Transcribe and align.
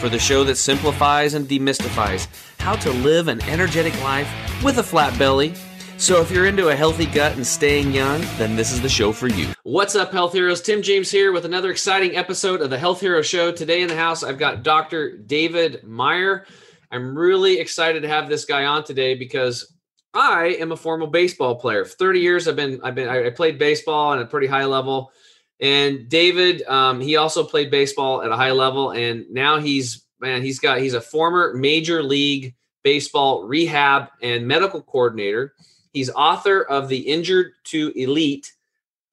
for 0.00 0.08
the 0.08 0.18
show 0.18 0.42
that 0.44 0.56
simplifies 0.56 1.34
and 1.34 1.46
demystifies 1.46 2.26
how 2.58 2.74
to 2.74 2.90
live 2.90 3.28
an 3.28 3.42
energetic 3.42 3.94
life 4.02 4.28
with 4.64 4.78
a 4.78 4.82
flat 4.82 5.16
belly. 5.18 5.54
So, 5.98 6.22
if 6.22 6.30
you're 6.30 6.46
into 6.46 6.70
a 6.70 6.74
healthy 6.74 7.04
gut 7.04 7.36
and 7.36 7.46
staying 7.46 7.92
young, 7.92 8.22
then 8.38 8.56
this 8.56 8.72
is 8.72 8.80
the 8.80 8.88
show 8.88 9.12
for 9.12 9.28
you. 9.28 9.48
What's 9.64 9.94
up, 9.94 10.12
health 10.12 10.32
heroes? 10.32 10.62
Tim 10.62 10.80
James 10.80 11.10
here 11.10 11.30
with 11.30 11.44
another 11.44 11.70
exciting 11.70 12.16
episode 12.16 12.62
of 12.62 12.70
the 12.70 12.78
Health 12.78 13.02
Hero 13.02 13.20
Show. 13.20 13.52
Today 13.52 13.82
in 13.82 13.88
the 13.88 13.96
house, 13.96 14.24
I've 14.24 14.38
got 14.38 14.62
Dr. 14.62 15.18
David 15.18 15.84
Meyer. 15.84 16.46
I'm 16.90 17.16
really 17.16 17.60
excited 17.60 18.00
to 18.00 18.08
have 18.08 18.30
this 18.30 18.46
guy 18.46 18.64
on 18.64 18.82
today 18.82 19.14
because 19.14 19.76
I 20.14 20.56
am 20.58 20.72
a 20.72 20.76
former 20.76 21.06
baseball 21.06 21.56
player. 21.56 21.84
For 21.84 21.94
30 21.96 22.20
years, 22.20 22.48
I've 22.48 22.56
been 22.56 22.80
I've 22.82 22.94
been 22.94 23.08
I 23.08 23.28
played 23.28 23.58
baseball 23.58 24.14
at 24.14 24.22
a 24.22 24.26
pretty 24.26 24.46
high 24.46 24.64
level. 24.64 25.12
And 25.60 26.08
David, 26.08 26.62
um, 26.62 27.00
he 27.00 27.16
also 27.16 27.44
played 27.44 27.70
baseball 27.70 28.22
at 28.22 28.30
a 28.30 28.36
high 28.36 28.52
level, 28.52 28.92
and 28.92 29.26
now 29.30 29.58
he's 29.58 30.04
man, 30.20 30.42
he's 30.42 30.58
got 30.58 30.80
he's 30.80 30.94
a 30.94 31.00
former 31.00 31.54
major 31.54 32.02
league 32.02 32.54
baseball 32.82 33.44
rehab 33.44 34.08
and 34.22 34.46
medical 34.46 34.82
coordinator. 34.82 35.54
He's 35.92 36.10
author 36.10 36.62
of 36.62 36.88
the 36.88 36.98
Injured 36.98 37.52
to 37.64 37.92
Elite 37.96 38.52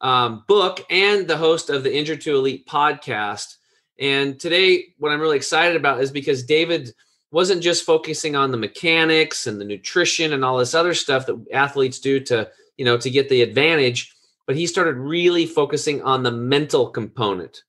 um, 0.02 0.44
book 0.48 0.86
and 0.89 1.28
the 1.28 1.38
host 1.38 1.70
of 1.70 1.84
the 1.84 1.95
Injured 1.95 2.22
to 2.22 2.36
Elite 2.36 2.67
podcast. 2.67 3.56
And 4.00 4.39
today, 4.39 4.94
what 5.00 5.11
I'm 5.11 5.20
really 5.20 5.38
excited 5.38 5.76
about 5.76 6.02
is 6.02 6.11
because 6.11 6.44
David 6.44 6.94
wasn't 7.32 7.64
just 7.64 7.84
focusing 7.84 8.36
on 8.36 8.52
the 8.52 8.58
mechanics 8.58 9.48
and 9.48 9.59
the 9.59 9.66
nutrition 9.66 10.34
and 10.34 10.45
all 10.45 10.58
this 10.58 10.76
other 10.76 10.94
stuff 10.94 11.26
that 11.26 11.45
athletes 11.52 12.00
do 12.00 12.20
to, 12.22 12.50
you 12.78 12.86
know, 12.86 12.98
to 12.98 13.09
get 13.09 13.28
the 13.28 13.42
advantage, 13.42 14.14
but 14.48 14.56
he 14.56 14.66
started 14.66 14.95
really 14.95 15.45
focusing 15.45 16.02
on 16.02 16.23
the 16.23 16.31
mental 16.31 16.90
component, 16.90 17.64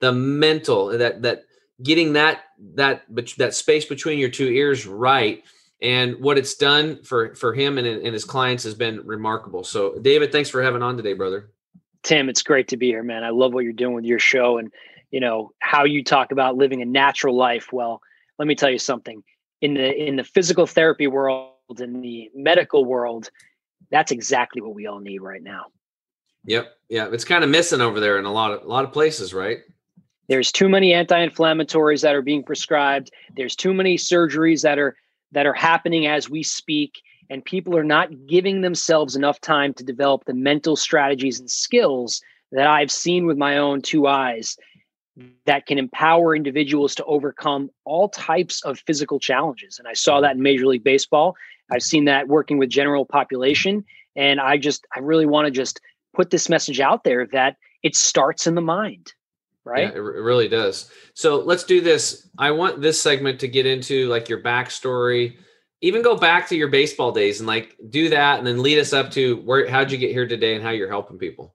the 0.00 0.12
mental 0.12 0.88
that 0.98 1.22
that 1.22 1.44
getting 1.82 2.12
that 2.14 2.40
that 2.74 3.04
that 3.38 3.54
space 3.54 3.86
between 3.86 4.18
your 4.18 4.28
two 4.28 4.48
ears 4.48 4.86
right. 4.86 5.42
And 5.80 6.20
what 6.20 6.36
it's 6.36 6.54
done 6.54 7.02
for 7.04 7.34
for 7.34 7.54
him 7.54 7.78
and, 7.78 7.86
and 7.86 8.12
his 8.12 8.24
clients 8.24 8.64
has 8.64 8.74
been 8.74 9.06
remarkable. 9.06 9.62
So 9.62 9.98
david 9.98 10.32
thanks 10.32 10.50
for 10.50 10.62
having 10.62 10.82
on 10.82 10.96
today 10.96 11.12
brother. 11.12 11.50
Tim 12.02 12.28
it's 12.28 12.42
great 12.42 12.68
to 12.68 12.76
be 12.76 12.88
here 12.88 13.02
man. 13.02 13.24
I 13.24 13.30
love 13.30 13.54
what 13.54 13.64
you're 13.64 13.72
doing 13.72 13.94
with 13.94 14.04
your 14.04 14.18
show 14.18 14.58
and 14.58 14.72
you 15.10 15.20
know 15.20 15.52
how 15.60 15.84
you 15.84 16.02
talk 16.02 16.32
about 16.32 16.56
living 16.56 16.82
a 16.82 16.86
natural 16.86 17.36
life. 17.36 17.72
Well 17.72 18.00
let 18.38 18.48
me 18.48 18.54
tell 18.54 18.70
you 18.70 18.78
something. 18.78 19.22
In 19.60 19.74
the 19.74 19.94
in 19.94 20.16
the 20.16 20.24
physical 20.24 20.66
therapy 20.66 21.06
world 21.06 21.52
in 21.78 22.00
the 22.00 22.30
medical 22.34 22.84
world 22.84 23.30
that's 23.90 24.10
exactly 24.10 24.62
what 24.62 24.74
we 24.74 24.86
all 24.86 25.00
need 25.00 25.20
right 25.20 25.42
now 25.42 25.66
yep 26.46 26.76
yeah 26.88 27.08
it's 27.12 27.24
kind 27.24 27.44
of 27.44 27.50
missing 27.50 27.80
over 27.80 28.00
there 28.00 28.18
in 28.18 28.24
a 28.24 28.32
lot 28.32 28.52
of 28.52 28.62
a 28.62 28.68
lot 28.68 28.84
of 28.84 28.92
places 28.92 29.34
right 29.34 29.60
there's 30.28 30.50
too 30.50 30.68
many 30.68 30.92
anti-inflammatories 30.92 32.02
that 32.02 32.14
are 32.14 32.22
being 32.22 32.42
prescribed. 32.42 33.12
There's 33.36 33.54
too 33.54 33.72
many 33.72 33.96
surgeries 33.96 34.62
that 34.62 34.78
are 34.78 34.96
that 35.32 35.46
are 35.46 35.54
happening 35.54 36.06
as 36.06 36.30
we 36.30 36.42
speak 36.42 37.02
and 37.28 37.44
people 37.44 37.76
are 37.76 37.84
not 37.84 38.26
giving 38.26 38.60
themselves 38.60 39.16
enough 39.16 39.40
time 39.40 39.74
to 39.74 39.84
develop 39.84 40.24
the 40.24 40.34
mental 40.34 40.76
strategies 40.76 41.40
and 41.40 41.50
skills 41.50 42.22
that 42.52 42.66
I've 42.66 42.92
seen 42.92 43.26
with 43.26 43.36
my 43.36 43.58
own 43.58 43.82
two 43.82 44.06
eyes 44.06 44.56
that 45.46 45.66
can 45.66 45.78
empower 45.78 46.36
individuals 46.36 46.94
to 46.94 47.04
overcome 47.04 47.70
all 47.84 48.08
types 48.08 48.62
of 48.62 48.78
physical 48.86 49.18
challenges. 49.18 49.78
And 49.78 49.88
I 49.88 49.94
saw 49.94 50.20
that 50.20 50.36
in 50.36 50.42
Major 50.42 50.66
League 50.66 50.84
Baseball. 50.84 51.34
I've 51.70 51.82
seen 51.82 52.04
that 52.04 52.28
working 52.28 52.58
with 52.58 52.68
general 52.68 53.04
population. 53.04 53.84
And 54.14 54.40
I 54.40 54.56
just, 54.56 54.86
I 54.94 55.00
really 55.00 55.26
want 55.26 55.46
to 55.46 55.50
just 55.50 55.80
put 56.16 56.30
this 56.30 56.48
message 56.48 56.80
out 56.80 57.04
there 57.04 57.26
that 57.26 57.56
it 57.82 57.94
starts 57.94 58.46
in 58.46 58.54
the 58.54 58.60
mind 58.60 59.12
right? 59.66 59.92
Yeah, 59.92 59.96
it, 59.96 60.00
really 60.00 60.48
does. 60.48 60.90
So 61.14 61.40
let's 61.40 61.64
do 61.64 61.80
this. 61.80 62.28
I 62.38 62.52
want 62.52 62.80
this 62.80 63.02
segment 63.02 63.40
to 63.40 63.48
get 63.48 63.66
into 63.66 64.08
like 64.08 64.28
your 64.28 64.40
backstory, 64.40 65.36
even 65.82 66.02
go 66.02 66.16
back 66.16 66.48
to 66.48 66.56
your 66.56 66.68
baseball 66.68 67.12
days 67.12 67.40
and 67.40 67.46
like 67.46 67.76
do 67.90 68.08
that, 68.08 68.38
and 68.38 68.46
then 68.46 68.62
lead 68.62 68.78
us 68.78 68.92
up 68.92 69.10
to 69.12 69.36
where 69.38 69.68
how'd 69.68 69.90
you 69.90 69.98
get 69.98 70.12
here 70.12 70.26
today 70.26 70.54
and 70.54 70.64
how 70.64 70.70
you're 70.70 70.88
helping 70.88 71.18
people. 71.18 71.54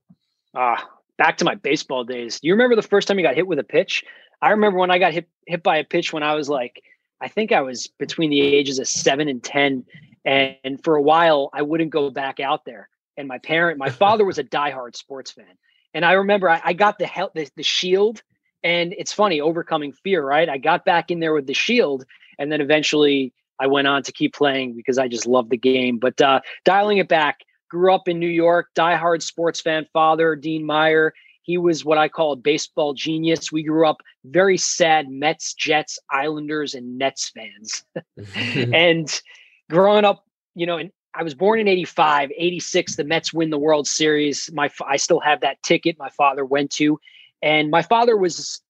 Ah, 0.54 0.88
back 1.18 1.38
to 1.38 1.46
my 1.46 1.56
baseball 1.56 2.04
days. 2.04 2.40
You 2.44 2.54
remember 2.54 2.76
the 2.76 2.82
first 2.82 3.08
time 3.08 3.18
you 3.18 3.26
got 3.26 3.36
hit 3.36 3.48
with 3.48 3.60
a 3.60 3.64
pitch? 3.64 4.04
I 4.42 4.50
remember 4.52 4.78
when 4.78 4.92
I 4.92 5.00
got 5.00 5.14
hit 5.14 5.28
hit 5.48 5.64
by 5.64 5.78
a 5.78 5.84
pitch 5.84 6.14
when 6.14 6.24
I 6.24 6.36
was 6.36 6.50
like, 6.50 6.84
I 7.22 7.30
think 7.30 7.52
I 7.52 7.62
was 7.62 7.88
between 7.88 8.30
the 8.30 8.42
ages 8.42 8.78
of 8.78 8.88
seven 8.88 9.28
and 9.30 9.42
ten, 9.42 9.86
and, 10.26 10.56
and 10.64 10.84
for 10.84 10.96
a 10.98 11.02
while 11.02 11.50
I 11.54 11.62
wouldn't 11.62 11.92
go 11.92 12.10
back 12.10 12.40
out 12.40 12.66
there. 12.66 12.90
And 13.18 13.28
my 13.28 13.38
parent, 13.38 13.78
my 13.78 13.90
father 13.90 14.26
was 14.26 14.40
a 14.40 14.44
diehard 14.44 14.96
sports 14.96 15.32
fan. 15.32 15.58
And 15.94 16.06
I 16.06 16.14
remember 16.14 16.50
I, 16.50 16.62
I 16.64 16.74
got 16.74 16.98
the, 17.00 17.06
help, 17.06 17.34
the 17.34 17.50
the 17.56 17.64
shield, 17.64 18.22
and 18.64 18.94
it's 18.98 19.12
funny 19.12 19.42
overcoming 19.42 19.92
fear, 19.92 20.24
right? 20.24 20.48
I 20.48 20.58
got 20.58 20.86
back 20.86 21.12
in 21.12 21.20
there 21.20 21.34
with 21.34 21.48
the 21.48 21.54
shield, 21.54 22.06
and 22.40 22.52
then 22.52 22.62
eventually 22.62 23.34
I 23.60 23.68
went 23.68 23.88
on 23.88 24.04
to 24.04 24.12
keep 24.12 24.34
playing 24.34 24.76
because 24.76 24.98
I 24.98 25.08
just 25.08 25.28
love 25.28 25.50
the 25.50 25.58
game. 25.58 25.98
But 25.98 26.22
uh, 26.22 26.42
dialing 26.64 26.98
it 26.98 27.08
back, 27.08 27.40
grew 27.70 27.94
up 27.94 28.08
in 28.08 28.20
New 28.20 28.28
York, 28.28 28.68
diehard 28.76 29.22
sports 29.22 29.62
fan. 29.62 29.86
Father 29.94 30.36
Dean 30.36 30.66
Meyer, 30.66 31.14
he 31.44 31.58
was 31.58 31.84
what 31.84 31.98
I 31.98 32.08
call 32.08 32.34
a 32.34 32.38
baseball 32.38 32.94
genius. 32.94 33.52
We 33.52 33.64
grew 33.64 33.88
up 33.88 34.02
very 34.26 34.58
sad 34.58 35.10
Mets, 35.10 35.54
Jets, 35.54 36.00
Islanders, 36.10 36.74
and 36.74 36.98
Nets 36.98 37.30
fans. 37.30 37.84
and 38.74 39.22
growing 39.70 40.06
up, 40.06 40.26
you 40.56 40.66
know, 40.66 40.78
in 40.78 40.92
I 41.14 41.24
was 41.24 41.34
born 41.34 41.60
in 41.60 41.68
85, 41.68 42.32
86 42.36 42.96
the 42.96 43.04
Mets 43.04 43.34
win 43.34 43.50
the 43.50 43.58
World 43.58 43.88
Series. 43.88 44.50
My 44.54 44.70
I 44.86 44.98
still 44.98 45.20
have 45.20 45.42
that 45.42 45.62
ticket 45.64 46.00
my 46.00 46.10
father 46.10 46.46
went 46.46 46.72
to. 46.72 47.00
And 47.42 47.70
my 47.70 47.82
father 47.82 48.16
was 48.16 48.62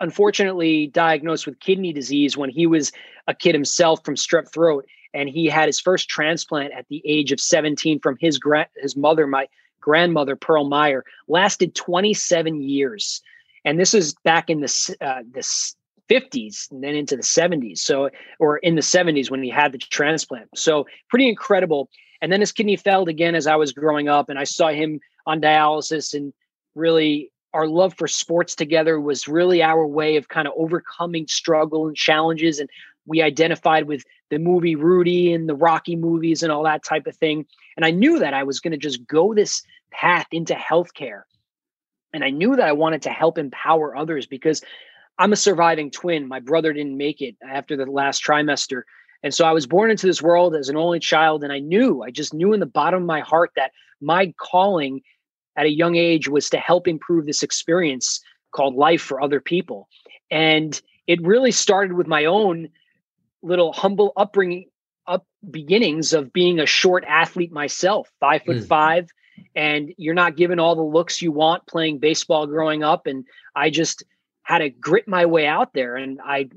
unfortunately 0.00 0.88
diagnosed 0.88 1.46
with 1.46 1.60
kidney 1.60 1.92
disease 1.92 2.36
when 2.36 2.50
he 2.50 2.66
was 2.66 2.90
a 3.28 3.34
kid 3.34 3.54
himself 3.54 4.04
from 4.04 4.16
strep 4.16 4.52
throat. 4.52 4.86
And 5.12 5.28
he 5.28 5.46
had 5.46 5.66
his 5.66 5.80
first 5.80 6.08
transplant 6.08 6.72
at 6.72 6.86
the 6.88 7.00
age 7.04 7.30
of 7.30 7.40
17 7.40 8.00
from 8.00 8.16
his 8.20 8.38
grand 8.38 8.68
his 8.76 8.96
mother 8.96 9.26
my 9.26 9.46
grandmother 9.80 10.34
Pearl 10.34 10.64
Meyer. 10.64 11.04
Lasted 11.28 11.74
27 11.74 12.60
years. 12.60 13.22
And 13.64 13.78
this 13.78 13.94
is 13.94 14.14
back 14.24 14.50
in 14.50 14.60
the 14.60 14.96
uh, 15.00 15.22
this 15.30 15.76
50s 16.10 16.70
and 16.70 16.82
then 16.82 16.94
into 16.94 17.16
the 17.16 17.22
70s. 17.22 17.78
So, 17.78 18.10
or 18.38 18.58
in 18.58 18.74
the 18.74 18.82
70s 18.82 19.30
when 19.30 19.42
he 19.42 19.50
had 19.50 19.72
the 19.72 19.78
transplant. 19.78 20.48
So, 20.54 20.86
pretty 21.08 21.28
incredible. 21.28 21.88
And 22.20 22.32
then 22.32 22.40
his 22.40 22.52
kidney 22.52 22.76
failed 22.76 23.08
again 23.08 23.34
as 23.34 23.46
I 23.46 23.56
was 23.56 23.72
growing 23.72 24.08
up, 24.08 24.28
and 24.28 24.38
I 24.38 24.44
saw 24.44 24.68
him 24.68 25.00
on 25.26 25.40
dialysis. 25.40 26.14
And 26.14 26.32
really, 26.74 27.30
our 27.52 27.66
love 27.66 27.94
for 27.94 28.08
sports 28.08 28.54
together 28.54 29.00
was 29.00 29.28
really 29.28 29.62
our 29.62 29.86
way 29.86 30.16
of 30.16 30.28
kind 30.28 30.48
of 30.48 30.54
overcoming 30.56 31.26
struggle 31.28 31.86
and 31.86 31.96
challenges. 31.96 32.58
And 32.58 32.68
we 33.06 33.22
identified 33.22 33.86
with 33.86 34.04
the 34.30 34.38
movie 34.38 34.74
Rudy 34.74 35.32
and 35.32 35.48
the 35.48 35.54
Rocky 35.54 35.96
movies 35.96 36.42
and 36.42 36.50
all 36.50 36.64
that 36.64 36.82
type 36.82 37.06
of 37.06 37.16
thing. 37.16 37.46
And 37.76 37.84
I 37.84 37.90
knew 37.90 38.18
that 38.18 38.34
I 38.34 38.42
was 38.42 38.60
going 38.60 38.72
to 38.72 38.78
just 38.78 39.06
go 39.06 39.34
this 39.34 39.62
path 39.92 40.26
into 40.32 40.54
healthcare. 40.54 41.22
And 42.12 42.24
I 42.24 42.30
knew 42.30 42.56
that 42.56 42.66
I 42.66 42.72
wanted 42.72 43.02
to 43.02 43.10
help 43.10 43.38
empower 43.38 43.96
others 43.96 44.26
because 44.26 44.62
I'm 45.18 45.32
a 45.32 45.36
surviving 45.36 45.90
twin. 45.90 46.28
My 46.28 46.40
brother 46.40 46.72
didn't 46.72 46.96
make 46.96 47.20
it 47.20 47.36
after 47.48 47.76
the 47.76 47.86
last 47.86 48.24
trimester. 48.24 48.82
And 49.22 49.32
so 49.32 49.44
I 49.44 49.52
was 49.52 49.66
born 49.66 49.90
into 49.90 50.06
this 50.06 50.20
world 50.20 50.54
as 50.54 50.68
an 50.68 50.76
only 50.76 51.00
child. 51.00 51.44
And 51.44 51.52
I 51.52 51.58
knew, 51.58 52.02
I 52.02 52.10
just 52.10 52.34
knew 52.34 52.52
in 52.52 52.60
the 52.60 52.66
bottom 52.66 53.02
of 53.02 53.06
my 53.06 53.20
heart 53.20 53.52
that 53.56 53.72
my 54.00 54.34
calling 54.38 55.00
at 55.56 55.66
a 55.66 55.70
young 55.70 55.96
age 55.96 56.28
was 56.28 56.50
to 56.50 56.58
help 56.58 56.88
improve 56.88 57.26
this 57.26 57.42
experience 57.42 58.20
called 58.50 58.74
life 58.74 59.00
for 59.00 59.22
other 59.22 59.40
people. 59.40 59.88
And 60.30 60.80
it 61.06 61.22
really 61.22 61.52
started 61.52 61.94
with 61.94 62.06
my 62.06 62.24
own 62.24 62.68
little 63.42 63.72
humble 63.72 64.12
upbringing, 64.16 64.68
up 65.06 65.26
beginnings 65.50 66.12
of 66.12 66.32
being 66.32 66.58
a 66.58 66.66
short 66.66 67.04
athlete 67.06 67.52
myself, 67.52 68.10
five 68.20 68.42
foot 68.42 68.56
mm. 68.56 68.66
five. 68.66 69.08
And 69.54 69.92
you're 69.96 70.14
not 70.14 70.36
given 70.36 70.58
all 70.58 70.76
the 70.76 70.82
looks 70.82 71.22
you 71.22 71.30
want 71.32 71.66
playing 71.66 71.98
baseball 71.98 72.46
growing 72.46 72.82
up. 72.82 73.06
And 73.06 73.24
I 73.54 73.70
just, 73.70 74.02
had 74.44 74.58
to 74.58 74.70
grit 74.70 75.08
my 75.08 75.26
way 75.26 75.46
out 75.46 75.72
there 75.74 75.96
and 75.96 76.20
i 76.24 76.48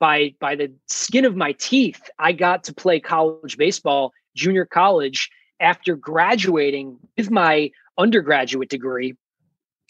by 0.00 0.34
by 0.40 0.54
the 0.56 0.72
skin 0.88 1.24
of 1.24 1.36
my 1.36 1.52
teeth 1.52 2.00
i 2.18 2.32
got 2.32 2.64
to 2.64 2.74
play 2.74 2.98
college 2.98 3.56
baseball 3.56 4.12
junior 4.34 4.64
college 4.64 5.30
after 5.60 5.94
graduating 5.94 6.98
with 7.16 7.30
my 7.30 7.70
undergraduate 7.98 8.68
degree 8.68 9.14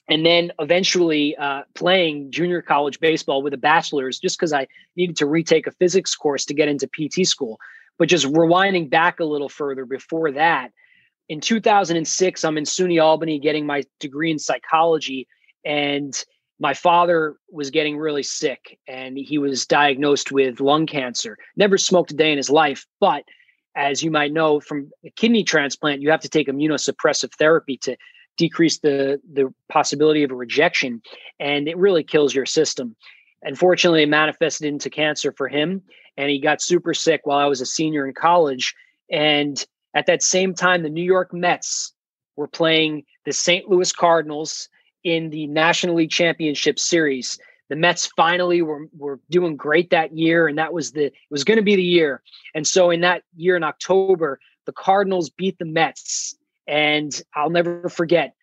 and 0.09 0.27
then 0.27 0.51
eventually 0.59 1.37
uh, 1.37 1.63
playing 1.75 2.31
junior 2.31 2.61
college 2.61 2.99
baseball 2.99 3.43
with 3.43 3.55
a 3.55 3.59
bachelor's 3.59 4.19
just 4.19 4.37
because 4.37 4.53
i 4.53 4.67
needed 4.97 5.17
to 5.17 5.27
retake 5.27 5.67
a 5.67 5.73
physics 5.73 6.15
course 6.17 6.45
to 6.45 6.55
get 6.55 6.69
into 6.69 6.89
pt 6.89 7.27
school 7.27 7.59
But 7.99 8.09
just 8.09 8.27
rewinding 8.27 8.91
back 8.91 9.21
a 9.21 9.25
little 9.25 9.49
further 9.49 9.85
before 9.85 10.33
that, 10.33 10.73
in 11.29 11.41
2006, 11.41 12.45
I'm 12.45 12.59
in 12.59 12.65
SUNY 12.65 13.03
Albany 13.03 13.39
getting 13.39 13.67
my 13.67 13.85
degree 14.01 14.31
in 14.31 14.39
psychology. 14.39 15.29
And 15.65 16.13
my 16.63 16.75
father 16.75 17.35
was 17.51 17.71
getting 17.71 17.97
really 17.97 18.23
sick 18.23 18.79
and 18.87 19.19
he 19.19 19.37
was 19.37 19.67
diagnosed 19.67 20.31
with 20.31 20.61
lung 20.61 20.87
cancer. 20.87 21.37
Never 21.57 21.77
smoked 21.77 22.13
a 22.13 22.15
day 22.15 22.31
in 22.31 22.37
his 22.37 22.49
life. 22.49 22.87
But 23.01 23.25
as 23.75 24.01
you 24.01 24.13
might 24.13 24.33
know 24.33 24.61
from 24.61 24.93
a 25.05 25.11
kidney 25.11 25.43
transplant, 25.43 26.03
you 26.03 26.11
have 26.13 26.21
to 26.21 26.29
take 26.29 26.47
immunosuppressive 26.47 27.35
therapy 27.35 27.79
to 27.79 27.97
decrease 28.37 28.79
the, 28.79 29.21
the 29.33 29.53
possibility 29.69 30.23
of 30.23 30.31
a 30.31 30.37
rejection. 30.37 31.03
And 31.41 31.67
it 31.67 31.77
really 31.77 32.05
kills 32.05 32.33
your 32.33 32.47
system. 32.47 32.95
Unfortunately, 33.43 34.05
it 34.05 34.09
manifested 34.09 34.69
into 34.69 34.89
cancer 34.89 35.33
for 35.33 35.49
him. 35.49 35.83
And 36.17 36.31
he 36.31 36.39
got 36.39 36.63
super 36.63 36.95
sick 36.95 37.23
while 37.25 37.39
I 37.39 37.47
was 37.47 37.61
a 37.61 37.67
senior 37.67 38.07
in 38.07 38.15
college. 38.15 38.73
And 39.11 39.67
at 39.95 40.07
that 40.07 40.23
same 40.23 40.55
time, 40.55 40.85
the 40.85 40.91
New 40.91 41.03
York 41.03 41.35
Mets 41.35 41.93
were 42.37 42.47
playing 42.47 43.03
the 43.25 43.33
St. 43.33 43.69
Louis 43.69 43.91
Cardinals 43.91 44.69
in 45.05 45.31
the 45.31 45.47
National 45.49 45.97
League 45.97 46.11
Championship 46.11 46.79
Series. 46.79 47.39
The 47.69 47.77
Mets 47.77 48.07
finally 48.17 48.61
were, 48.61 48.87
were 48.97 49.19
doing 49.31 49.57
great 49.57 49.91
that 49.91 50.17
year, 50.17 50.47
and 50.47 50.59
that 50.59 50.73
was 50.73 50.93
the 50.93 51.07
it 51.07 51.15
was 51.31 51.45
going 51.45 51.57
to 51.57 51.63
be 51.63 51.77
the 51.77 51.83
year. 51.83 52.23
And 52.55 52.67
so 52.67 52.91
in 52.91 53.01
that 53.01 53.23
year 53.35 53.57
in 53.57 53.63
October, 53.63 54.41
the 54.67 54.73
Cardinals 54.73 55.31
beat 55.31 55.59
the 55.59 55.65
Mets. 55.65 56.37
And 56.67 57.21
I'll 57.35 57.51
never 57.51 57.89
forget 57.89 58.35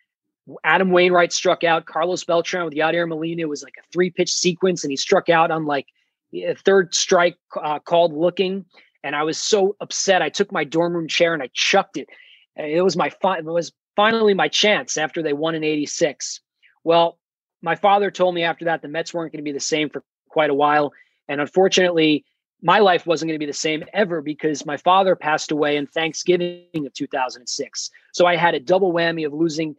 Adam 0.63 0.91
Wainwright 0.91 1.31
struck 1.31 1.63
out 1.63 1.85
Carlos 1.85 2.23
Beltran 2.23 2.65
with 2.65 2.73
Yadier 2.73 3.07
Molina. 3.07 3.47
Was 3.47 3.63
like 3.63 3.75
a 3.77 3.87
three 3.91 4.09
pitch 4.09 4.31
sequence, 4.31 4.83
and 4.83 4.91
he 4.91 4.97
struck 4.97 5.29
out 5.29 5.51
on 5.51 5.65
like 5.65 5.87
a 6.33 6.55
third 6.55 6.93
strike 6.93 7.37
uh, 7.61 7.79
called 7.79 8.13
looking. 8.13 8.65
And 9.03 9.15
I 9.15 9.23
was 9.23 9.37
so 9.37 9.75
upset. 9.79 10.21
I 10.21 10.29
took 10.29 10.51
my 10.51 10.63
dorm 10.63 10.93
room 10.93 11.07
chair 11.07 11.33
and 11.33 11.41
I 11.41 11.49
chucked 11.53 11.97
it. 11.97 12.09
It 12.55 12.83
was 12.83 12.97
my 12.97 13.09
fi- 13.09 13.37
it 13.37 13.45
was 13.45 13.71
finally 13.95 14.33
my 14.33 14.47
chance 14.47 14.97
after 14.97 15.23
they 15.23 15.33
won 15.33 15.55
in 15.55 15.63
'86. 15.63 16.41
Well, 16.83 17.17
my 17.61 17.75
father 17.75 18.09
told 18.11 18.35
me 18.35 18.43
after 18.43 18.65
that 18.65 18.81
the 18.81 18.87
Mets 18.87 19.13
weren't 19.13 19.31
going 19.31 19.43
to 19.43 19.49
be 19.49 19.51
the 19.51 19.59
same 19.59 19.89
for 19.89 20.03
quite 20.29 20.49
a 20.49 20.53
while, 20.53 20.93
and 21.27 21.41
unfortunately, 21.41 22.25
my 22.61 22.79
life 22.79 23.07
wasn't 23.07 23.29
going 23.29 23.39
to 23.39 23.45
be 23.45 23.49
the 23.49 23.53
same 23.53 23.83
ever 23.93 24.21
because 24.21 24.65
my 24.65 24.77
father 24.77 25.15
passed 25.15 25.51
away 25.51 25.77
in 25.77 25.87
Thanksgiving 25.87 26.85
of 26.85 26.93
2006. 26.93 27.89
So 28.11 28.25
I 28.25 28.35
had 28.35 28.53
a 28.53 28.59
double 28.59 28.91
whammy 28.93 29.25
of 29.25 29.33
losing 29.33 29.75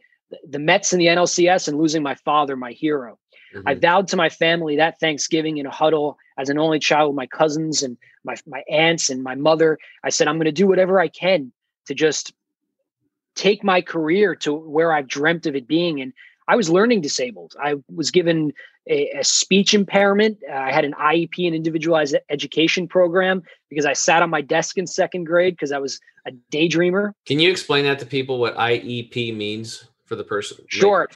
the 0.48 0.58
Mets 0.58 0.92
in 0.92 0.98
the 0.98 1.06
NLCS 1.06 1.68
and 1.68 1.78
losing 1.78 2.02
my 2.02 2.14
father, 2.14 2.56
my 2.56 2.72
hero. 2.72 3.18
Mm-hmm. 3.54 3.68
I 3.68 3.74
vowed 3.74 4.08
to 4.08 4.16
my 4.16 4.28
family 4.28 4.76
that 4.76 4.98
Thanksgiving 5.00 5.58
in 5.58 5.66
a 5.66 5.70
huddle 5.70 6.16
as 6.38 6.48
an 6.48 6.58
only 6.58 6.78
child 6.78 7.10
with 7.10 7.16
my 7.16 7.26
cousins 7.26 7.82
and 7.82 7.96
my, 8.24 8.36
my 8.46 8.62
aunts 8.70 9.10
and 9.10 9.22
my 9.22 9.34
mother. 9.34 9.78
I 10.04 10.10
said, 10.10 10.28
I'm 10.28 10.36
going 10.36 10.44
to 10.44 10.52
do 10.52 10.68
whatever 10.68 11.00
I 11.00 11.08
can 11.08 11.52
to 11.86 11.94
just 11.94 12.32
take 13.34 13.64
my 13.64 13.80
career 13.80 14.34
to 14.36 14.52
where 14.52 14.92
I've 14.92 15.08
dreamt 15.08 15.46
of 15.46 15.56
it 15.56 15.66
being. 15.66 16.00
And 16.00 16.12
I 16.50 16.56
was 16.56 16.68
learning 16.68 17.00
disabled. 17.00 17.54
I 17.62 17.76
was 17.94 18.10
given 18.10 18.52
a, 18.88 19.10
a 19.18 19.24
speech 19.24 19.74
impairment. 19.74 20.38
Uh, 20.50 20.54
I 20.54 20.72
had 20.72 20.84
an 20.84 20.94
IEP, 20.94 21.46
an 21.46 21.54
individualized 21.54 22.16
education 22.28 22.88
program, 22.88 23.42
because 23.68 23.86
I 23.86 23.92
sat 23.92 24.22
on 24.22 24.30
my 24.30 24.40
desk 24.40 24.78
in 24.78 24.86
second 24.86 25.24
grade 25.24 25.54
because 25.54 25.72
I 25.72 25.78
was 25.78 26.00
a 26.26 26.32
daydreamer. 26.52 27.12
Can 27.26 27.38
you 27.38 27.50
explain 27.50 27.84
that 27.84 27.98
to 28.00 28.06
people 28.06 28.38
what 28.38 28.56
IEP 28.56 29.36
means? 29.36 29.84
for 30.10 30.16
the 30.16 30.24
person? 30.24 30.58
Sure. 30.68 31.08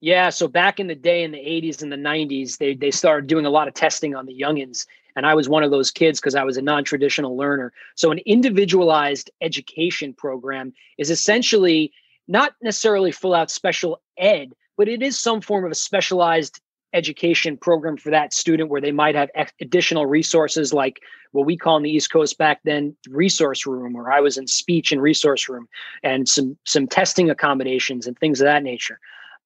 Yeah, 0.00 0.30
so 0.30 0.48
back 0.48 0.80
in 0.80 0.86
the 0.86 0.94
day 0.94 1.24
in 1.24 1.30
the 1.30 1.38
80s 1.38 1.82
and 1.82 1.92
the 1.92 1.96
90s, 1.96 2.56
they 2.56 2.74
they 2.74 2.90
started 2.90 3.26
doing 3.28 3.44
a 3.44 3.50
lot 3.50 3.68
of 3.68 3.74
testing 3.74 4.16
on 4.16 4.24
the 4.24 4.34
youngins 4.34 4.86
and 5.14 5.26
I 5.26 5.34
was 5.34 5.48
one 5.48 5.64
of 5.64 5.70
those 5.70 5.90
kids 5.90 6.20
because 6.20 6.36
I 6.36 6.44
was 6.44 6.56
a 6.56 6.62
non-traditional 6.62 7.36
learner. 7.36 7.72
So 7.96 8.12
an 8.12 8.18
individualized 8.18 9.30
education 9.40 10.14
program 10.14 10.72
is 10.96 11.10
essentially 11.10 11.92
not 12.28 12.54
necessarily 12.62 13.10
full 13.10 13.34
out 13.34 13.50
special 13.50 14.00
ed, 14.16 14.52
but 14.76 14.88
it 14.88 15.02
is 15.02 15.18
some 15.18 15.40
form 15.40 15.64
of 15.64 15.72
a 15.72 15.74
specialized 15.74 16.60
education 16.94 17.56
program 17.56 17.96
for 17.96 18.10
that 18.10 18.32
student 18.32 18.70
where 18.70 18.80
they 18.80 18.92
might 18.92 19.14
have 19.14 19.30
additional 19.60 20.06
resources 20.06 20.72
like 20.72 21.00
what 21.32 21.44
we 21.44 21.56
call 21.56 21.76
in 21.76 21.82
the 21.82 21.90
east 21.90 22.10
coast 22.10 22.38
back 22.38 22.60
then 22.64 22.96
resource 23.10 23.66
room 23.66 23.92
where 23.92 24.10
i 24.10 24.20
was 24.20 24.38
in 24.38 24.46
speech 24.46 24.90
and 24.90 25.02
resource 25.02 25.50
room 25.50 25.68
and 26.02 26.26
some 26.28 26.56
some 26.64 26.86
testing 26.86 27.28
accommodations 27.28 28.06
and 28.06 28.18
things 28.18 28.40
of 28.40 28.46
that 28.46 28.62
nature. 28.62 28.98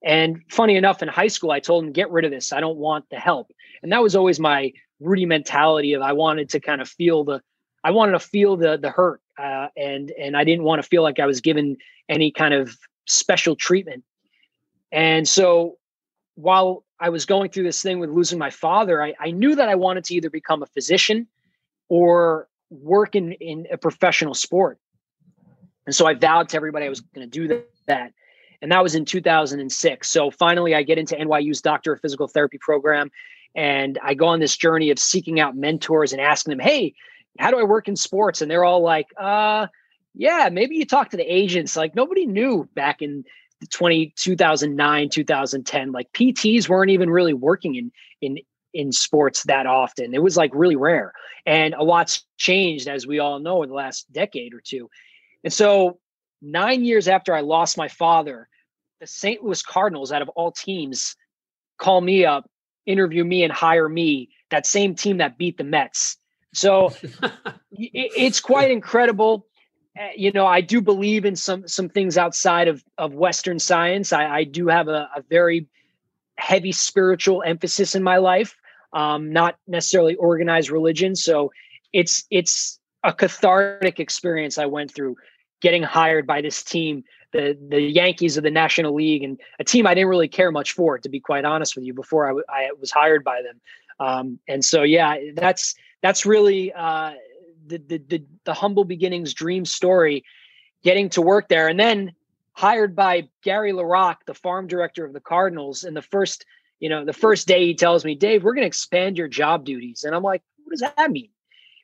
And 0.04 0.42
funny 0.50 0.76
enough 0.76 1.02
in 1.02 1.08
high 1.08 1.26
school 1.26 1.50
i 1.50 1.58
told 1.58 1.84
them 1.84 1.92
get 1.92 2.10
rid 2.10 2.24
of 2.24 2.30
this. 2.30 2.52
I 2.52 2.60
don't 2.60 2.78
want 2.78 3.06
the 3.10 3.18
help. 3.18 3.50
And 3.82 3.90
that 3.90 4.02
was 4.02 4.14
always 4.14 4.38
my 4.38 4.72
rudy 5.00 5.26
mentality 5.26 5.94
of 5.94 6.02
i 6.02 6.12
wanted 6.12 6.48
to 6.50 6.60
kind 6.60 6.80
of 6.80 6.88
feel 6.88 7.24
the 7.24 7.42
i 7.82 7.90
wanted 7.90 8.12
to 8.12 8.20
feel 8.20 8.56
the 8.56 8.76
the 8.76 8.90
hurt 8.90 9.20
uh, 9.42 9.68
and 9.76 10.12
and 10.12 10.36
i 10.36 10.44
didn't 10.44 10.64
want 10.64 10.80
to 10.80 10.88
feel 10.88 11.02
like 11.02 11.18
i 11.18 11.26
was 11.26 11.40
given 11.40 11.76
any 12.08 12.30
kind 12.30 12.54
of 12.54 12.76
special 13.06 13.56
treatment 13.56 14.04
and 14.92 15.26
so 15.26 15.78
while 16.34 16.84
I 17.00 17.08
was 17.08 17.26
going 17.26 17.50
through 17.50 17.64
this 17.64 17.82
thing 17.82 17.98
with 17.98 18.10
losing 18.10 18.38
my 18.38 18.50
father, 18.50 19.02
I, 19.02 19.14
I 19.18 19.30
knew 19.32 19.56
that 19.56 19.68
I 19.68 19.74
wanted 19.74 20.04
to 20.04 20.14
either 20.14 20.30
become 20.30 20.62
a 20.62 20.66
physician 20.66 21.26
or 21.88 22.48
work 22.70 23.16
in, 23.16 23.32
in 23.32 23.66
a 23.70 23.76
professional 23.76 24.34
sport. 24.34 24.78
And 25.86 25.94
so 25.94 26.06
I 26.06 26.14
vowed 26.14 26.48
to 26.50 26.56
everybody 26.56 26.86
I 26.86 26.88
was 26.88 27.00
going 27.00 27.28
to 27.28 27.48
do 27.48 27.64
that. 27.86 28.12
And 28.60 28.70
that 28.70 28.82
was 28.82 28.94
in 28.94 29.04
2006. 29.04 30.08
So 30.08 30.30
finally, 30.30 30.74
I 30.74 30.84
get 30.84 30.96
into 30.96 31.16
NYU's 31.16 31.60
Doctor 31.60 31.92
of 31.92 32.00
Physical 32.00 32.28
Therapy 32.28 32.58
program. 32.58 33.10
And 33.54 33.98
I 34.02 34.14
go 34.14 34.28
on 34.28 34.40
this 34.40 34.56
journey 34.56 34.90
of 34.90 34.98
seeking 34.98 35.40
out 35.40 35.56
mentors 35.56 36.12
and 36.12 36.20
asking 36.20 36.52
them, 36.52 36.60
hey, 36.60 36.94
how 37.38 37.50
do 37.50 37.58
I 37.58 37.64
work 37.64 37.88
in 37.88 37.96
sports? 37.96 38.42
And 38.42 38.50
they're 38.50 38.64
all 38.64 38.82
like, 38.82 39.08
uh, 39.18 39.66
yeah, 40.14 40.48
maybe 40.52 40.76
you 40.76 40.84
talk 40.84 41.10
to 41.10 41.16
the 41.16 41.24
agents. 41.24 41.76
Like 41.76 41.94
nobody 41.94 42.26
knew 42.26 42.68
back 42.74 43.02
in 43.02 43.24
20 43.70 44.12
2009 44.16 45.08
2010 45.08 45.92
like 45.92 46.12
pts 46.12 46.68
weren't 46.68 46.90
even 46.90 47.10
really 47.10 47.34
working 47.34 47.76
in 47.76 47.92
in 48.20 48.38
in 48.74 48.92
sports 48.92 49.44
that 49.44 49.66
often 49.66 50.14
it 50.14 50.22
was 50.22 50.36
like 50.36 50.50
really 50.54 50.76
rare 50.76 51.12
and 51.46 51.74
a 51.74 51.82
lot's 51.82 52.24
changed 52.38 52.88
as 52.88 53.06
we 53.06 53.18
all 53.18 53.38
know 53.38 53.62
in 53.62 53.68
the 53.68 53.74
last 53.74 54.10
decade 54.12 54.54
or 54.54 54.60
two 54.60 54.88
and 55.44 55.52
so 55.52 55.98
nine 56.40 56.84
years 56.84 57.08
after 57.08 57.34
i 57.34 57.40
lost 57.40 57.76
my 57.76 57.88
father 57.88 58.48
the 59.00 59.06
st 59.06 59.42
louis 59.42 59.62
cardinals 59.62 60.12
out 60.12 60.22
of 60.22 60.28
all 60.30 60.50
teams 60.50 61.14
call 61.78 62.00
me 62.00 62.24
up 62.24 62.48
interview 62.86 63.24
me 63.24 63.44
and 63.44 63.52
hire 63.52 63.88
me 63.88 64.28
that 64.50 64.66
same 64.66 64.94
team 64.94 65.18
that 65.18 65.38
beat 65.38 65.56
the 65.56 65.64
mets 65.64 66.16
so 66.52 66.92
it's 67.72 68.40
quite 68.40 68.70
incredible 68.70 69.46
Eh, 69.96 70.12
you 70.16 70.32
know, 70.32 70.46
I 70.46 70.60
do 70.60 70.80
believe 70.80 71.24
in 71.24 71.36
some 71.36 71.68
some 71.68 71.88
things 71.88 72.16
outside 72.16 72.68
of 72.68 72.82
of 72.98 73.14
Western 73.14 73.58
science. 73.58 74.12
I, 74.12 74.26
I 74.26 74.44
do 74.44 74.68
have 74.68 74.88
a, 74.88 75.08
a, 75.14 75.22
very 75.28 75.66
heavy 76.38 76.72
spiritual 76.72 77.42
emphasis 77.44 77.94
in 77.94 78.02
my 78.02 78.16
life, 78.16 78.56
um, 78.94 79.32
not 79.32 79.58
necessarily 79.66 80.14
organized 80.14 80.70
religion. 80.70 81.14
So 81.14 81.52
it's 81.92 82.24
it's 82.30 82.78
a 83.04 83.12
cathartic 83.12 84.00
experience 84.00 84.56
I 84.56 84.66
went 84.66 84.94
through 84.94 85.16
getting 85.60 85.82
hired 85.82 86.26
by 86.26 86.40
this 86.40 86.62
team, 86.62 87.04
the 87.32 87.58
the 87.68 87.82
Yankees 87.82 88.38
of 88.38 88.44
the 88.44 88.50
National 88.50 88.94
League, 88.94 89.22
and 89.22 89.38
a 89.58 89.64
team 89.64 89.86
I 89.86 89.92
didn't 89.92 90.08
really 90.08 90.28
care 90.28 90.50
much 90.50 90.72
for, 90.72 90.98
to 90.98 91.08
be 91.10 91.20
quite 91.20 91.44
honest 91.44 91.76
with 91.76 91.84
you, 91.84 91.92
before 91.92 92.24
I, 92.24 92.30
w- 92.30 92.46
I 92.48 92.70
was 92.80 92.90
hired 92.90 93.24
by 93.24 93.42
them. 93.42 93.60
Um, 94.04 94.38
and 94.48 94.64
so, 94.64 94.82
yeah, 94.82 95.16
that's 95.34 95.74
that's 96.02 96.26
really. 96.26 96.72
Uh, 96.72 97.12
the, 97.66 97.78
the 97.78 97.98
the 98.08 98.24
the 98.44 98.54
humble 98.54 98.84
beginnings 98.84 99.34
dream 99.34 99.64
story, 99.64 100.24
getting 100.82 101.08
to 101.10 101.22
work 101.22 101.48
there, 101.48 101.68
and 101.68 101.78
then 101.78 102.12
hired 102.52 102.94
by 102.94 103.28
Gary 103.42 103.72
LaRocque, 103.72 104.24
the 104.26 104.34
farm 104.34 104.66
director 104.66 105.04
of 105.04 105.12
the 105.12 105.20
Cardinals. 105.20 105.84
And 105.84 105.96
the 105.96 106.02
first, 106.02 106.44
you 106.80 106.88
know, 106.88 107.04
the 107.04 107.12
first 107.12 107.48
day 107.48 107.64
he 107.64 107.74
tells 107.74 108.04
me, 108.04 108.14
Dave, 108.14 108.44
we're 108.44 108.54
going 108.54 108.64
to 108.64 108.68
expand 108.68 109.16
your 109.16 109.28
job 109.28 109.64
duties, 109.64 110.04
and 110.04 110.14
I'm 110.14 110.22
like, 110.22 110.42
what 110.64 110.70
does 110.70 110.80
that 110.80 111.10
mean? 111.10 111.30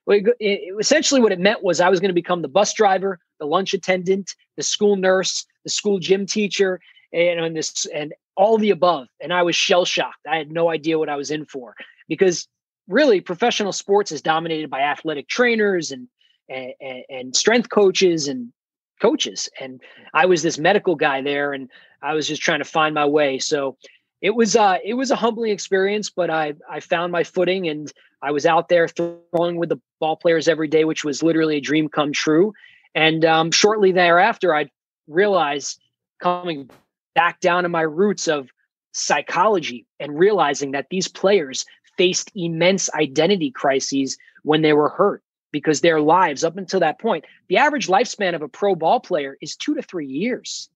Well, 0.07 0.19
it, 0.19 0.37
it, 0.41 0.75
essentially, 0.79 1.21
what 1.21 1.33
it 1.33 1.41
meant 1.41 1.63
was 1.63 1.81
I 1.81 1.89
was 1.91 2.01
going 2.01 2.11
to 2.11 2.15
become 2.15 2.43
the 2.43 2.49
bus 2.49 2.73
driver, 2.75 3.19
the 3.39 3.47
lunch 3.47 3.75
attendant, 3.75 4.35
the 4.57 4.63
school 4.63 4.97
nurse, 4.97 5.47
the 5.65 5.71
school 5.71 5.99
gym 5.99 6.27
teacher, 6.27 6.81
and, 7.13 7.41
and 7.41 7.57
this 7.57 7.87
and 7.95 8.15
all 8.37 8.59
the 8.59 8.71
above. 8.71 9.09
And 9.21 9.33
I 9.33 9.43
was 9.43 9.57
shell 9.57 9.85
shocked. 9.85 10.27
I 10.29 10.37
had 10.37 10.51
no 10.51 10.71
idea 10.71 10.99
what 10.99 11.09
I 11.09 11.17
was 11.17 11.31
in 11.31 11.45
for 11.45 11.75
because 12.09 12.49
really 12.89 13.21
professional 13.21 13.73
sports 13.73 14.13
is 14.13 14.23
dominated 14.23 14.71
by 14.71 14.81
athletic 14.81 15.29
trainers 15.29 15.93
and, 15.93 16.09
and 16.49 17.05
and 17.09 17.37
strength 17.37 17.69
coaches 17.71 18.29
and 18.29 18.53
coaches. 19.01 19.49
And 19.61 19.81
i 20.15 20.27
was 20.27 20.43
this 20.43 20.59
medical 20.59 20.97
guy 20.97 21.23
there 21.23 21.53
and 21.53 21.71
i 22.03 22.15
was 22.15 22.27
just 22.27 22.43
trying 22.43 22.61
to 22.61 22.65
find 22.65 22.95
my 22.95 23.07
way. 23.07 23.39
So 23.39 23.77
it 24.21 24.35
was 24.35 24.57
uh 24.57 24.79
it 24.85 24.95
was 24.95 25.11
a 25.11 25.17
humbling 25.17 25.53
experience 25.53 26.11
but 26.11 26.29
i 26.31 26.53
i 26.69 26.81
found 26.81 27.13
my 27.13 27.23
footing 27.23 27.69
and 27.69 27.93
i 28.21 28.33
was 28.33 28.47
out 28.47 28.69
there 28.69 28.89
throwing 28.89 29.57
with 29.57 29.69
the 29.69 29.81
ball 30.01 30.17
players 30.17 30.49
every 30.49 30.67
day 30.67 30.85
which 30.85 31.05
was 31.05 31.23
literally 31.23 31.57
a 31.57 31.61
dream 31.61 31.89
come 31.89 32.13
true. 32.13 32.53
And 32.95 33.25
um, 33.25 33.51
shortly 33.53 33.93
thereafter 33.93 34.55
i 34.55 34.71
realized 35.07 35.81
coming 36.21 36.69
back 37.15 37.41
down 37.41 37.63
to 37.63 37.69
my 37.69 37.83
roots 37.83 38.29
of 38.29 38.49
psychology 38.93 39.87
and 40.01 40.19
realizing 40.19 40.73
that 40.73 40.87
these 40.91 41.09
players 41.09 41.65
faced 41.99 42.33
immense 42.35 42.89
identity 42.95 43.51
crises 43.51 44.17
when 44.43 44.63
they 44.63 44.73
were 44.73 44.89
hurt. 44.89 45.23
because 45.51 45.81
their 45.81 45.99
lives 45.99 46.45
up 46.45 46.59
until 46.59 46.81
that 46.81 47.01
point, 47.01 47.25
the 47.49 47.57
average 47.57 47.87
lifespan 47.89 48.35
of 48.35 48.43
a 48.43 48.49
pro 48.49 48.75
ball 48.75 49.01
player 49.01 49.39
is 49.41 49.57
two 49.57 49.75
to 49.75 49.81
three 49.81 50.07
years. 50.07 50.69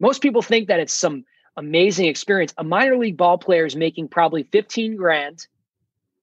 Most 0.00 0.22
people 0.22 0.40
think 0.40 0.68
that 0.68 0.80
it's 0.80 0.94
some 0.94 1.24
amazing 1.58 2.06
experience. 2.06 2.54
A 2.56 2.64
minor 2.64 2.96
league 2.96 3.18
ball 3.18 3.36
player 3.36 3.66
is 3.66 3.76
making 3.76 4.08
probably 4.08 4.44
15 4.44 4.96
grand, 4.96 5.46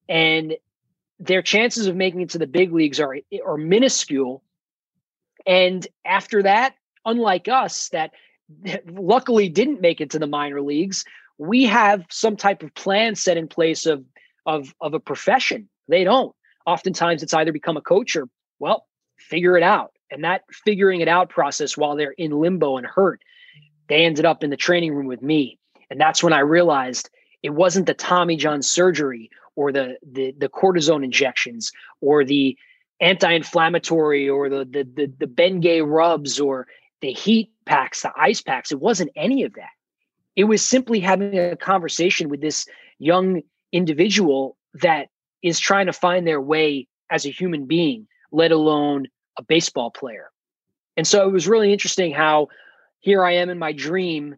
and 0.08 0.56
their 1.20 1.44
chances 1.44 1.86
of 1.86 1.96
making 1.96 2.22
it 2.22 2.30
to 2.32 2.40
the 2.40 2.48
big 2.48 2.74
leagues 2.74 3.00
are, 3.00 3.18
are 3.46 3.58
minuscule. 3.58 4.42
And 5.46 5.88
after 6.04 6.42
that, 6.44 6.74
unlike 7.06 7.48
us, 7.48 7.90
that 7.90 8.12
luckily 8.88 9.48
didn't 9.48 9.80
make 9.82 10.02
it 10.02 10.10
to 10.12 10.20
the 10.20 10.28
minor 10.28 10.62
leagues, 10.62 11.06
we 11.38 11.66
have 11.66 12.06
some 12.10 12.36
type 12.36 12.64
of 12.64 12.74
plan 12.74 13.16
set 13.16 13.38
in 13.38 13.48
place 13.48 13.86
of 13.86 14.04
of 14.46 14.74
of 14.82 14.94
a 14.94 15.00
profession. 15.00 15.70
They 15.88 16.04
don't. 16.04 16.36
Oftentimes 16.66 17.24
it's 17.24 17.34
either 17.34 17.52
become 17.52 17.78
a 17.78 17.82
coach 17.82 18.16
or 18.16 18.28
well, 18.60 18.86
figure 19.18 19.58
it 19.58 19.64
out. 19.64 19.92
And 20.12 20.24
that 20.24 20.42
figuring 20.52 21.02
it 21.02 21.08
out 21.08 21.30
process 21.30 21.78
while 21.78 21.96
they're 21.96 22.12
in 22.18 22.32
limbo 22.32 22.78
and 22.78 22.86
hurt, 22.86 23.22
they 23.88 24.06
ended 24.06 24.26
up 24.26 24.44
in 24.44 24.50
the 24.50 24.58
training 24.58 24.94
room 24.94 25.08
with 25.08 25.22
me. 25.22 25.60
And 25.90 26.00
that's 26.00 26.24
when 26.24 26.34
I 26.34 26.40
realized 26.40 27.10
it 27.44 27.52
wasn't 27.52 27.86
the 27.86 27.94
Tommy 27.94 28.36
John 28.36 28.62
surgery 28.62 29.30
or 29.56 29.72
the 29.72 29.98
the, 30.02 30.34
the 30.38 30.50
cortisone 30.50 31.04
injections 31.04 31.72
or 32.02 32.24
the 32.24 32.58
anti-inflammatory 33.02 34.30
or 34.30 34.50
the 34.50 34.66
the 34.66 34.84
the, 34.84 35.14
the 35.20 35.28
Bengay 35.28 35.86
rubs 35.86 36.40
or 36.40 36.68
the 37.02 37.12
heat 37.12 37.52
packs, 37.66 38.02
the 38.02 38.12
ice 38.18 38.42
packs. 38.42 38.72
It 38.72 38.80
wasn't 38.80 39.12
any 39.16 39.44
of 39.44 39.54
that. 39.54 39.70
It 40.36 40.46
was 40.46 40.66
simply 40.66 41.00
having 41.00 41.38
a 41.38 41.56
conversation 41.56 42.30
with 42.30 42.42
this 42.42 42.66
young 42.98 43.42
individual 43.72 44.58
that 44.76 45.08
is 45.42 45.60
trying 45.60 45.86
to 45.86 45.94
find 45.94 46.26
their 46.26 46.42
way 46.42 46.88
as 47.12 47.26
a 47.26 47.32
human 47.32 47.66
being, 47.66 48.08
let 48.32 48.52
alone 48.52 49.08
a 49.38 49.44
baseball 49.44 49.92
player. 49.92 50.30
And 50.98 51.08
so 51.08 51.28
it 51.28 51.32
was 51.32 51.48
really 51.48 51.72
interesting 51.72 52.14
how 52.14 52.50
here 53.00 53.24
I 53.24 53.34
am 53.36 53.50
in 53.50 53.58
my 53.58 53.72
dream, 53.72 54.36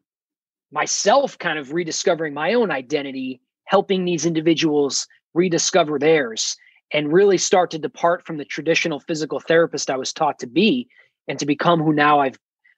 myself 0.71 1.37
kind 1.37 1.57
of 1.57 1.73
rediscovering 1.73 2.33
my 2.33 2.53
own 2.53 2.71
identity, 2.71 3.41
helping 3.65 4.05
these 4.05 4.25
individuals 4.25 5.07
rediscover 5.33 5.97
theirs 5.97 6.55
and 6.93 7.11
really 7.11 7.37
start 7.37 7.71
to 7.71 7.79
depart 7.79 8.25
from 8.25 8.37
the 8.37 8.45
traditional 8.45 8.99
physical 8.99 9.39
therapist 9.39 9.89
I 9.89 9.97
was 9.97 10.13
taught 10.13 10.39
to 10.39 10.47
be 10.47 10.87
and 11.27 11.39
to 11.39 11.45
become 11.45 11.81
who 11.81 11.93
now 11.93 12.19
I've 12.19 12.37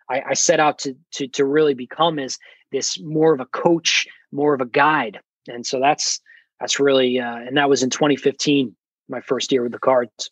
I, 0.10 0.22
I 0.30 0.34
set 0.34 0.60
out 0.60 0.80
to 0.80 0.96
to 1.14 1.28
to 1.30 1.46
really 1.46 1.74
become 1.74 2.20
is 2.20 2.38
this 2.72 3.00
more 3.02 3.34
of 3.34 3.40
a 3.40 3.46
coach, 3.46 4.08
more 4.32 4.54
of 4.54 4.62
a 4.62 4.66
guide. 4.66 5.20
And 5.48 5.66
so 5.66 5.80
that's 5.80 6.22
that's 6.64 6.80
really 6.80 7.20
uh, 7.20 7.36
and 7.36 7.58
that 7.58 7.68
was 7.68 7.84
in 7.84 7.90
2015, 7.90 8.74
my 9.10 9.20
first 9.20 9.52
year 9.52 9.64
with 9.64 9.74
the 9.74 9.80
Cards. 9.80 10.32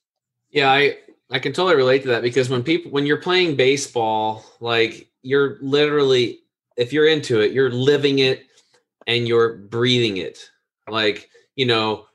Yeah, 0.49 0.71
I 0.71 0.97
I 1.29 1.39
can 1.39 1.51
totally 1.51 1.75
relate 1.75 2.03
to 2.03 2.07
that 2.09 2.21
because 2.21 2.49
when 2.49 2.63
people 2.63 2.89
when 2.89 3.05
you're 3.05 3.17
playing 3.17 3.57
baseball, 3.57 4.45
like 4.61 5.09
you're 5.23 5.57
literally 5.61 6.39
if 6.77 6.93
you're 6.93 7.07
into 7.07 7.41
it, 7.41 7.51
you're 7.51 7.69
living 7.69 8.19
it 8.19 8.45
and 9.07 9.27
you're 9.27 9.57
breathing 9.57 10.17
it. 10.17 10.49
Like, 10.87 11.29
you 11.57 11.65
know, 11.65 12.05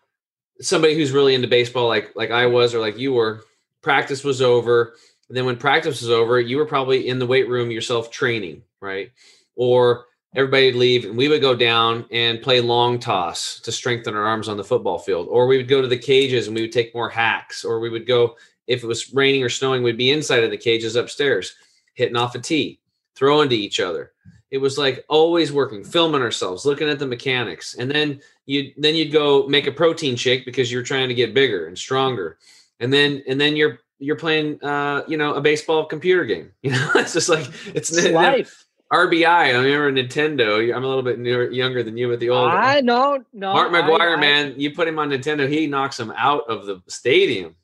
somebody 0.62 0.94
who's 0.94 1.12
really 1.12 1.34
into 1.34 1.46
baseball 1.48 1.86
like 1.86 2.12
like 2.16 2.30
I 2.30 2.46
was 2.46 2.74
or 2.74 2.80
like 2.80 2.96
you 2.96 3.12
were, 3.12 3.42
practice 3.82 4.24
was 4.24 4.40
over 4.40 4.94
and 5.28 5.36
then 5.36 5.44
when 5.44 5.56
practice 5.56 6.00
was 6.00 6.10
over, 6.10 6.40
you 6.40 6.56
were 6.56 6.64
probably 6.64 7.06
in 7.06 7.18
the 7.18 7.26
weight 7.26 7.50
room 7.50 7.70
yourself 7.70 8.10
training, 8.10 8.62
right? 8.80 9.10
Or 9.56 10.06
everybody 10.34 10.66
would 10.66 10.76
leave 10.76 11.04
and 11.04 11.16
we 11.16 11.28
would 11.28 11.40
go 11.40 11.54
down 11.54 12.04
and 12.10 12.42
play 12.42 12.60
long 12.60 12.98
toss 12.98 13.60
to 13.60 13.72
strengthen 13.72 14.14
our 14.14 14.24
arms 14.24 14.48
on 14.48 14.56
the 14.56 14.64
football 14.64 14.98
field. 14.98 15.28
Or 15.30 15.46
we 15.46 15.56
would 15.56 15.68
go 15.68 15.80
to 15.80 15.88
the 15.88 15.98
cages 15.98 16.46
and 16.46 16.54
we 16.54 16.62
would 16.62 16.72
take 16.72 16.94
more 16.94 17.08
hacks. 17.08 17.64
Or 17.64 17.80
we 17.80 17.88
would 17.88 18.06
go, 18.06 18.36
if 18.66 18.82
it 18.82 18.86
was 18.86 19.14
raining 19.14 19.42
or 19.42 19.48
snowing, 19.48 19.82
we'd 19.82 19.96
be 19.96 20.10
inside 20.10 20.44
of 20.44 20.50
the 20.50 20.56
cages 20.56 20.96
upstairs, 20.96 21.54
hitting 21.94 22.16
off 22.16 22.34
a 22.34 22.38
tee, 22.38 22.80
throwing 23.14 23.48
to 23.48 23.56
each 23.56 23.80
other. 23.80 24.12
It 24.50 24.58
was 24.58 24.78
like 24.78 25.04
always 25.08 25.52
working, 25.52 25.82
filming 25.82 26.22
ourselves, 26.22 26.66
looking 26.66 26.88
at 26.88 26.98
the 26.98 27.06
mechanics. 27.06 27.74
And 27.74 27.90
then 27.90 28.20
you 28.44 28.72
then 28.76 28.94
you'd 28.94 29.12
go 29.12 29.46
make 29.48 29.66
a 29.66 29.72
protein 29.72 30.16
shake 30.16 30.44
because 30.44 30.70
you're 30.70 30.82
trying 30.82 31.08
to 31.08 31.14
get 31.14 31.34
bigger 31.34 31.66
and 31.66 31.76
stronger. 31.76 32.38
And 32.78 32.92
then 32.92 33.22
and 33.26 33.40
then 33.40 33.56
you're 33.56 33.80
you're 33.98 34.16
playing 34.16 34.62
uh, 34.62 35.02
you 35.08 35.16
know, 35.16 35.34
a 35.34 35.40
baseball 35.40 35.86
computer 35.86 36.24
game. 36.24 36.52
You 36.62 36.70
know, 36.72 36.90
it's 36.94 37.12
just 37.12 37.28
like 37.28 37.46
it's, 37.74 37.96
it's 37.96 38.10
life. 38.10 38.65
RBI. 38.92 39.26
I 39.26 39.50
remember 39.50 39.92
Nintendo. 39.92 40.74
I'm 40.74 40.84
a 40.84 40.86
little 40.86 41.02
bit 41.02 41.18
newer, 41.18 41.50
younger 41.50 41.82
than 41.82 41.96
you, 41.96 42.08
but 42.08 42.20
the 42.20 42.30
old. 42.30 42.50
I 42.50 42.80
know, 42.80 43.24
no. 43.32 43.52
Mark 43.52 43.72
McGwire, 43.72 44.16
I, 44.16 44.20
man, 44.20 44.54
you 44.56 44.70
put 44.72 44.86
him 44.86 44.98
on 44.98 45.10
Nintendo, 45.10 45.48
he 45.48 45.66
knocks 45.66 45.98
him 45.98 46.12
out 46.16 46.48
of 46.48 46.66
the 46.66 46.80
stadium. 46.86 47.56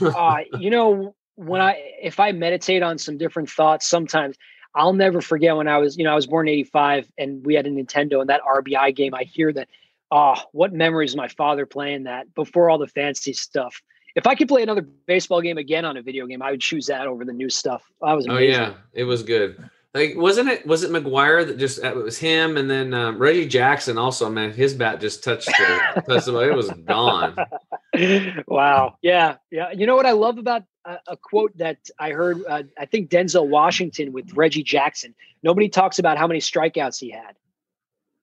uh, 0.00 0.38
you 0.58 0.70
know, 0.70 1.14
when 1.36 1.60
I 1.60 1.82
if 2.00 2.18
I 2.18 2.32
meditate 2.32 2.82
on 2.82 2.98
some 2.98 3.18
different 3.18 3.50
thoughts, 3.50 3.86
sometimes 3.86 4.36
I'll 4.74 4.94
never 4.94 5.20
forget 5.20 5.56
when 5.56 5.68
I 5.68 5.78
was, 5.78 5.98
you 5.98 6.04
know, 6.04 6.12
I 6.12 6.14
was 6.14 6.26
born 6.26 6.48
in 6.48 6.54
'85, 6.54 7.12
and 7.18 7.44
we 7.44 7.54
had 7.54 7.66
a 7.66 7.70
Nintendo, 7.70 8.20
and 8.20 8.30
that 8.30 8.40
RBI 8.42 8.94
game. 8.96 9.14
I 9.14 9.24
hear 9.24 9.52
that. 9.52 9.68
Oh, 10.10 10.36
what 10.52 10.72
memories 10.72 11.16
my 11.16 11.28
father 11.28 11.66
playing 11.66 12.04
that 12.04 12.32
before 12.34 12.70
all 12.70 12.78
the 12.78 12.86
fancy 12.86 13.32
stuff 13.32 13.82
if 14.14 14.26
I 14.26 14.34
could 14.34 14.48
play 14.48 14.62
another 14.62 14.82
baseball 14.82 15.40
game 15.40 15.58
again 15.58 15.84
on 15.84 15.96
a 15.96 16.02
video 16.02 16.26
game, 16.26 16.40
I 16.40 16.52
would 16.52 16.60
choose 16.60 16.86
that 16.86 17.06
over 17.06 17.24
the 17.24 17.32
new 17.32 17.50
stuff. 17.50 17.82
I 18.02 18.14
was 18.14 18.26
amazing. 18.26 18.54
Oh 18.54 18.58
yeah, 18.58 18.74
it 18.92 19.04
was 19.04 19.22
good. 19.22 19.58
Like 19.94 20.14
wasn't 20.16 20.48
it? 20.48 20.66
Was 20.66 20.82
it 20.82 20.90
McGwire 20.90 21.46
that 21.46 21.56
just 21.56 21.78
it 21.82 21.94
was 21.94 22.18
him, 22.18 22.56
and 22.56 22.68
then 22.68 22.92
um, 22.92 23.16
Reggie 23.16 23.46
Jackson 23.46 23.96
also. 23.96 24.28
Man, 24.28 24.52
his 24.52 24.74
bat 24.74 25.00
just 25.00 25.22
touched 25.22 25.46
the 25.46 26.02
touched 26.08 26.26
the, 26.26 26.38
It 26.40 26.56
was 26.56 26.70
gone. 26.70 27.36
Wow. 28.48 28.96
Yeah. 29.02 29.36
Yeah. 29.52 29.70
You 29.70 29.86
know 29.86 29.94
what 29.94 30.06
I 30.06 30.10
love 30.10 30.38
about 30.38 30.64
a, 30.84 30.98
a 31.08 31.16
quote 31.16 31.56
that 31.58 31.78
I 31.96 32.10
heard? 32.10 32.44
Uh, 32.44 32.64
I 32.76 32.86
think 32.86 33.08
Denzel 33.08 33.46
Washington 33.48 34.12
with 34.12 34.32
Reggie 34.34 34.64
Jackson. 34.64 35.14
Nobody 35.44 35.68
talks 35.68 36.00
about 36.00 36.18
how 36.18 36.26
many 36.26 36.40
strikeouts 36.40 36.98
he 36.98 37.10
had. 37.10 37.36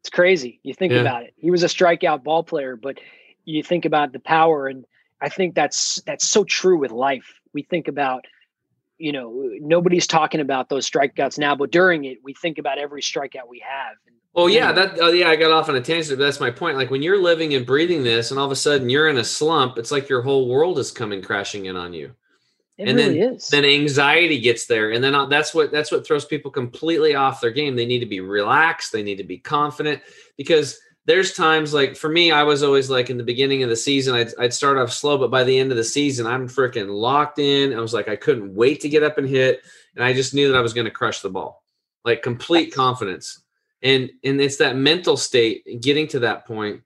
It's 0.02 0.10
crazy. 0.10 0.60
You 0.64 0.74
think 0.74 0.92
yeah. 0.92 1.00
about 1.00 1.24
it. 1.24 1.34
He 1.38 1.52
was 1.52 1.64
a 1.64 1.68
strikeout 1.68 2.22
ball 2.22 2.44
player, 2.44 2.76
but 2.76 3.00
you 3.46 3.64
think 3.64 3.86
about 3.86 4.12
the 4.12 4.20
power 4.20 4.68
and 4.68 4.86
I 5.22 5.30
think 5.30 5.56
that's 5.56 6.02
that's 6.06 6.28
so 6.28 6.44
true 6.44 6.78
with 6.78 6.92
life. 6.92 7.40
We 7.54 7.62
think 7.62 7.88
about, 7.88 8.26
you 9.02 9.12
know, 9.12 9.50
nobody's 9.60 10.08
talking 10.08 10.40
about 10.40 10.70
those 10.70 10.90
strikeouts 10.90 11.38
now, 11.38 11.56
but 11.56 11.72
during 11.72 12.06
it, 12.06 12.20
we 12.24 12.34
think 12.34 12.58
about 12.58 12.78
every 12.78 13.02
strikeout 13.02 13.48
we 13.50 13.64
have. 13.68 13.96
well, 14.34 14.48
yeah, 14.48 14.72
that 14.72 15.02
uh, 15.02 15.08
yeah, 15.08 15.30
I 15.30 15.36
got 15.36 15.52
off 15.52 15.70
on 15.70 15.76
a 15.76 15.82
tangent, 15.82 16.20
but 16.20 16.24
that's 16.24 16.40
my 16.40 16.52
point. 16.52 16.78
Like 16.78 16.92
when 16.92 17.02
you're 17.02 17.22
living 17.22 17.54
and 17.54 17.66
breathing 17.66 18.04
this, 18.04 18.32
and 18.32 18.40
all 18.40 18.46
of 18.46 18.52
a 18.52 18.56
sudden 18.56 18.90
you're 18.90 19.10
in 19.10 19.18
a 19.18 19.24
slump, 19.24 19.78
it's 19.78 19.92
like 19.92 20.08
your 20.08 20.22
whole 20.22 20.48
world 20.48 20.78
is 20.80 20.92
coming 20.92 21.22
crashing 21.22 21.66
in 21.66 21.76
on 21.76 21.94
you. 21.94 22.16
It 22.78 22.88
and 22.88 22.98
really 22.98 23.20
then 23.20 23.34
is. 23.34 23.48
then 23.50 23.66
anxiety 23.66 24.40
gets 24.40 24.68
there, 24.68 24.92
and 24.92 25.04
then 25.04 25.16
uh, 25.16 25.26
that's 25.26 25.54
what 25.54 25.72
that's 25.72 25.92
what 25.92 26.06
throws 26.06 26.26
people 26.26 26.52
completely 26.52 27.16
off 27.16 27.42
their 27.42 27.52
game. 27.52 27.76
They 27.76 27.86
need 27.86 28.00
to 28.00 28.06
be 28.06 28.22
relaxed. 28.22 28.92
They 28.92 29.04
need 29.04 29.18
to 29.18 29.24
be 29.24 29.40
confident 29.40 30.02
because 30.38 30.80
there's 31.06 31.34
times 31.34 31.74
like 31.74 31.96
for 31.96 32.10
me, 32.10 32.32
I 32.32 32.44
was 32.44 32.64
always 32.64 32.90
like 32.90 33.10
in 33.10 33.18
the 33.18 33.24
beginning 33.24 33.64
of 33.64 33.70
the 33.70 33.76
season, 33.76 34.14
I'd, 34.14 34.32
I'd 34.40 34.54
start 34.54 34.78
off 34.78 34.92
slow, 34.92 35.18
but 35.18 35.32
by 35.32 35.44
the 35.44 35.58
end 35.58 35.72
of 35.72 35.78
the 35.78 35.84
season, 35.84 36.28
I'm 36.28 36.48
freaking 36.48 36.90
locked 36.90 37.40
in. 37.40 37.74
I 37.74 37.80
was 37.80 37.94
like, 37.94 38.08
I 38.08 38.16
couldn't 38.16 38.54
wait 38.54 38.82
to 38.82 38.90
get 38.90 39.04
up 39.04 39.18
and 39.18 39.28
hit. 39.28 39.62
And 39.96 40.06
I 40.06 40.14
just 40.14 40.34
knew 40.34 40.52
that 40.52 40.58
I 40.58 40.62
was 40.62 40.74
going 40.74 40.86
to 40.86 40.92
crush 40.92 41.22
the 41.22 41.30
ball, 41.30 41.64
like 42.06 42.22
complete 42.22 42.74
confidence. 42.74 43.42
And, 43.82 44.12
and 44.24 44.40
it's 44.40 44.58
that 44.58 44.76
mental 44.76 45.18
state 45.18 45.82
getting 45.82 46.08
to 46.10 46.20
that 46.20 46.46
point, 46.46 46.82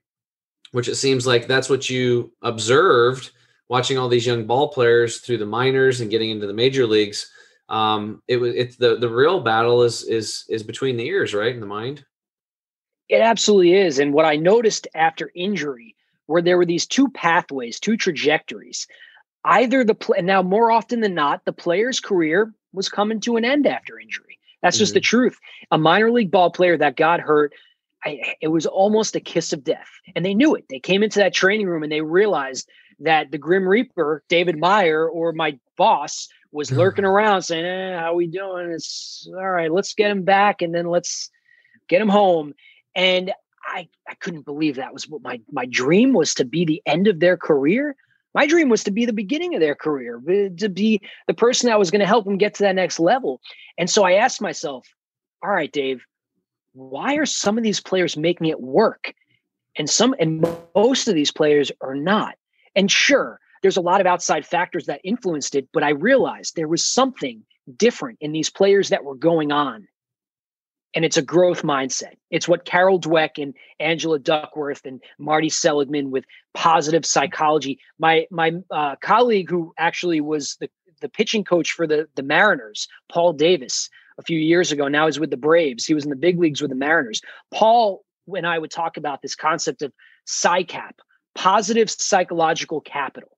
which 0.72 0.88
it 0.88 0.96
seems 0.96 1.26
like 1.26 1.46
that's 1.46 1.68
what 1.68 1.90
you 1.90 2.32
observed 2.40 3.32
watching 3.68 3.98
all 3.98 4.08
these 4.08 4.26
young 4.26 4.46
ball 4.46 4.68
players 4.68 5.18
through 5.18 5.38
the 5.38 5.46
minors 5.46 6.00
and 6.00 6.10
getting 6.10 6.30
into 6.30 6.46
the 6.46 6.54
major 6.54 6.86
leagues. 6.86 7.30
Um, 7.68 8.22
it 8.28 8.38
was, 8.38 8.54
it's 8.54 8.76
the, 8.76 8.96
the 8.96 9.08
real 9.08 9.40
battle 9.40 9.82
is, 9.82 10.04
is, 10.04 10.44
is 10.48 10.62
between 10.62 10.96
the 10.96 11.06
ears, 11.06 11.34
right? 11.34 11.52
In 11.52 11.60
the 11.60 11.66
mind. 11.66 12.04
It 13.08 13.20
absolutely 13.20 13.74
is. 13.74 13.98
And 13.98 14.12
what 14.12 14.24
I 14.24 14.36
noticed 14.36 14.88
after 14.94 15.30
injury, 15.34 15.94
where 16.26 16.42
there 16.42 16.58
were 16.58 16.66
these 16.66 16.86
two 16.86 17.08
pathways, 17.08 17.78
two 17.78 17.96
trajectories, 17.96 18.86
either 19.44 19.84
the 19.84 19.94
play 19.94 20.20
now 20.22 20.42
more 20.42 20.70
often 20.70 21.00
than 21.00 21.14
not, 21.14 21.44
the 21.44 21.52
player's 21.52 22.00
career 22.00 22.52
was 22.72 22.88
coming 22.88 23.20
to 23.20 23.36
an 23.36 23.44
end 23.44 23.66
after 23.66 23.98
injury. 23.98 24.38
That's 24.62 24.76
mm-hmm. 24.76 24.82
just 24.82 24.94
the 24.94 25.00
mm-hmm. 25.00 25.04
truth. 25.04 25.38
A 25.70 25.78
minor 25.78 26.10
league 26.10 26.30
ball 26.30 26.50
player 26.50 26.76
that 26.76 26.96
got 26.96 27.20
hurt, 27.20 27.52
I, 28.04 28.34
it 28.40 28.48
was 28.48 28.66
almost 28.66 29.16
a 29.16 29.20
kiss 29.20 29.52
of 29.52 29.64
death. 29.64 29.88
And 30.14 30.24
they 30.24 30.34
knew 30.34 30.54
it. 30.54 30.64
They 30.68 30.80
came 30.80 31.02
into 31.02 31.20
that 31.20 31.34
training 31.34 31.66
room 31.66 31.82
and 31.82 31.92
they 31.92 32.02
realized 32.02 32.68
that 33.00 33.30
the 33.30 33.38
Grim 33.38 33.68
Reaper, 33.68 34.24
David 34.28 34.58
Meyer, 34.58 35.08
or 35.08 35.32
my 35.32 35.58
boss, 35.76 36.28
was 36.52 36.72
lurking 36.72 37.04
around 37.06 37.42
saying, 37.42 37.64
eh, 37.64 37.98
"How 37.98 38.14
we 38.14 38.26
doing? 38.26 38.70
It's 38.70 39.28
all 39.28 39.50
right. 39.50 39.70
Let's 39.70 39.94
get 39.94 40.10
him 40.10 40.22
back, 40.22 40.62
and 40.62 40.74
then 40.74 40.86
let's 40.86 41.30
get 41.88 42.00
him 42.00 42.08
home." 42.08 42.54
And 42.96 43.32
I, 43.62 43.88
I 44.08 44.14
couldn't 44.14 44.46
believe 44.46 44.76
that 44.76 44.92
was 44.92 45.08
what 45.08 45.22
my, 45.22 45.40
my 45.52 45.66
dream 45.66 46.14
was 46.14 46.34
to 46.34 46.44
be 46.44 46.64
the 46.64 46.82
end 46.86 47.06
of 47.06 47.20
their 47.20 47.36
career. 47.36 47.94
My 48.34 48.46
dream 48.46 48.70
was 48.70 48.82
to 48.84 48.90
be 48.90 49.04
the 49.04 49.12
beginning 49.12 49.54
of 49.54 49.60
their 49.60 49.74
career, 49.74 50.20
to 50.58 50.68
be 50.68 51.00
the 51.26 51.34
person 51.34 51.68
that 51.68 51.78
was 51.78 51.90
going 51.90 52.00
to 52.00 52.06
help 52.06 52.24
them 52.24 52.38
get 52.38 52.54
to 52.54 52.62
that 52.64 52.74
next 52.74 52.98
level. 52.98 53.40
And 53.78 53.88
so 53.88 54.04
I 54.04 54.14
asked 54.14 54.40
myself, 54.40 54.86
all 55.42 55.50
right, 55.50 55.70
Dave, 55.70 56.04
why 56.72 57.14
are 57.16 57.26
some 57.26 57.56
of 57.56 57.64
these 57.64 57.80
players 57.80 58.16
making 58.16 58.48
it 58.48 58.60
work? 58.60 59.14
And 59.78 59.88
some 59.88 60.14
and 60.18 60.46
most 60.74 61.06
of 61.06 61.14
these 61.14 61.30
players 61.30 61.70
are 61.80 61.94
not. 61.94 62.36
And 62.74 62.90
sure, 62.90 63.40
there's 63.62 63.76
a 63.76 63.82
lot 63.82 64.00
of 64.00 64.06
outside 64.06 64.46
factors 64.46 64.86
that 64.86 65.00
influenced 65.04 65.54
it, 65.54 65.68
but 65.72 65.82
I 65.82 65.90
realized 65.90 66.56
there 66.56 66.68
was 66.68 66.84
something 66.84 67.42
different 67.76 68.18
in 68.20 68.32
these 68.32 68.50
players 68.50 68.88
that 68.90 69.04
were 69.04 69.14
going 69.14 69.52
on. 69.52 69.88
And 70.96 71.04
it's 71.04 71.18
a 71.18 71.22
growth 71.22 71.62
mindset. 71.62 72.14
It's 72.30 72.48
what 72.48 72.64
Carol 72.64 72.98
Dweck 72.98 73.40
and 73.40 73.54
Angela 73.78 74.18
Duckworth 74.18 74.84
and 74.86 75.00
Marty 75.18 75.50
Seligman 75.50 76.10
with 76.10 76.24
positive 76.54 77.04
psychology. 77.04 77.78
My 77.98 78.26
my 78.30 78.54
uh, 78.70 78.96
colleague 79.02 79.50
who 79.50 79.74
actually 79.78 80.22
was 80.22 80.56
the, 80.58 80.68
the 81.02 81.08
pitching 81.10 81.44
coach 81.44 81.70
for 81.72 81.86
the, 81.86 82.08
the 82.14 82.22
Mariners, 82.22 82.88
Paul 83.10 83.34
Davis, 83.34 83.90
a 84.18 84.22
few 84.22 84.38
years 84.38 84.72
ago. 84.72 84.88
Now 84.88 85.06
he's 85.06 85.20
with 85.20 85.30
the 85.30 85.36
Braves. 85.36 85.84
He 85.84 85.94
was 85.94 86.04
in 86.04 86.10
the 86.10 86.16
big 86.16 86.38
leagues 86.38 86.62
with 86.62 86.70
the 86.70 86.76
Mariners. 86.76 87.20
Paul, 87.52 88.02
when 88.24 88.44
I 88.44 88.58
would 88.58 88.70
talk 88.70 88.96
about 88.96 89.22
this 89.22 89.34
concept 89.34 89.82
of 89.82 89.92
PSYCAP, 90.26 90.92
positive 91.34 91.90
psychological 91.90 92.80
capital. 92.80 93.36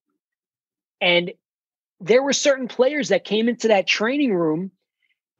And 1.01 1.33
there 2.01 2.23
were 2.23 2.33
certain 2.33 2.69
players 2.69 3.09
that 3.09 3.25
came 3.25 3.49
into 3.49 3.69
that 3.69 3.87
training 3.87 4.33
room 4.33 4.71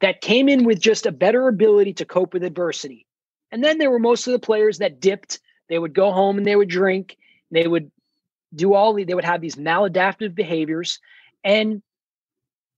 that 0.01 0.21
came 0.21 0.47
in 0.49 0.63
with 0.63 0.79
just 0.79 1.05
a 1.05 1.11
better 1.11 1.47
ability 1.47 1.93
to 1.93 2.05
cope 2.05 2.33
with 2.33 2.43
adversity. 2.43 3.05
And 3.51 3.63
then 3.63 3.77
there 3.77 3.91
were 3.91 3.99
most 3.99 4.27
of 4.27 4.33
the 4.33 4.39
players 4.39 4.77
that 4.77 4.99
dipped. 4.99 5.39
They 5.67 5.79
would 5.79 5.93
go 5.93 6.11
home 6.11 6.37
and 6.37 6.47
they 6.47 6.55
would 6.55 6.69
drink. 6.69 7.17
They 7.51 7.67
would 7.67 7.91
do 8.53 8.73
all 8.73 8.93
the, 8.93 9.03
they 9.03 9.13
would 9.13 9.25
have 9.25 9.41
these 9.41 9.55
maladaptive 9.55 10.35
behaviors. 10.35 10.99
And 11.43 11.81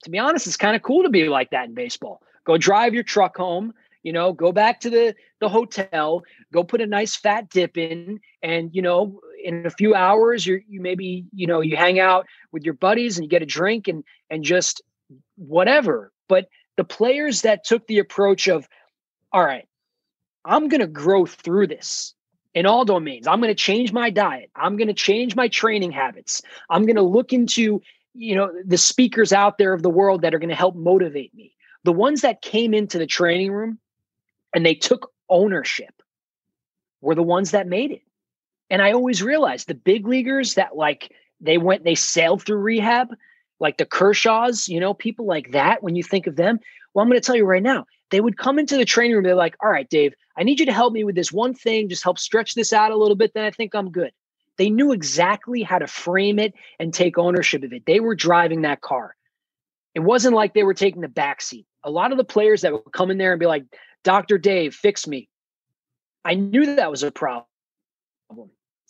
to 0.04 0.10
be 0.10 0.20
honest, 0.20 0.48
it's 0.48 0.58
kind 0.58 0.76
of 0.76 0.82
cool 0.82 1.04
to 1.04 1.10
be 1.10 1.28
like 1.30 1.52
that 1.52 1.68
in 1.68 1.74
baseball. 1.74 2.22
Go 2.44 2.58
drive 2.58 2.94
your 2.94 3.04
truck 3.04 3.38
home, 3.38 3.74
you 4.04 4.12
know, 4.12 4.34
go 4.34 4.52
back 4.52 4.80
to 4.82 4.90
the 4.90 5.16
the 5.40 5.50
hotel, 5.50 6.24
go 6.52 6.64
put 6.64 6.82
a 6.82 6.88
nice 6.88 7.16
fat 7.16 7.50
dip 7.50 7.78
in, 7.78 8.20
and 8.42 8.72
you 8.74 8.82
know, 8.82 9.20
in 9.44 9.66
a 9.66 9.70
few 9.70 9.94
hours, 9.94 10.46
you're 10.46 10.62
you 10.68 10.82
maybe 10.82 11.26
you 11.34 11.46
know 11.46 11.62
you 11.62 11.78
hang 11.78 12.00
out 12.00 12.26
with 12.52 12.64
your 12.64 12.74
buddies 12.74 13.18
and 13.18 13.26
you 13.26 13.30
get 13.30 13.44
a 13.44 13.46
drink 13.46 13.88
and 13.88 14.04
and 14.30 14.44
just 14.44 14.82
whatever. 15.36 16.12
But 16.28 16.48
the 16.78 16.84
players 16.84 17.42
that 17.42 17.64
took 17.64 17.86
the 17.88 18.00
approach 18.00 18.48
of, 18.48 18.68
all 19.32 19.44
right, 19.44 19.68
I'm 20.46 20.68
going 20.68 20.82
to 20.82 20.88
grow 20.88 21.26
through 21.26 21.68
this 21.68 22.14
in 22.54 22.66
all 22.66 22.86
domains. 22.86 23.28
I'm 23.28 23.40
going 23.40 23.52
to 23.52 23.56
change 23.56 23.94
my 23.94 24.10
diet. 24.10 24.50
I'm 24.56 24.78
going 24.78 24.88
to 24.88 24.94
change 24.94 25.36
my 25.36 25.48
training 25.48 25.92
habits. 25.92 26.42
I'm 26.70 26.86
going 26.86 26.96
to 26.96 27.02
look 27.02 27.34
into, 27.34 27.82
you 28.14 28.36
know, 28.36 28.52
the 28.66 28.78
speakers 28.78 29.32
out 29.32 29.58
there 29.58 29.74
of 29.74 29.84
the 29.84 29.90
world 29.90 30.22
that 30.22 30.34
are 30.34 30.40
going 30.40 30.50
to 30.50 30.56
help 30.56 30.76
motivate 30.76 31.34
me. 31.34 31.56
The 31.84 31.94
ones 31.94 32.22
that 32.22 32.42
came 32.42 32.74
into 32.74 32.98
the 32.98 33.08
training 33.08 33.52
room 33.52 33.80
and 34.54 34.66
they 34.66 34.76
took 34.76 35.12
ownership 35.30 36.02
were 37.02 37.16
the 37.16 37.24
ones 37.24 37.52
that 37.52 37.68
made 37.68 37.92
it. 37.92 38.02
And 38.70 38.82
I 38.82 38.92
always 38.92 39.22
realized 39.24 39.68
the 39.68 39.76
big 39.76 40.08
leaguers 40.08 40.56
that 40.56 40.76
like 40.76 41.12
they 41.40 41.58
went, 41.58 41.84
they 41.84 41.96
sailed 41.96 42.44
through 42.44 42.58
rehab, 42.58 43.10
like 43.62 43.78
the 43.78 43.86
Kershaws, 43.86 44.68
you 44.68 44.80
know, 44.80 44.94
people 44.94 45.26
like 45.26 45.52
that. 45.52 45.84
When 45.84 45.96
you 45.96 46.04
think 46.04 46.28
of 46.28 46.36
them, 46.36 46.60
well, 46.94 47.04
I'm 47.04 47.10
going 47.10 47.22
to 47.22 47.26
tell 47.26 47.36
you 47.36 47.46
right 47.46 47.64
now, 47.64 47.86
they 48.10 48.20
would 48.20 48.38
come 48.38 48.60
into 48.60 48.76
the 48.76 48.84
training 48.84 49.16
room. 49.16 49.24
They're 49.24 49.36
like, 49.36 49.56
all 49.64 49.70
right, 49.70 49.90
Dave, 49.90 50.14
I 50.36 50.44
need 50.44 50.60
you 50.60 50.66
to 50.66 50.74
help 50.74 50.92
me 50.92 51.04
with 51.04 51.16
this 51.16 51.32
one 51.32 51.54
thing. 51.54 51.88
Just 51.88 52.04
help 52.04 52.20
stretch 52.20 52.56
this 52.56 52.74
out 52.74 52.92
a 52.92 52.98
little 52.98 53.16
bit. 53.16 53.34
Then 53.34 53.46
I 53.46 53.52
think 53.52 53.74
I'm 53.76 53.92
good. 53.92 54.12
They 54.58 54.70
knew 54.70 54.92
exactly 54.92 55.62
how 55.62 55.80
to 55.80 55.88
frame 55.88 56.40
it 56.40 56.54
and 56.80 56.94
take 56.94 57.18
ownership 57.18 57.64
of 57.64 57.72
it. 57.72 57.86
They 57.86 58.00
were 58.00 58.16
driving 58.16 58.64
that 58.64 58.82
car. 58.82 59.16
It 59.94 60.02
wasn't 60.02 60.36
like 60.36 60.54
they 60.54 60.64
were 60.64 60.74
taking 60.74 61.02
the 61.02 61.08
back 61.08 61.42
seat. 61.42 61.68
A 61.84 61.92
lot 61.92 62.12
of 62.12 62.18
the 62.18 62.24
players 62.24 62.62
that 62.62 62.74
would 62.74 62.92
come 62.92 63.12
in 63.12 63.18
there 63.18 63.32
and 63.32 63.40
be 63.40 63.46
like, 63.46 63.66
Dr. 64.04 64.38
Dave, 64.38 64.74
fix 64.74 65.08
me. 65.08 65.30
I 66.26 66.34
knew 66.34 66.76
that 66.76 66.92
was 66.92 67.04
a 67.04 67.12
problem. 67.12 67.46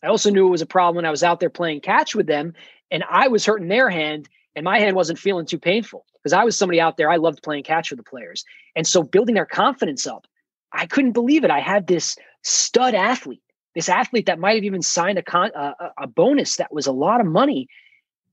I 0.04 0.08
also 0.08 0.30
knew 0.30 0.48
it 0.48 0.52
was 0.52 0.62
a 0.62 0.66
problem 0.66 0.96
when 0.96 1.06
I 1.06 1.12
was 1.12 1.24
out 1.24 1.40
there 1.40 1.50
playing 1.50 1.82
catch 1.82 2.16
with 2.16 2.28
them 2.28 2.54
and 2.90 3.04
I 3.10 3.28
was 3.28 3.46
hurting 3.46 3.68
their 3.68 3.90
hand 3.90 4.28
and 4.56 4.64
my 4.64 4.80
hand 4.80 4.96
wasn't 4.96 5.20
feeling 5.20 5.46
too 5.46 5.60
painful 5.60 6.06
because 6.16 6.34
I 6.34 6.44
was 6.44 6.58
somebody 6.58 6.80
out 6.80 6.98
there. 6.98 7.10
I 7.10 7.18
loved 7.18 7.44
playing 7.44 7.64
catch 7.64 7.90
with 7.90 7.98
the 7.98 8.04
players. 8.04 8.44
And 8.76 8.86
so 8.86 9.04
building 9.04 9.36
their 9.36 9.46
confidence 9.46 10.06
up, 10.06 10.28
I 10.74 10.86
couldn't 10.86 11.14
believe 11.14 11.44
it. 11.44 11.52
I 11.52 11.60
had 11.60 11.88
this 11.88 12.18
stud 12.44 12.96
athlete, 12.96 13.42
this 13.76 13.90
athlete 13.90 14.26
that 14.26 14.40
might 14.40 14.56
have 14.56 14.64
even 14.64 14.82
signed 14.82 15.18
a, 15.18 15.24
con- 15.24 15.52
a, 15.56 15.74
a 15.98 16.08
bonus 16.08 16.58
that 16.58 16.74
was 16.74 16.88
a 16.88 16.92
lot 16.92 17.22
of 17.22 17.28
money. 17.28 17.68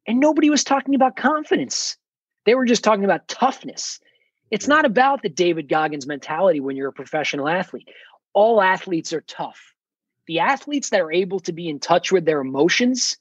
And 0.06 0.20
nobody 0.20 0.50
was 0.50 0.64
talking 0.64 0.94
about 0.94 1.16
confidence. 1.16 1.96
They 2.46 2.54
were 2.54 2.64
just 2.64 2.84
talking 2.84 3.04
about 3.04 3.28
toughness. 3.28 4.00
It's 4.50 4.68
not 4.68 4.84
about 4.84 5.22
the 5.22 5.28
David 5.28 5.68
Goggins 5.68 6.06
mentality 6.06 6.60
when 6.60 6.76
you're 6.76 6.88
a 6.88 6.92
professional 6.92 7.48
athlete. 7.48 7.88
All 8.32 8.62
athletes 8.62 9.12
are 9.12 9.20
tough 9.22 9.74
the 10.28 10.38
athletes 10.38 10.90
that 10.90 11.00
are 11.00 11.10
able 11.10 11.40
to 11.40 11.52
be 11.52 11.68
in 11.68 11.80
touch 11.80 12.12
with 12.12 12.26
their 12.26 12.40
emotions, 12.40 13.16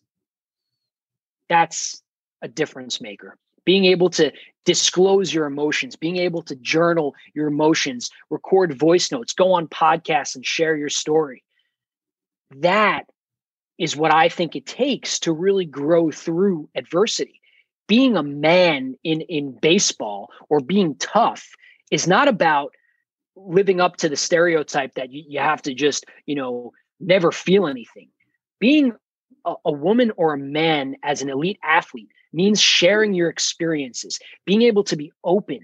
that's 1.49 2.03
a 2.41 2.47
difference 2.47 3.01
maker. 3.01 3.37
Being 3.65 3.85
able 3.85 4.09
to 4.11 4.31
disclose 4.65 5.33
your 5.33 5.45
emotions, 5.45 5.95
being 5.95 6.17
able 6.17 6.41
to 6.43 6.55
journal 6.55 7.15
your 7.33 7.47
emotions, 7.47 8.09
record 8.29 8.77
voice 8.77 9.11
notes, 9.11 9.33
go 9.33 9.53
on 9.53 9.67
podcasts 9.67 10.35
and 10.35 10.45
share 10.45 10.75
your 10.75 10.89
story. 10.89 11.43
That 12.57 13.03
is 13.77 13.95
what 13.95 14.13
I 14.13 14.29
think 14.29 14.55
it 14.55 14.65
takes 14.65 15.19
to 15.19 15.31
really 15.31 15.65
grow 15.65 16.11
through 16.11 16.69
adversity. 16.75 17.41
Being 17.87 18.17
a 18.17 18.23
man 18.23 18.95
in, 19.03 19.21
in 19.21 19.57
baseball 19.61 20.29
or 20.49 20.59
being 20.59 20.95
tough 20.95 21.49
is 21.91 22.07
not 22.07 22.27
about 22.27 22.73
living 23.35 23.79
up 23.79 23.97
to 23.97 24.09
the 24.09 24.15
stereotype 24.15 24.95
that 24.95 25.11
you, 25.11 25.23
you 25.27 25.39
have 25.39 25.61
to 25.61 25.73
just, 25.73 26.05
you 26.25 26.35
know, 26.35 26.71
never 26.99 27.31
feel 27.31 27.67
anything. 27.67 28.09
Being 28.59 28.93
a, 29.45 29.53
a 29.65 29.71
woman 29.71 30.11
or 30.17 30.33
a 30.33 30.37
man 30.37 30.95
as 31.03 31.21
an 31.21 31.29
elite 31.29 31.59
athlete 31.63 32.09
means 32.33 32.61
sharing 32.61 33.13
your 33.13 33.29
experiences, 33.29 34.19
being 34.45 34.61
able 34.63 34.83
to 34.85 34.95
be 34.95 35.11
open. 35.23 35.59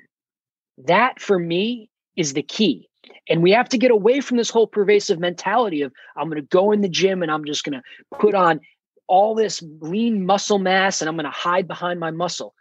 That 0.86 1.20
for 1.22 1.38
me 1.38 1.90
is 2.16 2.34
the 2.34 2.44
key. 2.44 2.90
And 3.30 3.42
we 3.42 3.52
have 3.52 3.70
to 3.70 3.78
get 3.78 3.92
away 3.92 4.22
from 4.22 4.38
this 4.38 4.50
whole 4.50 4.68
pervasive 4.68 5.20
mentality 5.20 5.82
of 5.82 5.94
I'm 6.16 6.30
going 6.30 6.42
to 6.42 6.48
go 6.48 6.72
in 6.72 6.82
the 6.82 6.90
gym 6.90 7.22
and 7.22 7.32
I'm 7.32 7.46
just 7.46 7.64
going 7.64 7.80
to 7.80 8.18
put 8.18 8.36
on 8.36 8.60
all 9.08 9.36
this 9.36 9.64
lean 9.80 10.26
muscle 10.26 10.60
mass 10.60 11.02
and 11.02 11.10
I'm 11.10 11.16
going 11.16 11.26
to 11.26 11.32
hide 11.32 11.68
behind 11.68 12.00
my 12.00 12.12
muscle. 12.12 12.54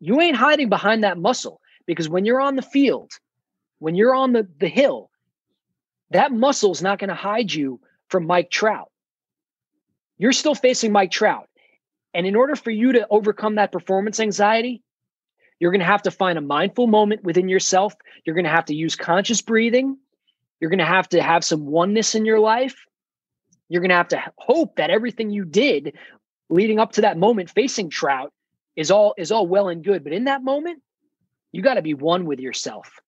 You 0.00 0.20
ain't 0.20 0.36
hiding 0.36 0.68
behind 0.68 1.04
that 1.04 1.18
muscle 1.18 1.60
because 1.86 2.08
when 2.08 2.24
you're 2.24 2.40
on 2.40 2.56
the 2.56 2.62
field, 2.62 3.10
when 3.78 3.94
you're 3.94 4.14
on 4.14 4.32
the, 4.32 4.48
the 4.58 4.68
hill, 4.68 5.10
that 6.10 6.32
muscle 6.32 6.72
is 6.72 6.82
not 6.82 6.98
going 6.98 7.08
to 7.08 7.14
hide 7.14 7.52
you 7.52 7.80
from 8.08 8.26
Mike 8.26 8.50
Trout. 8.50 8.90
You're 10.18 10.32
still 10.32 10.54
facing 10.54 10.92
Mike 10.92 11.10
Trout. 11.10 11.48
And 12.14 12.26
in 12.26 12.34
order 12.34 12.56
for 12.56 12.70
you 12.70 12.92
to 12.92 13.06
overcome 13.08 13.56
that 13.56 13.72
performance 13.72 14.20
anxiety, 14.20 14.82
you're 15.58 15.70
going 15.70 15.80
to 15.80 15.86
have 15.86 16.02
to 16.02 16.10
find 16.10 16.38
a 16.38 16.42
mindful 16.42 16.86
moment 16.86 17.22
within 17.22 17.48
yourself. 17.48 17.94
You're 18.24 18.34
going 18.34 18.44
to 18.44 18.50
have 18.50 18.64
to 18.66 18.74
use 18.74 18.96
conscious 18.96 19.42
breathing. 19.42 19.98
You're 20.58 20.70
going 20.70 20.78
to 20.78 20.84
have 20.84 21.08
to 21.10 21.22
have 21.22 21.44
some 21.44 21.66
oneness 21.66 22.14
in 22.14 22.24
your 22.24 22.40
life. 22.40 22.76
You're 23.68 23.82
going 23.82 23.90
to 23.90 23.96
have 23.96 24.08
to 24.08 24.22
hope 24.36 24.76
that 24.76 24.90
everything 24.90 25.30
you 25.30 25.44
did 25.44 25.96
leading 26.48 26.80
up 26.80 26.92
to 26.92 27.02
that 27.02 27.16
moment 27.16 27.50
facing 27.50 27.90
Trout 27.90 28.32
is 28.74 28.90
all 28.90 29.14
is 29.16 29.30
all 29.30 29.46
well 29.46 29.68
and 29.68 29.84
good, 29.84 30.02
but 30.02 30.12
in 30.12 30.24
that 30.24 30.42
moment, 30.42 30.82
you 31.52 31.62
got 31.62 31.74
to 31.74 31.82
be 31.82 31.94
one 31.94 32.24
with 32.24 32.40
yourself. 32.40 33.00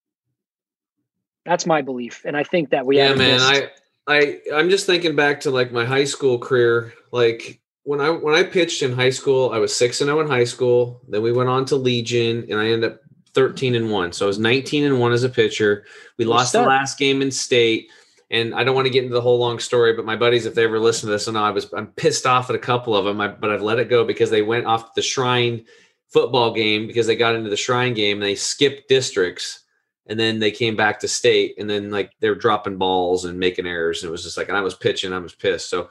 That's 1.45 1.67
my 1.67 1.83
belief, 1.83 2.23
and 2.25 2.37
I 2.37 2.45
think 2.45 2.71
that 2.71 2.87
we 2.87 2.99
yeah, 2.99 3.15
man. 3.15 3.41
I 3.41 3.71
I 4.07 4.41
I'm 4.55 4.71
just 4.71 4.87
thinking 4.87 5.17
back 5.17 5.41
to 5.41 5.51
like 5.51 5.73
my 5.73 5.85
high 5.85 6.05
school 6.05 6.39
career. 6.39 6.93
Like 7.11 7.62
when 7.85 8.01
I 8.01 8.11
when 8.11 8.35
I 8.35 8.43
pitched 8.43 8.83
in 8.83 8.93
high 8.93 9.11
school, 9.11 9.51
I 9.53 9.59
was 9.59 9.75
six 9.75 10.01
and 10.01 10.09
zero 10.09 10.19
oh 10.19 10.23
in 10.23 10.29
high 10.29 10.45
school. 10.45 11.01
Then 11.09 11.23
we 11.23 11.33
went 11.33 11.49
on 11.49 11.65
to 11.67 11.77
Legion, 11.77 12.47
and 12.49 12.59
I 12.59 12.67
ended 12.69 12.93
up 12.93 13.01
thirteen 13.35 13.75
and 13.75 13.91
one. 13.91 14.13
So 14.13 14.27
I 14.27 14.29
was 14.29 14.39
nineteen 14.39 14.85
and 14.85 15.01
one 15.01 15.13
as 15.13 15.25
a 15.25 15.29
pitcher. 15.29 15.85
We 16.19 16.25
lost 16.25 16.53
the 16.53 16.63
last 16.63 16.99
game 16.99 17.23
in 17.23 17.31
state. 17.31 17.91
And 18.31 18.55
I 18.55 18.65
don't 18.65 18.75
want 18.75 18.87
to 18.87 18.91
get 18.91 19.05
into 19.05 19.15
the 19.15 19.21
whole 19.21 19.39
long 19.39 19.59
story, 19.59 19.93
but 19.93 20.07
my 20.07 20.17
buddies, 20.17 20.47
if 20.47 20.55
they 20.55 20.65
ever 20.65 20.79
listen 20.79 21.07
to 21.07 21.13
this, 21.13 21.29
and 21.29 21.37
I 21.37 21.51
was 21.51 21.71
I'm 21.75 21.89
pissed 21.89 22.25
off 22.25 22.49
at 22.49 22.57
a 22.57 22.59
couple 22.59 22.97
of 22.97 23.05
them, 23.05 23.21
I, 23.21 23.29
but 23.29 23.51
I've 23.51 23.61
let 23.61 23.79
it 23.79 23.91
go 23.91 24.07
because 24.07 24.31
they 24.31 24.41
went 24.41 24.65
off 24.65 24.95
the 24.95 25.03
Shrine 25.03 25.67
football 26.09 26.55
game 26.55 26.87
because 26.87 27.07
they 27.07 27.15
got 27.15 27.35
into 27.35 27.51
the 27.51 27.57
Shrine 27.59 27.93
game 27.93 28.17
and 28.19 28.23
they 28.23 28.35
skipped 28.35 28.89
districts 28.89 29.63
and 30.07 30.19
then 30.19 30.39
they 30.39 30.51
came 30.51 30.77
back 30.77 31.01
to 31.01 31.09
state 31.09 31.55
and 31.59 31.69
then 31.69 31.91
like 31.91 32.13
they're 32.21 32.35
dropping 32.35 32.77
balls 32.77 33.25
and 33.25 33.39
making 33.39 33.67
errors 33.67 34.03
and 34.03 34.09
it 34.09 34.13
was 34.13 34.23
just 34.25 34.37
like 34.37 34.49
and 34.49 34.57
i 34.57 34.61
was 34.61 34.75
pitching 34.75 35.13
i 35.13 35.19
was 35.19 35.35
pissed 35.35 35.71
so 35.71 35.89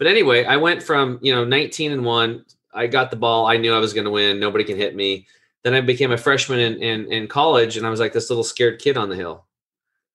but 0.00 0.08
anyway 0.08 0.44
i 0.46 0.56
went 0.56 0.82
from 0.82 1.20
you 1.22 1.32
know 1.32 1.44
19 1.44 1.92
and 1.92 2.04
1 2.04 2.44
i 2.74 2.88
got 2.88 3.10
the 3.12 3.16
ball 3.16 3.46
i 3.46 3.56
knew 3.56 3.72
i 3.72 3.78
was 3.78 3.92
going 3.92 4.06
to 4.06 4.10
win 4.10 4.40
nobody 4.40 4.64
can 4.64 4.76
hit 4.76 4.96
me. 4.96 5.28
Then 5.62 5.74
i 5.74 5.80
became 5.80 6.10
a 6.10 6.16
freshman 6.16 6.58
in, 6.58 6.82
in, 6.82 7.12
in 7.12 7.28
college 7.28 7.76
and 7.76 7.86
i 7.86 7.90
was 7.90 8.00
like 8.00 8.12
this 8.12 8.30
little 8.30 8.42
scared 8.42 8.80
kid 8.80 8.96
on 8.96 9.08
the 9.08 9.16
hill. 9.16 9.44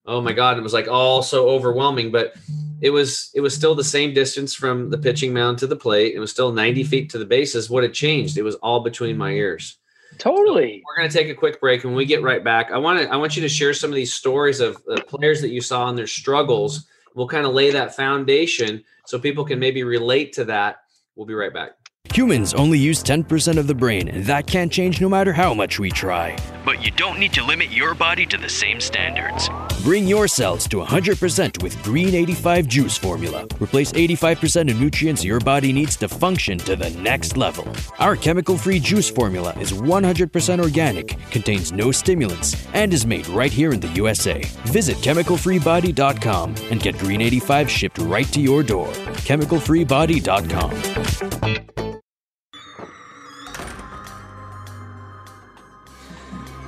Oh 0.05 0.19
my 0.19 0.33
god 0.33 0.57
it 0.57 0.63
was 0.63 0.73
like 0.73 0.89
all 0.89 1.23
so 1.23 1.47
overwhelming 1.47 2.11
but 2.11 2.35
it 2.81 2.89
was 2.89 3.31
it 3.33 3.41
was 3.41 3.55
still 3.55 3.75
the 3.75 3.83
same 3.83 4.13
distance 4.13 4.53
from 4.53 4.89
the 4.89 4.97
pitching 4.97 5.33
mound 5.33 5.57
to 5.59 5.67
the 5.67 5.75
plate. 5.75 6.13
It 6.13 6.19
was 6.19 6.31
still 6.31 6.51
90 6.51 6.83
feet 6.83 7.09
to 7.11 7.17
the 7.17 7.25
bases. 7.25 7.69
What 7.69 7.83
had 7.83 7.93
changed? 7.93 8.37
It 8.37 8.43
was 8.43 8.55
all 8.55 8.81
between 8.81 9.17
my 9.17 9.31
ears. 9.31 9.77
Totally. 10.17 10.83
We're 10.85 10.97
going 10.97 11.09
to 11.09 11.17
take 11.17 11.29
a 11.29 11.35
quick 11.35 11.59
break. 11.59 11.83
And 11.83 11.91
when 11.91 11.97
we 11.97 12.05
get 12.05 12.21
right 12.21 12.43
back, 12.43 12.71
I 12.71 12.77
want 12.77 12.99
to 12.99 13.11
I 13.11 13.15
want 13.15 13.35
you 13.35 13.41
to 13.41 13.49
share 13.49 13.73
some 13.73 13.89
of 13.89 13.95
these 13.95 14.13
stories 14.13 14.59
of 14.59 14.81
the 14.85 15.01
players 15.01 15.41
that 15.41 15.49
you 15.49 15.61
saw 15.61 15.89
and 15.89 15.97
their 15.97 16.07
struggles. 16.07 16.85
We'll 17.15 17.27
kind 17.27 17.45
of 17.45 17.53
lay 17.53 17.71
that 17.71 17.95
foundation 17.95 18.83
so 19.05 19.19
people 19.19 19.45
can 19.45 19.59
maybe 19.59 19.83
relate 19.83 20.33
to 20.33 20.45
that. 20.45 20.77
We'll 21.15 21.27
be 21.27 21.33
right 21.33 21.53
back. 21.53 21.84
Humans 22.13 22.53
only 22.53 22.79
use 22.79 23.03
10% 23.03 23.57
of 23.57 23.67
the 23.67 23.75
brain, 23.75 24.07
and 24.07 24.23
that 24.25 24.47
can't 24.47 24.71
change 24.71 25.01
no 25.01 25.09
matter 25.09 25.33
how 25.33 25.53
much 25.53 25.79
we 25.79 25.91
try. 25.91 26.37
But 26.63 26.81
you 26.83 26.91
don't 26.91 27.19
need 27.19 27.33
to 27.33 27.43
limit 27.43 27.71
your 27.71 27.93
body 27.93 28.25
to 28.27 28.37
the 28.37 28.47
same 28.47 28.79
standards. 28.79 29.49
Bring 29.83 30.07
your 30.07 30.27
cells 30.27 30.67
to 30.69 30.77
100% 30.77 31.61
with 31.61 31.81
Green 31.83 32.15
85 32.15 32.67
Juice 32.67 32.97
Formula. 32.97 33.45
Replace 33.59 33.91
85% 33.91 34.71
of 34.71 34.79
nutrients 34.79 35.25
your 35.25 35.39
body 35.39 35.73
needs 35.73 35.95
to 35.97 36.07
function 36.07 36.57
to 36.59 36.75
the 36.75 36.89
next 36.91 37.37
level. 37.37 37.67
Our 37.99 38.15
chemical 38.15 38.57
free 38.57 38.79
juice 38.79 39.09
formula 39.09 39.51
is 39.59 39.73
100% 39.73 40.59
organic, 40.59 41.19
contains 41.31 41.71
no 41.71 41.91
stimulants, 41.91 42.65
and 42.73 42.93
is 42.93 43.05
made 43.05 43.27
right 43.27 43.51
here 43.51 43.73
in 43.73 43.79
the 43.79 43.89
USA. 43.89 44.41
Visit 44.65 44.97
chemicalfreebody.com 44.97 46.55
and 46.71 46.81
get 46.81 46.97
Green 46.97 47.21
85 47.21 47.69
shipped 47.69 47.97
right 47.99 48.27
to 48.27 48.41
your 48.41 48.63
door. 48.63 48.87
Chemicalfreebody.com. 49.27 51.74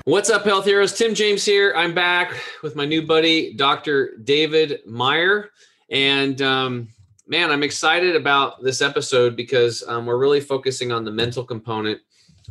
What's 0.07 0.29
up, 0.29 0.45
health 0.45 0.63
heroes? 0.63 0.93
Tim 0.93 1.13
James 1.13 1.43
here. 1.43 1.73
I'm 1.75 1.93
back 1.93 2.33
with 2.63 2.77
my 2.77 2.85
new 2.85 3.05
buddy, 3.05 3.53
Dr. 3.53 4.15
David 4.19 4.79
Meyer. 4.85 5.49
And 5.91 6.41
um, 6.41 6.87
man, 7.27 7.51
I'm 7.51 7.61
excited 7.61 8.15
about 8.15 8.63
this 8.63 8.81
episode 8.81 9.35
because 9.35 9.83
um, 9.85 10.05
we're 10.05 10.17
really 10.17 10.39
focusing 10.39 10.93
on 10.93 11.03
the 11.03 11.11
mental 11.11 11.43
component. 11.43 11.99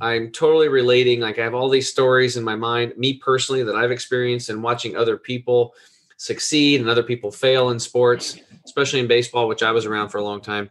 I'm 0.03 0.33
totally 0.33 0.69
relating. 0.69 1.21
Like, 1.21 1.39
I 1.39 1.45
have 1.45 1.55
all 1.55 1.71
these 1.71 1.89
stories 1.91 2.37
in 2.37 2.45
my 2.45 2.57
mind, 2.57 2.93
me 2.99 3.15
personally, 3.15 3.63
that 3.63 3.75
I've 3.75 3.91
experienced 3.91 4.51
and 4.51 4.63
watching 4.63 4.95
other 4.95 5.17
people 5.17 5.73
succeed 6.19 6.83
and 6.83 6.91
other 6.91 7.03
people 7.03 7.33
fail 7.33 7.71
in 7.71 7.81
sports, 7.81 8.39
especially 8.67 9.01
in 9.01 9.07
baseball, 9.07 9.49
which 9.49 9.63
I 9.63 9.71
was 9.71 9.87
around 9.87 10.11
for 10.11 10.19
a 10.19 10.25
long 10.25 10.43
time. 10.43 10.69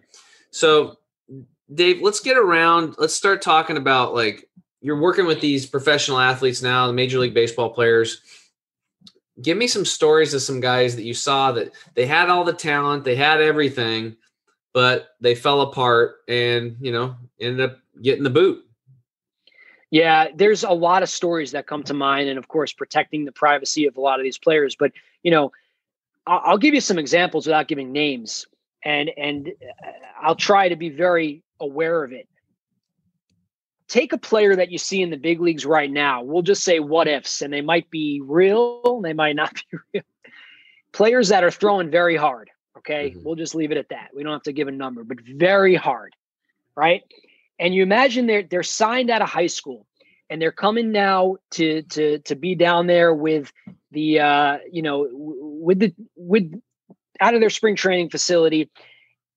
So, 0.51 0.99
Dave, 1.73 2.03
let's 2.03 2.19
get 2.19 2.37
around. 2.37 2.93
Let's 2.99 3.15
start 3.15 3.41
talking 3.41 3.77
about 3.77 4.13
like 4.13 4.47
you're 4.85 4.99
working 4.99 5.25
with 5.25 5.41
these 5.41 5.65
professional 5.65 6.19
athletes 6.19 6.61
now, 6.61 6.85
the 6.85 6.93
Major 6.93 7.17
League 7.17 7.33
Baseball 7.33 7.71
players. 7.71 8.21
Give 9.41 9.57
me 9.57 9.65
some 9.65 9.83
stories 9.83 10.35
of 10.35 10.43
some 10.43 10.59
guys 10.59 10.95
that 10.95 11.01
you 11.05 11.15
saw 11.15 11.51
that 11.53 11.71
they 11.95 12.05
had 12.05 12.29
all 12.29 12.43
the 12.43 12.53
talent, 12.53 13.03
they 13.03 13.15
had 13.15 13.41
everything, 13.41 14.15
but 14.75 15.15
they 15.19 15.33
fell 15.33 15.61
apart 15.61 16.17
and, 16.27 16.77
you 16.79 16.91
know, 16.91 17.15
ended 17.39 17.61
up 17.61 17.79
getting 17.99 18.23
the 18.23 18.29
boot. 18.29 18.63
Yeah, 19.89 20.27
there's 20.35 20.63
a 20.63 20.69
lot 20.69 21.01
of 21.01 21.09
stories 21.09 21.51
that 21.53 21.65
come 21.65 21.81
to 21.83 21.95
mind, 21.95 22.29
and 22.29 22.37
of 22.37 22.47
course, 22.47 22.71
protecting 22.71 23.25
the 23.25 23.31
privacy 23.31 23.87
of 23.87 23.97
a 23.97 24.01
lot 24.01 24.19
of 24.19 24.23
these 24.23 24.37
players. 24.37 24.75
But 24.75 24.91
you 25.23 25.31
know, 25.31 25.51
I'll 26.27 26.57
give 26.57 26.73
you 26.73 26.81
some 26.81 26.99
examples 26.99 27.47
without 27.47 27.67
giving 27.67 27.91
names, 27.91 28.45
and 28.83 29.09
and 29.15 29.47
uh, 29.47 29.91
I'll 30.21 30.35
try 30.35 30.69
to 30.69 30.75
be 30.75 30.89
very 30.89 31.43
aware 31.59 32.03
of 32.03 32.11
it 32.11 32.27
take 33.87 34.13
a 34.13 34.17
player 34.17 34.55
that 34.55 34.71
you 34.71 34.77
see 34.77 35.01
in 35.01 35.09
the 35.09 35.17
big 35.17 35.41
leagues 35.41 35.65
right 35.65 35.91
now. 35.91 36.23
We'll 36.23 36.41
just 36.41 36.63
say 36.63 36.79
what 36.79 37.07
ifs, 37.07 37.41
and 37.41 37.53
they 37.53 37.61
might 37.61 37.89
be 37.89 38.21
real, 38.23 39.01
they 39.01 39.13
might 39.13 39.35
not 39.35 39.53
be 39.71 39.77
real. 39.93 40.03
Players 40.91 41.29
that 41.29 41.43
are 41.43 41.51
throwing 41.51 41.91
very 41.91 42.15
hard. 42.15 42.49
Okay. 42.77 43.11
Mm-hmm. 43.11 43.23
We'll 43.23 43.35
just 43.35 43.55
leave 43.55 43.71
it 43.71 43.77
at 43.77 43.89
that. 43.89 44.09
We 44.13 44.23
don't 44.23 44.33
have 44.33 44.43
to 44.43 44.53
give 44.53 44.67
a 44.67 44.71
number, 44.71 45.03
but 45.03 45.17
very 45.21 45.75
hard. 45.75 46.13
Right. 46.75 47.03
And 47.57 47.73
you 47.73 47.83
imagine 47.83 48.27
they're 48.27 48.43
they're 48.43 48.63
signed 48.63 49.09
out 49.09 49.21
of 49.21 49.29
high 49.29 49.47
school 49.47 49.87
and 50.29 50.41
they're 50.41 50.51
coming 50.51 50.91
now 50.91 51.37
to 51.51 51.83
to 51.83 52.19
to 52.19 52.35
be 52.35 52.55
down 52.55 52.87
there 52.87 53.13
with 53.13 53.51
the 53.91 54.19
uh 54.19 54.57
you 54.71 54.81
know 54.81 55.07
with 55.11 55.79
the 55.79 55.93
with 56.15 56.61
out 57.21 57.33
of 57.33 57.39
their 57.39 57.49
spring 57.49 57.75
training 57.75 58.09
facility 58.09 58.69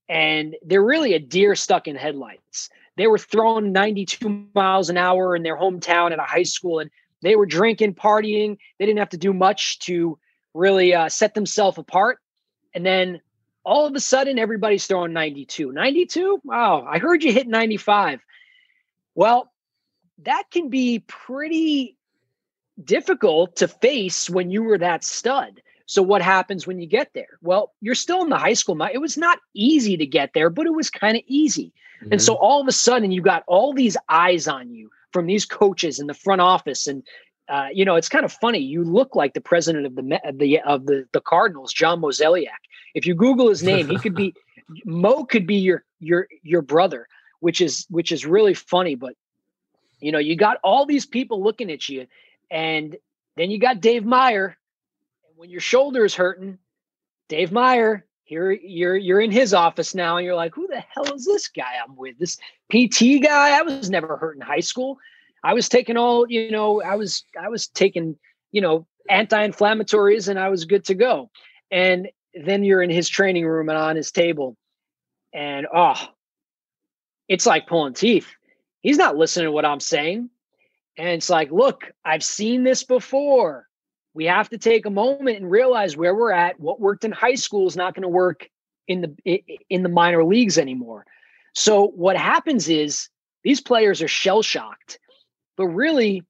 and 0.08 0.56
they're 0.62 0.82
really 0.82 1.14
a 1.14 1.18
deer 1.18 1.54
stuck 1.54 1.86
in 1.86 1.94
headlights 1.96 2.70
they 2.98 3.06
were 3.06 3.18
throwing 3.18 3.72
92 3.72 4.48
miles 4.54 4.90
an 4.90 4.96
hour 4.96 5.36
in 5.36 5.44
their 5.44 5.56
hometown 5.56 6.10
at 6.10 6.18
a 6.18 6.24
high 6.24 6.42
school 6.42 6.80
and 6.80 6.90
they 7.22 7.36
were 7.36 7.46
drinking, 7.46 7.94
partying. 7.94 8.58
They 8.78 8.86
didn't 8.86 8.98
have 8.98 9.10
to 9.10 9.16
do 9.16 9.32
much 9.32 9.78
to 9.80 10.18
really 10.52 10.94
uh, 10.94 11.08
set 11.08 11.34
themselves 11.34 11.78
apart. 11.78 12.18
And 12.74 12.84
then 12.84 13.20
all 13.64 13.86
of 13.86 13.94
a 13.94 14.00
sudden, 14.00 14.38
everybody's 14.38 14.86
throwing 14.86 15.12
92. 15.12 15.72
92? 15.72 16.40
Wow, 16.44 16.86
I 16.88 16.98
heard 16.98 17.22
you 17.22 17.32
hit 17.32 17.46
95. 17.46 18.20
Well, 19.14 19.52
that 20.24 20.44
can 20.50 20.68
be 20.68 21.00
pretty 21.00 21.96
difficult 22.82 23.56
to 23.56 23.68
face 23.68 24.28
when 24.28 24.50
you 24.50 24.64
were 24.64 24.78
that 24.78 25.04
stud. 25.04 25.62
So 25.86 26.02
what 26.02 26.20
happens 26.20 26.66
when 26.66 26.80
you 26.80 26.86
get 26.86 27.12
there? 27.14 27.38
Well, 27.42 27.72
you're 27.80 27.94
still 27.94 28.22
in 28.22 28.28
the 28.28 28.38
high 28.38 28.52
school. 28.54 28.80
It 28.82 29.00
was 29.00 29.16
not 29.16 29.38
easy 29.54 29.96
to 29.96 30.06
get 30.06 30.32
there, 30.34 30.50
but 30.50 30.66
it 30.66 30.74
was 30.74 30.90
kind 30.90 31.16
of 31.16 31.22
easy. 31.26 31.72
Mm-hmm. 32.00 32.12
And 32.12 32.22
so 32.22 32.34
all 32.34 32.60
of 32.60 32.68
a 32.68 32.72
sudden 32.72 33.10
you 33.12 33.22
got 33.22 33.44
all 33.46 33.72
these 33.72 33.96
eyes 34.08 34.48
on 34.48 34.70
you 34.70 34.90
from 35.12 35.26
these 35.26 35.44
coaches 35.44 35.98
in 35.98 36.06
the 36.06 36.14
front 36.14 36.40
office 36.40 36.86
and 36.86 37.02
uh, 37.48 37.68
you 37.72 37.84
know, 37.84 37.96
it's 37.96 38.10
kind 38.10 38.26
of 38.26 38.32
funny. 38.32 38.58
You 38.58 38.84
look 38.84 39.16
like 39.16 39.32
the 39.32 39.40
president 39.40 39.86
of 39.86 39.94
the 39.94 40.20
of 40.22 40.38
the 40.38 40.60
of 40.60 40.86
the 40.86 41.06
the 41.12 41.20
Cardinals, 41.20 41.72
John 41.72 42.00
Mozeliak. 42.00 42.48
If 42.94 43.06
you 43.06 43.14
Google 43.14 43.48
his 43.48 43.62
name, 43.62 43.88
he 43.88 43.96
could 43.96 44.14
be 44.14 44.34
Mo 44.84 45.24
could 45.24 45.46
be 45.46 45.56
your 45.56 45.82
your 45.98 46.28
your 46.42 46.60
brother, 46.60 47.08
which 47.40 47.60
is 47.60 47.86
which 47.88 48.12
is 48.12 48.26
really 48.26 48.52
funny. 48.52 48.96
But 48.96 49.14
you 50.00 50.12
know, 50.12 50.18
you 50.18 50.36
got 50.36 50.58
all 50.62 50.84
these 50.84 51.06
people 51.06 51.42
looking 51.42 51.72
at 51.72 51.88
you, 51.88 52.06
and 52.50 52.96
then 53.36 53.50
you 53.50 53.58
got 53.58 53.80
Dave 53.80 54.04
Meyer, 54.04 54.56
when 55.36 55.48
your 55.48 55.60
shoulder 55.60 56.04
is 56.04 56.14
hurting, 56.14 56.58
Dave 57.28 57.50
Meyer, 57.50 58.04
here 58.28 58.52
you're 58.52 58.96
you're 58.96 59.22
in 59.22 59.30
his 59.30 59.54
office 59.54 59.94
now, 59.94 60.18
and 60.18 60.26
you're 60.26 60.34
like, 60.34 60.54
who 60.54 60.66
the 60.68 60.84
hell 60.94 61.14
is 61.14 61.24
this 61.24 61.48
guy 61.48 61.76
I'm 61.82 61.96
with? 61.96 62.18
This 62.18 62.36
PT 62.70 63.22
guy? 63.22 63.58
I 63.58 63.62
was 63.62 63.88
never 63.88 64.18
hurt 64.18 64.36
in 64.36 64.42
high 64.42 64.60
school. 64.60 64.98
I 65.42 65.54
was 65.54 65.66
taking 65.66 65.96
all, 65.96 66.30
you 66.30 66.50
know, 66.50 66.82
I 66.82 66.96
was 66.96 67.24
I 67.40 67.48
was 67.48 67.68
taking, 67.68 68.16
you 68.52 68.60
know, 68.60 68.86
anti-inflammatories 69.08 70.28
and 70.28 70.38
I 70.38 70.50
was 70.50 70.66
good 70.66 70.84
to 70.86 70.94
go. 70.94 71.30
And 71.70 72.08
then 72.34 72.64
you're 72.64 72.82
in 72.82 72.90
his 72.90 73.08
training 73.08 73.46
room 73.46 73.70
and 73.70 73.78
on 73.78 73.96
his 73.96 74.12
table. 74.12 74.58
And 75.32 75.66
oh, 75.74 76.08
it's 77.28 77.46
like 77.46 77.66
pulling 77.66 77.94
teeth. 77.94 78.28
He's 78.82 78.98
not 78.98 79.16
listening 79.16 79.46
to 79.46 79.52
what 79.52 79.64
I'm 79.64 79.80
saying. 79.80 80.28
And 80.98 81.08
it's 81.08 81.30
like, 81.30 81.50
look, 81.50 81.90
I've 82.04 82.24
seen 82.24 82.62
this 82.62 82.84
before 82.84 83.67
we 84.18 84.24
have 84.24 84.48
to 84.48 84.58
take 84.58 84.84
a 84.84 84.90
moment 84.90 85.36
and 85.36 85.48
realize 85.48 85.96
where 85.96 86.12
we're 86.12 86.32
at. 86.32 86.58
What 86.58 86.80
worked 86.80 87.04
in 87.04 87.12
high 87.12 87.36
school 87.36 87.68
is 87.68 87.76
not 87.76 87.94
going 87.94 88.02
to 88.02 88.08
work 88.08 88.50
in 88.88 89.00
the 89.00 89.44
in 89.70 89.84
the 89.84 89.88
minor 89.88 90.24
leagues 90.24 90.58
anymore. 90.58 91.06
So 91.54 91.86
what 91.86 92.16
happens 92.16 92.68
is 92.68 93.10
these 93.44 93.60
players 93.60 94.02
are 94.02 94.08
shell 94.08 94.42
shocked, 94.42 94.98
but 95.56 95.68
really 95.68 96.24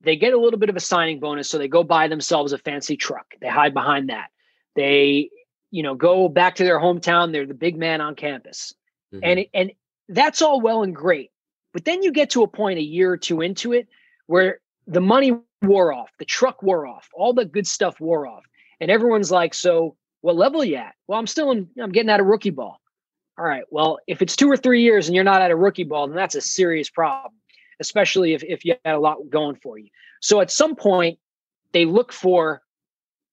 they 0.00 0.16
get 0.16 0.32
a 0.32 0.40
little 0.40 0.58
bit 0.58 0.70
of 0.70 0.76
a 0.76 0.80
signing 0.80 1.20
bonus 1.20 1.50
so 1.50 1.58
they 1.58 1.68
go 1.68 1.84
buy 1.84 2.08
themselves 2.08 2.54
a 2.54 2.58
fancy 2.58 2.96
truck. 2.96 3.34
They 3.38 3.48
hide 3.48 3.74
behind 3.74 4.08
that. 4.08 4.28
They 4.74 5.28
you 5.70 5.82
know 5.82 5.94
go 5.94 6.30
back 6.30 6.54
to 6.54 6.64
their 6.64 6.80
hometown, 6.80 7.32
they're 7.32 7.46
the 7.46 7.52
big 7.52 7.76
man 7.76 8.00
on 8.00 8.14
campus. 8.14 8.72
Mm-hmm. 9.12 9.24
And 9.24 9.46
and 9.52 9.72
that's 10.08 10.40
all 10.40 10.62
well 10.62 10.82
and 10.82 10.96
great. 10.96 11.32
But 11.74 11.84
then 11.84 12.02
you 12.02 12.12
get 12.12 12.30
to 12.30 12.44
a 12.44 12.48
point 12.48 12.78
a 12.78 12.82
year 12.82 13.12
or 13.12 13.18
two 13.18 13.42
into 13.42 13.74
it 13.74 13.88
where 14.26 14.60
the 14.86 15.02
money 15.02 15.38
wore 15.66 15.92
off, 15.92 16.10
the 16.18 16.24
truck 16.24 16.62
wore 16.62 16.86
off, 16.86 17.08
all 17.14 17.32
the 17.32 17.44
good 17.44 17.66
stuff 17.66 18.00
wore 18.00 18.26
off. 18.26 18.44
And 18.80 18.90
everyone's 18.90 19.30
like, 19.30 19.54
so 19.54 19.96
what 20.20 20.36
level 20.36 20.62
are 20.62 20.64
you 20.64 20.76
at? 20.76 20.94
Well, 21.06 21.18
I'm 21.18 21.26
still 21.26 21.50
in, 21.50 21.68
I'm 21.80 21.92
getting 21.92 22.10
out 22.10 22.20
of 22.20 22.26
rookie 22.26 22.50
ball. 22.50 22.80
All 23.38 23.44
right. 23.44 23.64
Well, 23.70 23.98
if 24.06 24.22
it's 24.22 24.36
two 24.36 24.50
or 24.50 24.56
three 24.56 24.82
years 24.82 25.06
and 25.06 25.14
you're 25.14 25.24
not 25.24 25.42
at 25.42 25.50
a 25.50 25.56
rookie 25.56 25.84
ball, 25.84 26.06
then 26.06 26.16
that's 26.16 26.36
a 26.36 26.40
serious 26.40 26.88
problem, 26.88 27.32
especially 27.80 28.32
if, 28.32 28.44
if 28.44 28.64
you 28.64 28.76
had 28.84 28.94
a 28.94 28.98
lot 28.98 29.18
going 29.28 29.56
for 29.56 29.78
you. 29.78 29.88
So 30.20 30.40
at 30.40 30.50
some 30.50 30.76
point, 30.76 31.18
they 31.72 31.84
look 31.84 32.12
for 32.12 32.62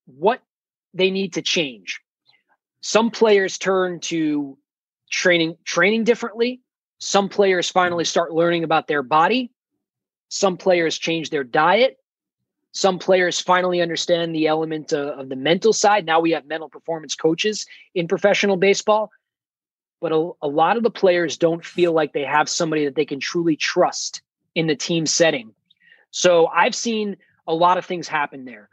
what 0.05 0.41
they 0.93 1.11
need 1.11 1.33
to 1.33 1.41
change. 1.41 2.01
Some 2.81 3.11
players 3.11 3.57
turn 3.57 3.99
to 4.01 4.57
training 5.11 5.57
training 5.63 6.03
differently. 6.03 6.61
Some 6.99 7.29
players 7.29 7.69
finally 7.69 8.05
start 8.05 8.33
learning 8.33 8.63
about 8.63 8.87
their 8.87 9.03
body. 9.03 9.51
Some 10.29 10.57
players 10.57 10.97
change 10.97 11.29
their 11.29 11.43
diet. 11.43 11.97
Some 12.73 12.99
players 12.99 13.39
finally 13.39 13.81
understand 13.81 14.33
the 14.33 14.47
element 14.47 14.93
of, 14.93 15.19
of 15.19 15.29
the 15.29 15.35
mental 15.35 15.73
side. 15.73 16.05
Now 16.05 16.19
we 16.19 16.31
have 16.31 16.45
mental 16.45 16.69
performance 16.69 17.15
coaches 17.15 17.65
in 17.93 18.07
professional 18.07 18.57
baseball. 18.57 19.11
But 19.99 20.11
a, 20.11 20.31
a 20.41 20.47
lot 20.47 20.77
of 20.77 20.83
the 20.83 20.89
players 20.89 21.37
don't 21.37 21.63
feel 21.65 21.91
like 21.91 22.13
they 22.13 22.23
have 22.23 22.49
somebody 22.49 22.85
that 22.85 22.95
they 22.95 23.05
can 23.05 23.19
truly 23.19 23.55
trust 23.55 24.21
in 24.55 24.67
the 24.67 24.75
team 24.75 25.05
setting. 25.05 25.53
So 26.11 26.47
I've 26.47 26.75
seen 26.75 27.17
a 27.47 27.53
lot 27.53 27.77
of 27.77 27.85
things 27.85 28.07
happen 28.07 28.45
there. 28.45 28.69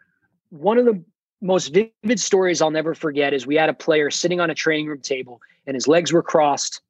One 0.51 0.79
of 0.79 0.85
the 0.85 1.03
most 1.41 1.69
vivid 1.69 2.19
stories 2.19 2.61
I'll 2.61 2.71
never 2.71 2.95
forget 2.95 3.33
is 3.33 3.47
we 3.47 3.57
had 3.57 3.69
a 3.69 3.75
player 3.75 4.11
sitting 4.11 4.41
on 4.41 4.51
a 4.51 4.55
training 4.55 4.87
room 4.87 5.01
table 5.01 5.41
and 5.67 5.75
his 5.75 5.87
legs 5.87 6.13
were 6.13 6.23
crossed 6.23 6.81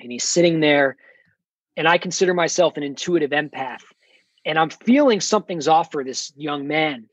and 0.00 0.10
he's 0.10 0.24
sitting 0.24 0.60
there 0.60 0.96
and 1.76 1.86
I 1.86 1.98
consider 1.98 2.34
myself 2.34 2.76
an 2.76 2.82
intuitive 2.82 3.30
empath. 3.30 3.82
And 4.48 4.58
I'm 4.58 4.70
feeling 4.70 5.20
something's 5.20 5.68
off 5.68 5.92
for 5.92 6.02
this 6.02 6.32
young 6.34 6.66
man. 6.66 7.06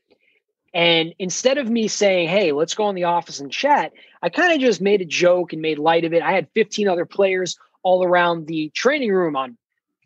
And 0.72 1.14
instead 1.18 1.58
of 1.58 1.68
me 1.68 1.86
saying, 1.86 2.30
hey, 2.30 2.52
let's 2.52 2.74
go 2.74 2.88
in 2.88 2.96
the 2.96 3.04
office 3.04 3.40
and 3.40 3.52
chat, 3.52 3.92
I 4.22 4.30
kind 4.30 4.54
of 4.54 4.58
just 4.58 4.80
made 4.80 5.02
a 5.02 5.06
joke 5.06 5.52
and 5.52 5.60
made 5.60 5.78
light 5.78 6.06
of 6.06 6.14
it. 6.14 6.22
I 6.22 6.32
had 6.32 6.48
15 6.54 6.88
other 6.88 7.04
players 7.04 7.58
all 7.82 8.02
around 8.02 8.46
the 8.46 8.70
training 8.74 9.12
room 9.12 9.36
on 9.36 9.58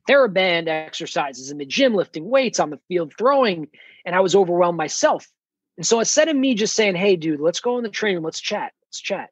TheraBand 0.09 0.67
exercises 0.67 1.53
in 1.53 1.59
the 1.59 1.65
gym, 1.65 1.95
lifting 1.95 2.29
weights 2.29 2.59
on 2.59 2.71
the 2.71 2.81
field, 2.89 3.15
throwing, 3.17 3.69
and 4.05 4.17
I 4.17 4.21
was 4.21 4.35
overwhelmed 4.35 4.77
myself. 4.77 5.31
And 5.77 5.87
so 5.87 6.01
instead 6.01 6.29
of 6.29 6.37
me 6.37 6.55
just 6.55 6.75
saying, 6.75 6.97
"Hey, 6.97 7.15
dude, 7.15 7.41
let's 7.41 7.61
go 7.61 7.79
in 7.79 7.85
the 7.85 7.91
training 7.91 8.17
room, 8.17 8.25
let's 8.25 8.41
chat, 8.41 8.73
let's 8.85 9.01
chat," 9.01 9.31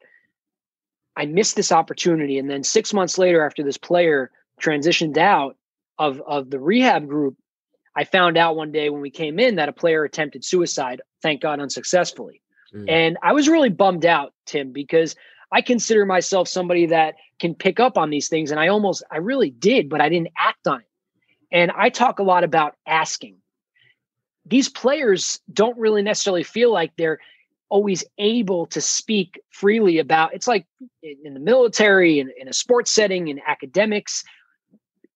I 1.16 1.26
missed 1.26 1.56
this 1.56 1.72
opportunity. 1.72 2.38
And 2.38 2.48
then 2.48 2.62
six 2.62 2.94
months 2.94 3.18
later, 3.18 3.44
after 3.44 3.64
this 3.64 3.76
player 3.76 4.30
transitioned 4.62 5.16
out 5.16 5.56
of 5.98 6.22
of 6.26 6.50
the 6.50 6.60
rehab 6.60 7.08
group, 7.08 7.36
I 7.96 8.04
found 8.04 8.36
out 8.36 8.56
one 8.56 8.72
day 8.72 8.90
when 8.90 9.00
we 9.00 9.10
came 9.10 9.38
in 9.38 9.56
that 9.56 9.68
a 9.68 9.72
player 9.72 10.04
attempted 10.04 10.44
suicide. 10.44 11.00
Thank 11.22 11.40
God, 11.40 11.60
unsuccessfully. 11.60 12.42
Mm. 12.74 12.88
And 12.88 13.18
I 13.22 13.32
was 13.32 13.48
really 13.48 13.70
bummed 13.70 14.06
out, 14.06 14.32
Tim, 14.46 14.72
because 14.72 15.16
I 15.50 15.62
consider 15.62 16.04
myself 16.04 16.48
somebody 16.48 16.86
that 16.86 17.14
can 17.40 17.54
pick 17.54 17.80
up 17.80 17.96
on 17.96 18.10
these 18.10 18.28
things. 18.28 18.50
And 18.50 18.60
I 18.60 18.68
almost, 18.68 19.02
I 19.10 19.18
really 19.18 19.50
did, 19.50 19.88
but 19.88 20.00
I 20.00 20.08
didn't 20.08 20.28
act 20.36 20.66
on 20.66 20.80
it. 20.80 20.86
And 21.50 21.70
I 21.70 21.88
talk 21.88 22.18
a 22.18 22.24
lot 22.24 22.44
about 22.44 22.76
asking. 22.86 23.36
These 24.44 24.68
players 24.68 25.40
don't 25.52 25.78
really 25.78 26.02
necessarily 26.02 26.42
feel 26.42 26.72
like 26.72 26.92
they're 26.96 27.18
always 27.70 28.04
able 28.18 28.66
to 28.66 28.80
speak 28.80 29.40
freely 29.50 29.98
about 29.98 30.32
it's 30.32 30.48
like 30.48 30.66
in 31.02 31.34
the 31.34 31.40
military 31.40 32.18
in, 32.18 32.30
in 32.40 32.48
a 32.48 32.52
sports 32.52 32.90
setting 32.90 33.28
in 33.28 33.38
academics 33.46 34.24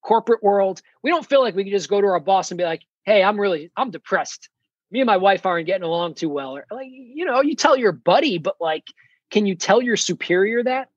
corporate 0.02 0.42
world 0.42 0.82
we 1.02 1.10
don't 1.10 1.26
feel 1.26 1.40
like 1.40 1.54
we 1.54 1.64
can 1.64 1.72
just 1.72 1.88
go 1.88 2.00
to 2.00 2.06
our 2.06 2.20
boss 2.20 2.50
and 2.50 2.58
be 2.58 2.64
like 2.64 2.82
hey 3.04 3.22
i'm 3.22 3.40
really 3.40 3.70
i'm 3.76 3.90
depressed 3.90 4.48
me 4.90 5.00
and 5.00 5.06
my 5.06 5.16
wife 5.16 5.46
aren't 5.46 5.66
getting 5.66 5.84
along 5.84 6.14
too 6.14 6.28
well 6.28 6.56
or 6.56 6.66
like 6.70 6.88
you 6.90 7.24
know 7.24 7.40
you 7.40 7.54
tell 7.54 7.76
your 7.76 7.92
buddy 7.92 8.38
but 8.38 8.56
like 8.60 8.84
can 9.30 9.46
you 9.46 9.54
tell 9.54 9.80
your 9.80 9.96
superior 9.96 10.62
that 10.62 10.88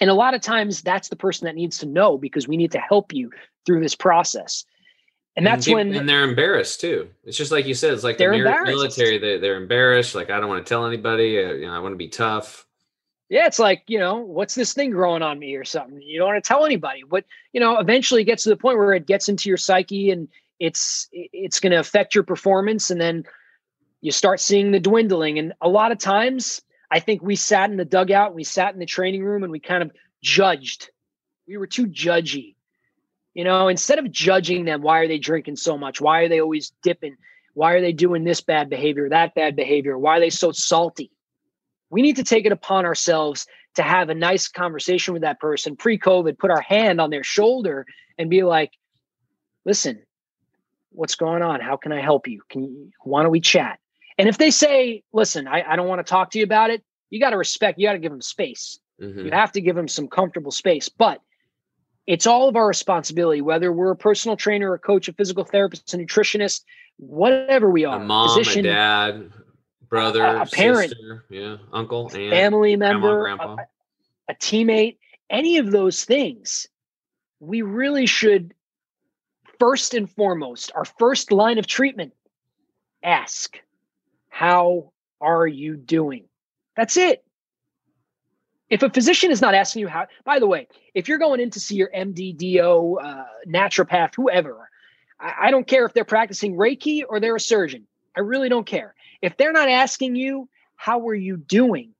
and 0.00 0.10
a 0.10 0.14
lot 0.14 0.34
of 0.34 0.40
times 0.40 0.82
that's 0.82 1.08
the 1.08 1.16
person 1.16 1.44
that 1.46 1.54
needs 1.54 1.78
to 1.78 1.86
know 1.86 2.18
because 2.18 2.48
we 2.48 2.56
need 2.56 2.72
to 2.72 2.78
help 2.78 3.12
you 3.12 3.30
through 3.64 3.80
this 3.80 3.94
process. 3.94 4.64
And 5.36 5.46
that's 5.46 5.66
and 5.66 5.74
when 5.74 5.94
and 5.94 6.08
they're 6.08 6.24
embarrassed 6.24 6.80
too. 6.80 7.08
It's 7.24 7.36
just 7.36 7.52
like 7.52 7.66
you 7.66 7.74
said. 7.74 7.94
It's 7.94 8.04
like 8.04 8.18
the 8.18 8.28
military. 8.28 9.18
They, 9.18 9.38
they're 9.38 9.56
embarrassed. 9.56 10.14
Like 10.14 10.28
I 10.28 10.40
don't 10.40 10.48
want 10.48 10.64
to 10.64 10.68
tell 10.68 10.86
anybody. 10.86 11.38
Uh, 11.38 11.52
you 11.52 11.66
know, 11.66 11.72
I 11.72 11.78
want 11.78 11.92
to 11.92 11.96
be 11.96 12.08
tough. 12.08 12.66
Yeah, 13.32 13.46
it's 13.46 13.58
like 13.58 13.84
you 13.86 13.98
know, 13.98 14.16
what's 14.18 14.54
this 14.54 14.74
thing 14.74 14.90
growing 14.90 15.22
on 15.22 15.38
me 15.38 15.54
or 15.54 15.64
something? 15.64 16.02
You 16.02 16.18
don't 16.18 16.28
want 16.28 16.44
to 16.44 16.46
tell 16.46 16.66
anybody. 16.66 17.02
But 17.08 17.24
you 17.54 17.60
know, 17.60 17.78
eventually 17.78 18.20
it 18.20 18.26
gets 18.26 18.42
to 18.42 18.50
the 18.50 18.58
point 18.58 18.76
where 18.76 18.92
it 18.92 19.06
gets 19.06 19.26
into 19.26 19.48
your 19.48 19.56
psyche 19.56 20.10
and 20.10 20.28
it's 20.60 21.08
it's 21.12 21.58
going 21.58 21.72
to 21.72 21.78
affect 21.78 22.14
your 22.14 22.24
performance, 22.24 22.90
and 22.90 23.00
then 23.00 23.24
you 24.02 24.12
start 24.12 24.38
seeing 24.38 24.70
the 24.70 24.78
dwindling. 24.78 25.38
And 25.38 25.54
a 25.62 25.68
lot 25.70 25.92
of 25.92 25.98
times, 25.98 26.60
I 26.90 27.00
think 27.00 27.22
we 27.22 27.34
sat 27.34 27.70
in 27.70 27.78
the 27.78 27.86
dugout, 27.86 28.34
we 28.34 28.44
sat 28.44 28.74
in 28.74 28.80
the 28.80 28.84
training 28.84 29.24
room, 29.24 29.44
and 29.44 29.50
we 29.50 29.60
kind 29.60 29.82
of 29.82 29.92
judged. 30.22 30.90
We 31.48 31.56
were 31.56 31.66
too 31.66 31.86
judgy. 31.86 32.56
You 33.32 33.44
know, 33.44 33.68
instead 33.68 33.98
of 33.98 34.12
judging 34.12 34.66
them, 34.66 34.82
why 34.82 34.98
are 34.98 35.08
they 35.08 35.18
drinking 35.18 35.56
so 35.56 35.78
much? 35.78 36.02
Why 36.02 36.20
are 36.20 36.28
they 36.28 36.42
always 36.42 36.74
dipping? 36.82 37.16
Why 37.54 37.72
are 37.72 37.80
they 37.80 37.94
doing 37.94 38.24
this 38.24 38.42
bad 38.42 38.68
behavior, 38.68 39.08
that 39.08 39.34
bad 39.34 39.56
behavior? 39.56 39.98
Why 39.98 40.18
are 40.18 40.20
they 40.20 40.28
so 40.28 40.52
salty? 40.52 41.10
We 41.92 42.00
need 42.00 42.16
to 42.16 42.24
take 42.24 42.46
it 42.46 42.52
upon 42.52 42.86
ourselves 42.86 43.46
to 43.74 43.82
have 43.82 44.08
a 44.08 44.14
nice 44.14 44.48
conversation 44.48 45.12
with 45.12 45.22
that 45.22 45.38
person 45.38 45.76
pre 45.76 45.98
COVID, 45.98 46.38
put 46.38 46.50
our 46.50 46.62
hand 46.62 47.00
on 47.00 47.10
their 47.10 47.22
shoulder 47.22 47.86
and 48.18 48.30
be 48.30 48.42
like, 48.42 48.72
listen, 49.66 50.02
what's 50.90 51.14
going 51.14 51.42
on? 51.42 51.60
How 51.60 51.76
can 51.76 51.92
I 51.92 52.00
help 52.00 52.26
you? 52.26 52.40
Can 52.48 52.64
you, 52.64 52.90
why 53.04 53.22
don't 53.22 53.30
we 53.30 53.40
chat? 53.40 53.78
And 54.16 54.26
if 54.26 54.38
they 54.38 54.50
say, 54.50 55.02
listen, 55.12 55.46
I, 55.46 55.62
I 55.66 55.76
don't 55.76 55.86
want 55.86 56.04
to 56.04 56.10
talk 56.10 56.30
to 56.30 56.38
you 56.38 56.44
about 56.44 56.70
it, 56.70 56.82
you 57.10 57.20
got 57.20 57.30
to 57.30 57.36
respect, 57.36 57.78
you 57.78 57.86
got 57.86 57.92
to 57.92 57.98
give 57.98 58.10
them 58.10 58.22
space. 58.22 58.78
Mm-hmm. 59.00 59.26
You 59.26 59.30
have 59.32 59.52
to 59.52 59.60
give 59.60 59.76
them 59.76 59.88
some 59.88 60.08
comfortable 60.08 60.50
space. 60.50 60.88
But 60.88 61.20
it's 62.06 62.26
all 62.26 62.48
of 62.48 62.56
our 62.56 62.66
responsibility, 62.66 63.42
whether 63.42 63.70
we're 63.70 63.92
a 63.92 63.96
personal 63.96 64.36
trainer, 64.36 64.72
a 64.72 64.78
coach, 64.78 65.08
a 65.08 65.12
physical 65.12 65.44
therapist, 65.44 65.92
a 65.92 65.98
nutritionist, 65.98 66.62
whatever 66.96 67.70
we 67.70 67.84
are. 67.84 68.00
A 68.00 68.04
mom, 68.04 68.28
physician, 68.28 68.64
a 68.64 68.72
dad, 68.72 69.32
brother, 69.92 70.24
a, 70.24 70.42
a 70.42 70.46
parent, 70.46 70.88
sister, 70.88 71.24
yeah, 71.28 71.58
uncle, 71.70 72.10
aunt, 72.14 72.30
family 72.30 72.76
member, 72.76 73.20
grandma, 73.20 73.56
a, 73.56 74.32
a 74.32 74.34
teammate, 74.34 74.96
any 75.28 75.58
of 75.58 75.70
those 75.70 76.04
things. 76.04 76.66
We 77.40 77.60
really 77.60 78.06
should, 78.06 78.54
first 79.58 79.92
and 79.92 80.10
foremost, 80.10 80.72
our 80.74 80.86
first 80.86 81.30
line 81.30 81.58
of 81.58 81.66
treatment, 81.66 82.14
ask 83.02 83.60
how 84.30 84.92
are 85.20 85.46
you 85.46 85.76
doing? 85.76 86.24
That's 86.74 86.96
it. 86.96 87.22
If 88.70 88.82
a 88.82 88.88
physician 88.88 89.30
is 89.30 89.42
not 89.42 89.54
asking 89.54 89.80
you 89.80 89.88
how, 89.88 90.06
by 90.24 90.38
the 90.38 90.46
way, 90.46 90.68
if 90.94 91.06
you're 91.06 91.18
going 91.18 91.40
in 91.40 91.50
to 91.50 91.60
see 91.60 91.74
your 91.74 91.90
MDDO, 91.94 92.94
uh, 93.04 93.24
naturopath, 93.46 94.14
whoever, 94.14 94.70
I, 95.20 95.34
I 95.42 95.50
don't 95.50 95.66
care 95.66 95.84
if 95.84 95.92
they're 95.92 96.04
practicing 96.06 96.56
Reiki 96.56 97.02
or 97.06 97.20
they're 97.20 97.36
a 97.36 97.40
surgeon. 97.40 97.86
I 98.16 98.20
really 98.20 98.48
don't 98.48 98.66
care. 98.66 98.94
If 99.22 99.36
they're 99.36 99.52
not 99.52 99.68
asking 99.68 100.16
you, 100.16 100.48
how 100.76 101.06
are 101.08 101.14
you 101.14 101.36
doing? 101.36 101.94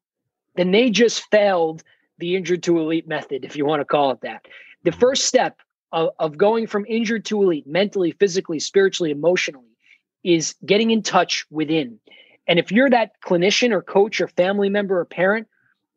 Then 0.57 0.73
they 0.73 0.91
just 0.91 1.31
failed 1.31 1.83
the 2.19 2.37
injured 2.37 2.65
to 2.65 2.79
elite 2.79 3.09
method, 3.09 3.45
if 3.45 3.57
you 3.57 3.65
want 3.65 3.81
to 3.81 3.85
call 3.85 4.11
it 4.11 4.21
that. 4.23 4.45
The 4.83 4.93
first 4.93 5.25
step 5.25 5.61
of, 5.93 6.11
of 6.19 6.37
going 6.37 6.67
from 6.67 6.85
injured 6.87 7.25
to 7.27 7.43
elite, 7.43 7.67
mentally, 7.67 8.11
physically, 8.13 8.59
spiritually, 8.59 9.13
emotionally, 9.13 9.77
is 10.25 10.55
getting 10.67 10.91
in 10.91 11.03
touch 11.03 11.47
within. 11.51 11.99
And 12.47 12.59
if 12.59 12.73
you're 12.73 12.91
that 12.91 13.21
clinician 13.25 13.73
or 13.73 13.83
coach 13.83 14.21
or 14.21 14.29
family 14.29 14.69
member 14.69 14.99
or 14.99 15.05
parent, 15.05 15.47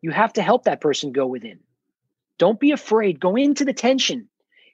you 0.01 0.11
have 0.11 0.33
to 0.33 0.41
help 0.41 0.65
that 0.65 0.81
person 0.81 1.11
go 1.11 1.25
within. 1.25 1.59
Don't 2.37 2.59
be 2.59 2.71
afraid. 2.71 3.19
Go 3.19 3.35
into 3.35 3.65
the 3.65 3.73
tension. 3.73 4.29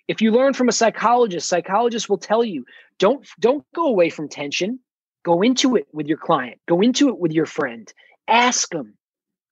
If 0.07 0.21
you 0.21 0.31
learn 0.31 0.53
from 0.53 0.67
a 0.67 0.73
psychologist, 0.73 1.47
psychologists 1.47 2.09
will 2.09 2.17
tell 2.17 2.43
you, 2.43 2.65
don't 2.97 3.25
don't 3.39 3.65
go 3.73 3.85
away 3.85 4.09
from 4.09 4.27
tension. 4.27 4.79
Go 5.23 5.41
into 5.41 5.75
it 5.75 5.87
with 5.93 6.07
your 6.07 6.17
client. 6.17 6.59
Go 6.67 6.81
into 6.81 7.09
it 7.09 7.19
with 7.19 7.31
your 7.31 7.45
friend. 7.45 7.91
Ask 8.27 8.69
them. 8.69 8.95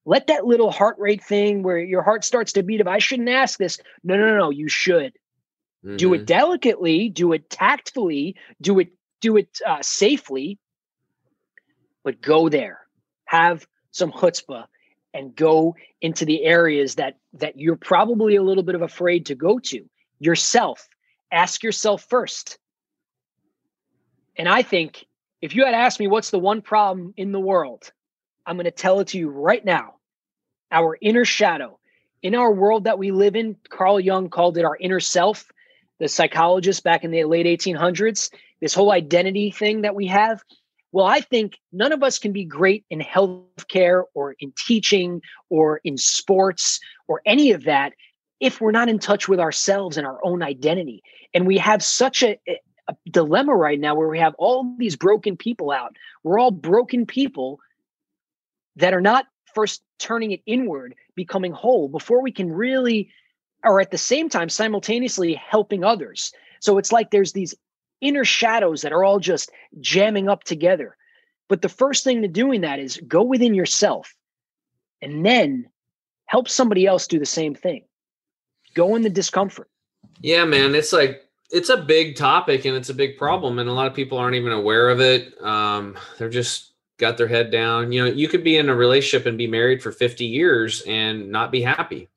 Let 0.06 0.28
that 0.28 0.46
little 0.46 0.72
heart 0.72 0.96
rate 0.98 1.24
thing 1.24 1.62
where 1.62 1.78
your 1.78 2.02
heart 2.02 2.24
starts 2.24 2.54
to 2.54 2.64
beat 2.64 2.82
if 2.82 2.88
I 2.88 2.98
shouldn't 2.98 3.30
ask 3.30 3.60
this. 3.60 3.80
No, 4.04 4.18
no, 4.18 4.38
no, 4.38 4.50
you 4.50 4.68
should. 4.68 5.14
Mm-hmm. 5.86 5.98
Do 5.98 6.14
it 6.14 6.18
mm-hmm. 6.18 6.26
delicately, 6.26 7.10
do 7.10 7.34
it 7.34 7.50
tactfully, 7.50 8.36
do 8.62 8.80
it 8.80 8.90
do 9.22 9.38
it 9.38 9.60
uh, 9.66 9.82
safely, 9.82 10.58
but 12.04 12.22
go 12.22 12.50
there, 12.50 12.80
have 13.26 13.68
some 13.92 14.12
chutzpah, 14.12 14.66
and 15.14 15.36
go 15.36 15.76
into 16.02 16.26
the 16.26 16.44
areas 16.44 16.96
that 16.96 17.18
that 17.34 17.60
you're 17.60 17.76
probably 17.76 18.36
a 18.36 18.44
little 18.44 18.64
bit 18.64 18.76
of 18.76 18.82
afraid 18.82 19.28
to 19.28 19.36
go 19.36 19.60
to 19.60 19.86
yourself. 20.20 20.88
Ask 21.32 21.64
yourself 21.64 22.06
first. 22.10 22.58
And 24.38 24.48
I 24.48 24.62
think 24.62 25.06
if 25.41 25.56
you 25.56 25.65
had 25.65 25.73
asked 25.73 25.99
me 25.99 26.08
what's 26.08 26.32
the 26.32 26.39
one 26.39 26.62
problem 26.62 27.13
in 27.17 27.32
the 27.32 27.39
world, 27.39 27.91
I'm 28.45 28.56
going 28.56 28.65
to 28.65 28.71
tell 28.71 28.99
it 28.99 29.10
to 29.10 29.17
you 29.17 29.30
right 29.30 29.63
now. 29.63 29.95
Our 30.71 30.97
inner 31.02 31.25
shadow. 31.25 31.80
In 32.21 32.36
our 32.36 32.52
world 32.52 32.84
that 32.84 32.99
we 32.99 33.12
live 33.12 33.36
in, 33.36 33.56
Carl 33.69 33.99
Jung 33.99 34.30
called 34.30 34.58
it 34.58 34.65
our 34.65 34.78
inner 34.80 34.99
self. 34.99 35.45
The 35.99 36.08
psychologist 36.08 36.84
back 36.84 37.04
in 37.04 37.12
the 37.12 37.23
late 37.25 37.45
1800s, 37.45 38.32
this 38.62 38.73
whole 38.73 38.91
identity 38.91 39.52
thing 39.52 39.82
that 39.82 39.95
we 39.95 40.08
have, 40.08 40.41
well, 40.91 41.06
I 41.06 41.21
think 41.21 41.58
none 41.71 41.91
of 41.91 42.04
us 42.04 42.17
can 42.17 42.32
be 42.32 42.45
great 42.45 42.86
in 42.89 42.99
healthcare 42.99 44.04
or 44.13 44.36
in 44.39 44.54
teaching 44.65 45.21
or 45.49 45.82
in 45.84 45.97
sports 45.97 46.80
or 47.08 47.21
any 47.25 47.52
of 47.52 47.65
that 47.65 47.93
if 48.39 48.60
we're 48.60 48.71
not 48.71 48.89
in 48.89 48.97
touch 48.97 49.28
with 49.28 49.39
ourselves 49.39 49.97
and 49.97 50.08
our 50.08 50.19
own 50.23 50.41
identity. 50.41 51.04
And 51.34 51.45
we 51.45 51.58
have 51.58 51.84
such 51.84 52.23
a, 52.23 52.39
dilemma 53.10 53.56
right 53.56 53.80
now 53.80 53.95
where 53.95 54.08
we 54.08 54.19
have 54.19 54.36
all 54.38 54.75
these 54.78 54.95
broken 54.95 55.38
people 55.38 55.71
out. 55.71 55.95
We're 56.23 56.39
all 56.39 56.52
broken 56.52 57.06
people 57.06 57.60
that 58.75 58.93
are 58.93 59.02
not 59.02 59.25
first 59.54 59.82
turning 59.97 60.32
it 60.32 60.41
inward, 60.45 60.95
becoming 61.15 61.52
whole 61.52 61.88
before 61.88 62.21
we 62.21 62.32
can 62.32 62.52
really, 62.52 63.12
or 63.63 63.82
at 63.82 63.91
the 63.91 63.97
same 63.97 64.30
time, 64.30 64.49
simultaneously 64.49 65.34
helping 65.34 65.84
others. 65.84 66.32
So 66.60 66.78
it's 66.78 66.91
like 66.91 67.12
there's 67.12 67.34
these 67.34 67.56
inner 68.02 68.23
shadows 68.23 68.82
that 68.82 68.93
are 68.93 69.04
all 69.04 69.19
just 69.19 69.52
jamming 69.80 70.30
up 70.30 70.43
together. 70.43 70.95
But 71.47 71.62
the 71.62 71.69
first 71.69 72.04
thing 72.04 72.21
to 72.21 72.28
doing 72.28 72.62
that 72.62 72.80
is 72.80 73.02
go 73.08 73.23
within 73.23 73.54
yourself 73.54 74.15
and 75.02 75.25
then 75.25 75.67
help 76.25 76.47
somebody 76.47 76.86
else 76.86 77.08
do 77.08 77.19
the 77.19 77.25
same 77.25 77.56
thing. 77.56 77.84
Go 78.75 78.95
in 78.95 79.02
the 79.02 79.10
discomfort. 79.10 79.69
Yeah, 80.21 80.45
man. 80.45 80.75
It's 80.75 80.93
like, 80.93 81.29
it's 81.52 81.70
a 81.70 81.78
big 81.78 82.16
topic 82.16 82.66
and 82.66 82.76
it's 82.76 82.90
a 82.90 82.94
big 82.94 83.18
problem. 83.18 83.60
And 83.60 83.70
a 83.70 83.74
lot 83.74 83.88
of 83.88 83.94
people 83.94 84.18
aren't 84.18 84.36
even 84.36 84.52
aware 84.52 84.90
of 84.90 85.00
it. 85.00 85.42
Um, 85.42 85.98
they're 86.18 86.30
just 86.30 86.74
got 86.98 87.18
their 87.18 87.28
head 87.28 87.52
down. 87.52 87.92
You 87.92 88.06
know, 88.06 88.12
you 88.12 88.28
could 88.28 88.44
be 88.44 88.58
in 88.58 88.70
a 88.70 88.76
relationship 88.76 89.26
and 89.26 89.38
be 89.38 89.48
married 89.48 89.82
for 89.82 89.92
50 89.92 90.26
years 90.26 90.82
and 90.86 91.32
not 91.32 91.52
be 91.52 91.62
happy. 91.62 92.10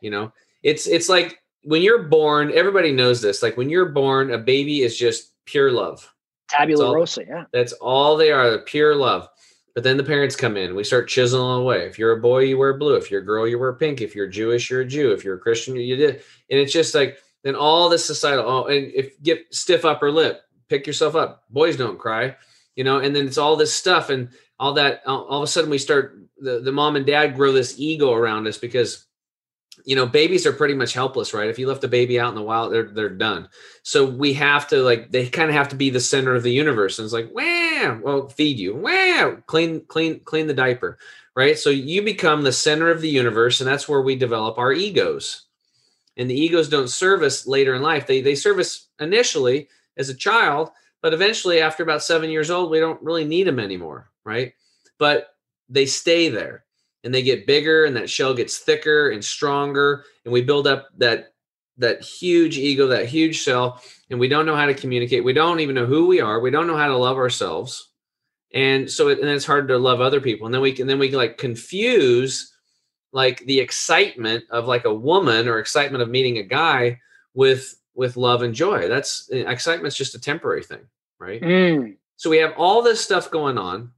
You 0.00 0.10
know, 0.10 0.32
it's, 0.62 0.86
it's 0.86 1.08
like 1.08 1.40
when 1.64 1.82
you're 1.82 2.04
born, 2.04 2.52
everybody 2.54 2.92
knows 2.92 3.20
this. 3.20 3.42
Like 3.42 3.56
when 3.56 3.70
you're 3.70 3.88
born, 3.88 4.32
a 4.32 4.38
baby 4.38 4.82
is 4.82 4.96
just 4.96 5.32
pure 5.46 5.72
love. 5.72 6.12
Tabula 6.48 6.86
all, 6.86 6.94
rosa, 6.94 7.24
yeah. 7.26 7.44
That's 7.52 7.72
all 7.72 8.16
they 8.16 8.30
are, 8.30 8.58
pure 8.58 8.94
love. 8.94 9.28
But 9.74 9.82
then 9.82 9.96
the 9.96 10.04
parents 10.04 10.36
come 10.36 10.56
in. 10.56 10.74
We 10.74 10.84
start 10.84 11.08
chiseling 11.08 11.60
away. 11.60 11.86
If 11.86 11.98
you're 11.98 12.12
a 12.12 12.20
boy, 12.20 12.40
you 12.44 12.56
wear 12.56 12.78
blue. 12.78 12.94
If 12.94 13.10
you're 13.10 13.20
a 13.20 13.24
girl, 13.24 13.46
you 13.46 13.58
wear 13.58 13.74
pink. 13.74 14.00
If 14.00 14.14
you're 14.14 14.28
Jewish, 14.28 14.70
you're 14.70 14.82
a 14.82 14.86
Jew. 14.86 15.12
If 15.12 15.22
you're 15.22 15.34
a 15.34 15.40
Christian, 15.40 15.76
you 15.76 15.96
did. 15.96 16.22
And 16.50 16.58
it's 16.58 16.72
just 16.72 16.94
like 16.94 17.18
then 17.46 17.54
all 17.54 17.88
this 17.88 18.04
societal. 18.04 18.44
Oh, 18.44 18.64
and 18.64 18.92
if 18.92 19.22
get 19.22 19.54
stiff 19.54 19.84
upper 19.84 20.10
lip, 20.10 20.42
pick 20.68 20.84
yourself 20.84 21.14
up. 21.14 21.44
Boys 21.48 21.76
don't 21.76 21.98
cry, 21.98 22.34
you 22.74 22.82
know. 22.82 22.98
And 22.98 23.14
then 23.14 23.26
it's 23.26 23.38
all 23.38 23.54
this 23.54 23.72
stuff 23.72 24.10
and 24.10 24.30
all 24.58 24.72
that. 24.74 25.02
All, 25.06 25.28
of 25.28 25.44
a 25.44 25.46
sudden, 25.46 25.70
we 25.70 25.78
start 25.78 26.18
the 26.38 26.58
the 26.58 26.72
mom 26.72 26.96
and 26.96 27.06
dad 27.06 27.36
grow 27.36 27.52
this 27.52 27.78
ego 27.78 28.12
around 28.12 28.48
us 28.48 28.58
because 28.58 29.06
you 29.84 29.94
know 29.94 30.06
babies 30.06 30.44
are 30.44 30.52
pretty 30.52 30.74
much 30.74 30.92
helpless 30.92 31.32
right 31.32 31.48
if 31.48 31.58
you 31.58 31.68
left 31.68 31.84
a 31.84 31.88
baby 31.88 32.18
out 32.18 32.30
in 32.30 32.34
the 32.34 32.42
wild 32.42 32.72
they're 32.72 32.90
they're 32.90 33.08
done 33.08 33.48
so 33.82 34.04
we 34.04 34.32
have 34.32 34.66
to 34.66 34.82
like 34.82 35.10
they 35.10 35.28
kind 35.28 35.50
of 35.50 35.54
have 35.54 35.68
to 35.68 35.76
be 35.76 35.90
the 35.90 36.00
center 36.00 36.34
of 36.34 36.42
the 36.42 36.52
universe 36.52 36.98
and 36.98 37.04
it's 37.04 37.12
like 37.12 37.30
wow 37.32 38.00
well 38.02 38.28
feed 38.28 38.58
you 38.58 38.74
wow 38.74 39.36
clean 39.46 39.84
clean 39.86 40.18
clean 40.20 40.46
the 40.46 40.54
diaper 40.54 40.98
right 41.34 41.58
so 41.58 41.70
you 41.70 42.02
become 42.02 42.42
the 42.42 42.52
center 42.52 42.90
of 42.90 43.00
the 43.00 43.08
universe 43.08 43.60
and 43.60 43.68
that's 43.68 43.88
where 43.88 44.02
we 44.02 44.16
develop 44.16 44.58
our 44.58 44.72
egos 44.72 45.45
and 46.16 46.30
the 46.30 46.34
egos 46.34 46.68
don't 46.68 46.88
serve 46.88 47.22
us 47.22 47.46
later 47.46 47.74
in 47.74 47.82
life. 47.82 48.06
They 48.06 48.20
they 48.20 48.34
serve 48.34 48.58
us 48.58 48.88
initially 49.00 49.68
as 49.96 50.08
a 50.08 50.14
child 50.14 50.70
but 51.02 51.14
eventually 51.14 51.60
after 51.60 51.82
about 51.82 52.02
seven 52.02 52.30
years 52.30 52.50
old 52.50 52.70
we 52.70 52.80
don't 52.80 53.02
really 53.02 53.24
need 53.24 53.46
them 53.46 53.60
anymore 53.60 54.10
right? 54.26 54.52
But 54.98 55.28
they 55.68 55.86
stay 55.86 56.28
there 56.28 56.64
and 57.04 57.14
they 57.14 57.22
get 57.22 57.46
bigger 57.46 57.84
and 57.84 57.96
that 57.96 58.10
shell 58.10 58.34
gets 58.34 58.58
thicker 58.58 59.10
and 59.10 59.24
stronger 59.24 60.04
and 60.24 60.32
we 60.32 60.42
build 60.42 60.66
up 60.66 60.88
that 60.98 61.32
that 61.78 62.02
huge 62.02 62.58
ego 62.58 62.88
that 62.88 63.06
huge 63.06 63.36
shell 63.36 63.80
and 64.10 64.18
we 64.18 64.28
don't 64.28 64.46
know 64.46 64.56
how 64.56 64.66
to 64.66 64.74
communicate. 64.74 65.24
We 65.24 65.32
don't 65.32 65.60
even 65.60 65.74
know 65.74 65.86
who 65.86 66.06
we 66.06 66.20
are. 66.20 66.40
We 66.40 66.50
don't 66.50 66.66
know 66.66 66.76
how 66.76 66.88
to 66.88 66.96
love 66.96 67.16
ourselves. 67.16 67.90
And 68.54 68.90
so 68.90 69.08
it, 69.08 69.20
and 69.20 69.28
it's 69.28 69.44
hard 69.44 69.68
to 69.68 69.78
love 69.78 70.00
other 70.00 70.20
people. 70.20 70.46
And 70.46 70.54
then 70.54 70.62
we 70.62 70.72
can 70.72 70.86
then 70.86 70.98
we 70.98 71.08
can 71.08 71.18
like 71.18 71.38
confuse 71.38 72.55
like 73.16 73.38
the 73.46 73.58
excitement 73.58 74.44
of 74.50 74.66
like 74.66 74.84
a 74.84 74.94
woman 74.94 75.48
or 75.48 75.58
excitement 75.58 76.02
of 76.02 76.10
meeting 76.10 76.38
a 76.38 76.42
guy 76.42 77.00
with 77.34 77.80
with 77.94 78.16
love 78.16 78.42
and 78.42 78.54
joy. 78.54 78.88
That's 78.88 79.28
eh, 79.32 79.44
excitement's 79.46 79.96
just 79.96 80.14
a 80.14 80.20
temporary 80.20 80.62
thing 80.62 80.86
right? 81.18 81.40
Mm. 81.40 81.96
so 82.16 82.30
we 82.30 82.38
have 82.38 82.54
all 82.56 82.82
this 82.82 83.00
stuff 83.00 83.30
going 83.30 83.58
on 83.58 83.90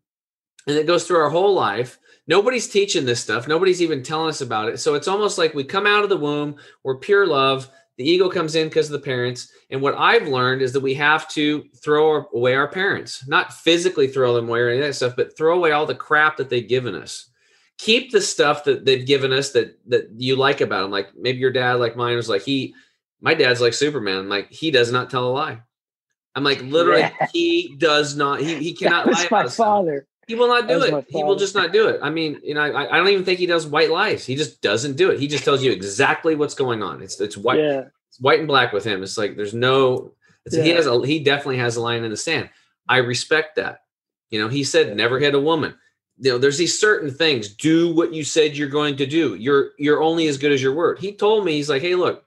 and 0.67 0.77
it 0.77 0.87
goes 0.87 1.07
through 1.07 1.19
our 1.19 1.31
whole 1.31 1.55
life. 1.55 1.99
Nobody's 2.27 2.69
teaching 2.69 3.07
this 3.07 3.21
stuff. 3.21 3.49
Nobody's 3.49 3.81
even 3.81 4.03
telling 4.03 4.29
us 4.29 4.43
about 4.43 4.69
it. 4.69 4.79
So 4.79 4.95
it's 4.95 5.09
almost 5.09 5.39
like 5.39 5.55
we 5.55 5.65
come 5.65 5.87
out 5.87 6.03
of 6.05 6.11
the 6.11 6.17
womb 6.17 6.57
we're 6.85 6.99
pure 6.99 7.27
love 7.27 7.71
the 7.97 8.09
ego 8.09 8.29
comes 8.29 8.55
in 8.55 8.69
because 8.69 8.87
of 8.87 8.93
the 8.93 9.05
parents 9.05 9.51
and 9.71 9.83
what 9.83 9.97
i've 9.97 10.29
learned 10.29 10.63
is 10.63 10.73
that 10.73 10.79
we 10.79 10.95
have 10.95 11.27
to 11.29 11.65
throw 11.83 12.29
away 12.33 12.55
our 12.55 12.69
parents. 12.69 13.27
Not 13.27 13.53
physically 13.53 14.09
throw 14.09 14.35
them 14.35 14.49
away 14.49 14.61
or 14.61 14.69
any 14.69 14.79
of 14.79 14.85
that 14.87 14.95
stuff 14.95 15.17
but 15.17 15.37
throw 15.37 15.57
away 15.57 15.73
all 15.73 15.87
the 15.87 15.95
crap 15.95 16.37
that 16.37 16.49
they've 16.49 16.69
given 16.69 16.95
us 16.95 17.31
keep 17.79 18.11
the 18.11 18.21
stuff 18.21 18.65
that 18.65 18.85
they've 18.85 19.07
given 19.07 19.33
us 19.33 19.53
that 19.53 19.79
that 19.87 20.09
you 20.17 20.37
like 20.37 20.61
about 20.61 20.83
them 20.83 20.91
like 20.91 21.09
maybe 21.17 21.39
your 21.39 21.53
dad 21.53 21.75
like 21.75 21.97
mine 21.97 22.17
was 22.17 22.29
like 22.29 22.43
he 22.43 22.75
my 23.21 23.35
dad's 23.35 23.61
like 23.61 23.73
superman 23.73 24.29
like 24.29 24.51
he 24.51 24.71
does 24.71 24.91
not 24.93 25.09
tell 25.11 25.29
a 25.29 25.31
lie 25.31 25.61
i'm 26.35 26.45
like 26.45 26.61
literally 26.63 27.01
Yeah. 27.03 27.27
he 27.33 27.75
does 27.79 28.17
not 28.17 28.41
he, 28.41 28.57
he 28.57 28.73
cannot 28.81 29.07
lie 29.07 29.29
my 29.31 29.49
father. 29.49 30.07
He 30.27 30.35
will 30.35 30.49
not 30.49 30.69
do 30.69 30.75
That 30.75 30.81
was 30.81 30.91
my 30.91 30.99
it. 30.99 31.07
He 31.09 31.25
will 31.25 31.37
just 31.37 31.55
not 31.55 31.73
do 31.73 31.89
it. 31.89 32.01
I 32.03 32.11
mean, 32.11 32.39
you 32.45 32.53
know, 32.53 32.61
I, 32.61 32.93
I 32.93 32.99
don't 32.99 33.09
even 33.09 33.25
think 33.25 33.39
he 33.39 33.47
does 33.47 33.67
white 33.67 33.89
lies. 33.91 34.27
He 34.27 34.37
just 34.37 34.61
doesn't 34.61 34.97
do 34.99 35.11
it. 35.11 35.19
He 35.19 35.27
just 35.27 35.43
tells 35.43 35.63
you 35.63 35.73
exactly 35.73 36.35
what's 36.35 36.55
going 36.55 36.83
on. 36.83 37.01
It's 37.01 37.19
it's 37.19 37.35
white, 37.39 37.59
Yeah. 37.61 37.85
it's 38.11 38.21
white 38.21 38.39
and 38.41 38.47
black 38.47 38.75
with 38.75 38.85
him. 38.85 39.03
It's 39.03 39.17
like 39.17 39.37
there's 39.37 39.55
no. 39.55 40.13
It's, 40.45 40.55
He 40.55 40.69
has 40.69 40.87
a 40.87 41.07
he 41.07 41.21
definitely 41.21 41.57
has 41.57 41.77
a 41.77 41.81
line 41.81 42.05
in 42.05 42.11
the 42.11 42.17
sand. 42.19 42.51
I 42.87 42.99
respect 42.99 43.57
that. 43.57 43.79
You 44.29 44.39
know, 44.43 44.49
he 44.49 44.65
said 44.65 44.95
never 44.95 45.19
hit 45.19 45.35
a 45.35 45.41
woman. 45.41 45.75
You 46.21 46.33
know, 46.33 46.39
there's 46.39 46.59
these 46.59 46.81
certain 46.81 47.11
things. 47.11 47.55
Do 47.55 47.95
what 47.95 48.13
you 48.13 48.25
said 48.25 48.57
you're 48.57 48.69
going 48.69 48.97
to 48.97 49.07
do. 49.07 49.35
You're 49.35 49.71
you're 49.79 50.03
only 50.03 50.27
as 50.29 50.39
good 50.39 50.53
as 50.53 50.63
your 50.63 50.75
word. 50.75 50.99
He 50.99 51.13
told 51.13 51.45
me 51.45 51.53
he's 51.53 51.71
like, 51.71 51.83
hey, 51.83 51.95
look. 51.95 52.25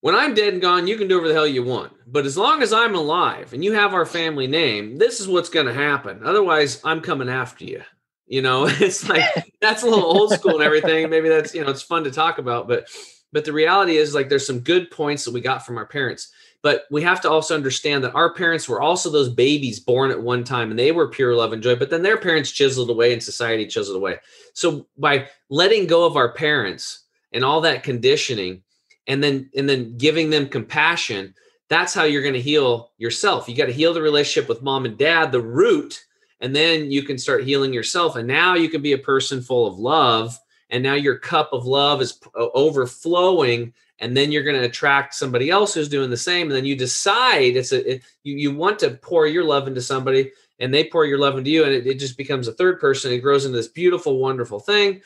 When 0.00 0.14
I'm 0.14 0.32
dead 0.32 0.52
and 0.52 0.62
gone, 0.62 0.86
you 0.86 0.96
can 0.96 1.08
do 1.08 1.16
whatever 1.16 1.28
the 1.28 1.34
hell 1.34 1.46
you 1.46 1.64
want. 1.64 1.92
But 2.06 2.24
as 2.24 2.38
long 2.38 2.62
as 2.62 2.72
I'm 2.72 2.94
alive 2.94 3.52
and 3.52 3.64
you 3.64 3.72
have 3.72 3.94
our 3.94 4.06
family 4.06 4.46
name, 4.46 4.96
this 4.96 5.20
is 5.20 5.26
what's 5.26 5.48
going 5.48 5.66
to 5.66 5.74
happen. 5.74 6.20
Otherwise, 6.24 6.80
I'm 6.84 7.00
coming 7.00 7.28
after 7.28 7.64
you. 7.64 7.82
You 8.28 8.42
know, 8.42 8.66
it's 8.68 9.08
like 9.08 9.24
that's 9.60 9.82
a 9.82 9.86
little 9.86 10.04
old 10.04 10.32
school 10.32 10.54
and 10.54 10.62
everything. 10.62 11.10
Maybe 11.10 11.28
that's 11.28 11.54
you 11.54 11.64
know 11.64 11.70
it's 11.70 11.82
fun 11.82 12.04
to 12.04 12.10
talk 12.10 12.38
about, 12.38 12.68
but 12.68 12.88
but 13.32 13.44
the 13.44 13.52
reality 13.52 13.96
is 13.96 14.14
like 14.14 14.28
there's 14.28 14.46
some 14.46 14.60
good 14.60 14.90
points 14.90 15.24
that 15.24 15.34
we 15.34 15.40
got 15.40 15.66
from 15.66 15.78
our 15.78 15.86
parents. 15.86 16.30
But 16.62 16.86
we 16.90 17.02
have 17.02 17.20
to 17.20 17.30
also 17.30 17.54
understand 17.54 18.02
that 18.02 18.14
our 18.14 18.34
parents 18.34 18.68
were 18.68 18.80
also 18.80 19.10
those 19.10 19.28
babies 19.28 19.78
born 19.78 20.10
at 20.10 20.20
one 20.20 20.42
time 20.42 20.70
and 20.70 20.78
they 20.78 20.90
were 20.90 21.08
pure 21.08 21.34
love 21.34 21.52
and 21.52 21.62
joy, 21.62 21.76
but 21.76 21.88
then 21.88 22.02
their 22.02 22.16
parents 22.16 22.50
chiseled 22.50 22.90
away 22.90 23.12
and 23.12 23.22
society 23.22 23.66
chiseled 23.66 23.96
away. 23.96 24.16
So 24.54 24.86
by 24.96 25.28
letting 25.50 25.86
go 25.86 26.04
of 26.04 26.16
our 26.16 26.32
parents 26.32 27.04
and 27.32 27.44
all 27.44 27.60
that 27.60 27.84
conditioning 27.84 28.62
and 29.06 29.22
then 29.22 29.48
and 29.56 29.68
then 29.68 29.96
giving 29.98 30.30
them 30.30 30.48
compassion, 30.48 31.32
that's 31.68 31.94
how 31.94 32.04
you're 32.04 32.22
going 32.22 32.34
to 32.34 32.40
heal 32.40 32.90
yourself. 32.98 33.48
You 33.48 33.54
got 33.54 33.66
to 33.66 33.72
heal 33.72 33.94
the 33.94 34.02
relationship 34.02 34.48
with 34.48 34.62
mom 34.62 34.84
and 34.84 34.98
dad, 34.98 35.30
the 35.30 35.40
root, 35.40 36.04
and 36.40 36.54
then 36.54 36.90
you 36.90 37.02
can 37.02 37.18
start 37.18 37.44
healing 37.44 37.72
yourself. 37.72 38.16
And 38.16 38.26
now 38.26 38.54
you 38.54 38.68
can 38.68 38.82
be 38.82 38.92
a 38.92 38.98
person 38.98 39.42
full 39.42 39.66
of 39.66 39.78
love. 39.78 40.38
And 40.70 40.82
now 40.82 40.94
your 40.94 41.18
cup 41.18 41.52
of 41.52 41.66
love 41.66 42.02
is 42.02 42.18
overflowing. 42.34 43.72
And 44.00 44.16
then 44.16 44.30
you're 44.30 44.44
going 44.44 44.56
to 44.56 44.66
attract 44.66 45.14
somebody 45.14 45.50
else 45.50 45.74
who's 45.74 45.88
doing 45.88 46.10
the 46.10 46.16
same. 46.16 46.48
And 46.48 46.56
then 46.56 46.64
you 46.64 46.76
decide 46.76 47.56
it's 47.56 47.72
a 47.72 47.94
it, 47.94 48.02
you 48.22 48.36
you 48.36 48.54
want 48.54 48.78
to 48.80 48.90
pour 48.90 49.26
your 49.26 49.44
love 49.44 49.66
into 49.66 49.82
somebody, 49.82 50.32
and 50.58 50.72
they 50.72 50.84
pour 50.84 51.04
your 51.04 51.18
love 51.18 51.36
into 51.36 51.50
you, 51.50 51.64
and 51.64 51.72
it, 51.72 51.86
it 51.86 51.98
just 51.98 52.16
becomes 52.16 52.48
a 52.48 52.52
third 52.52 52.80
person. 52.80 53.12
It 53.12 53.18
grows 53.18 53.44
into 53.44 53.56
this 53.56 53.68
beautiful, 53.68 54.18
wonderful 54.18 54.60
thing. 54.60 55.00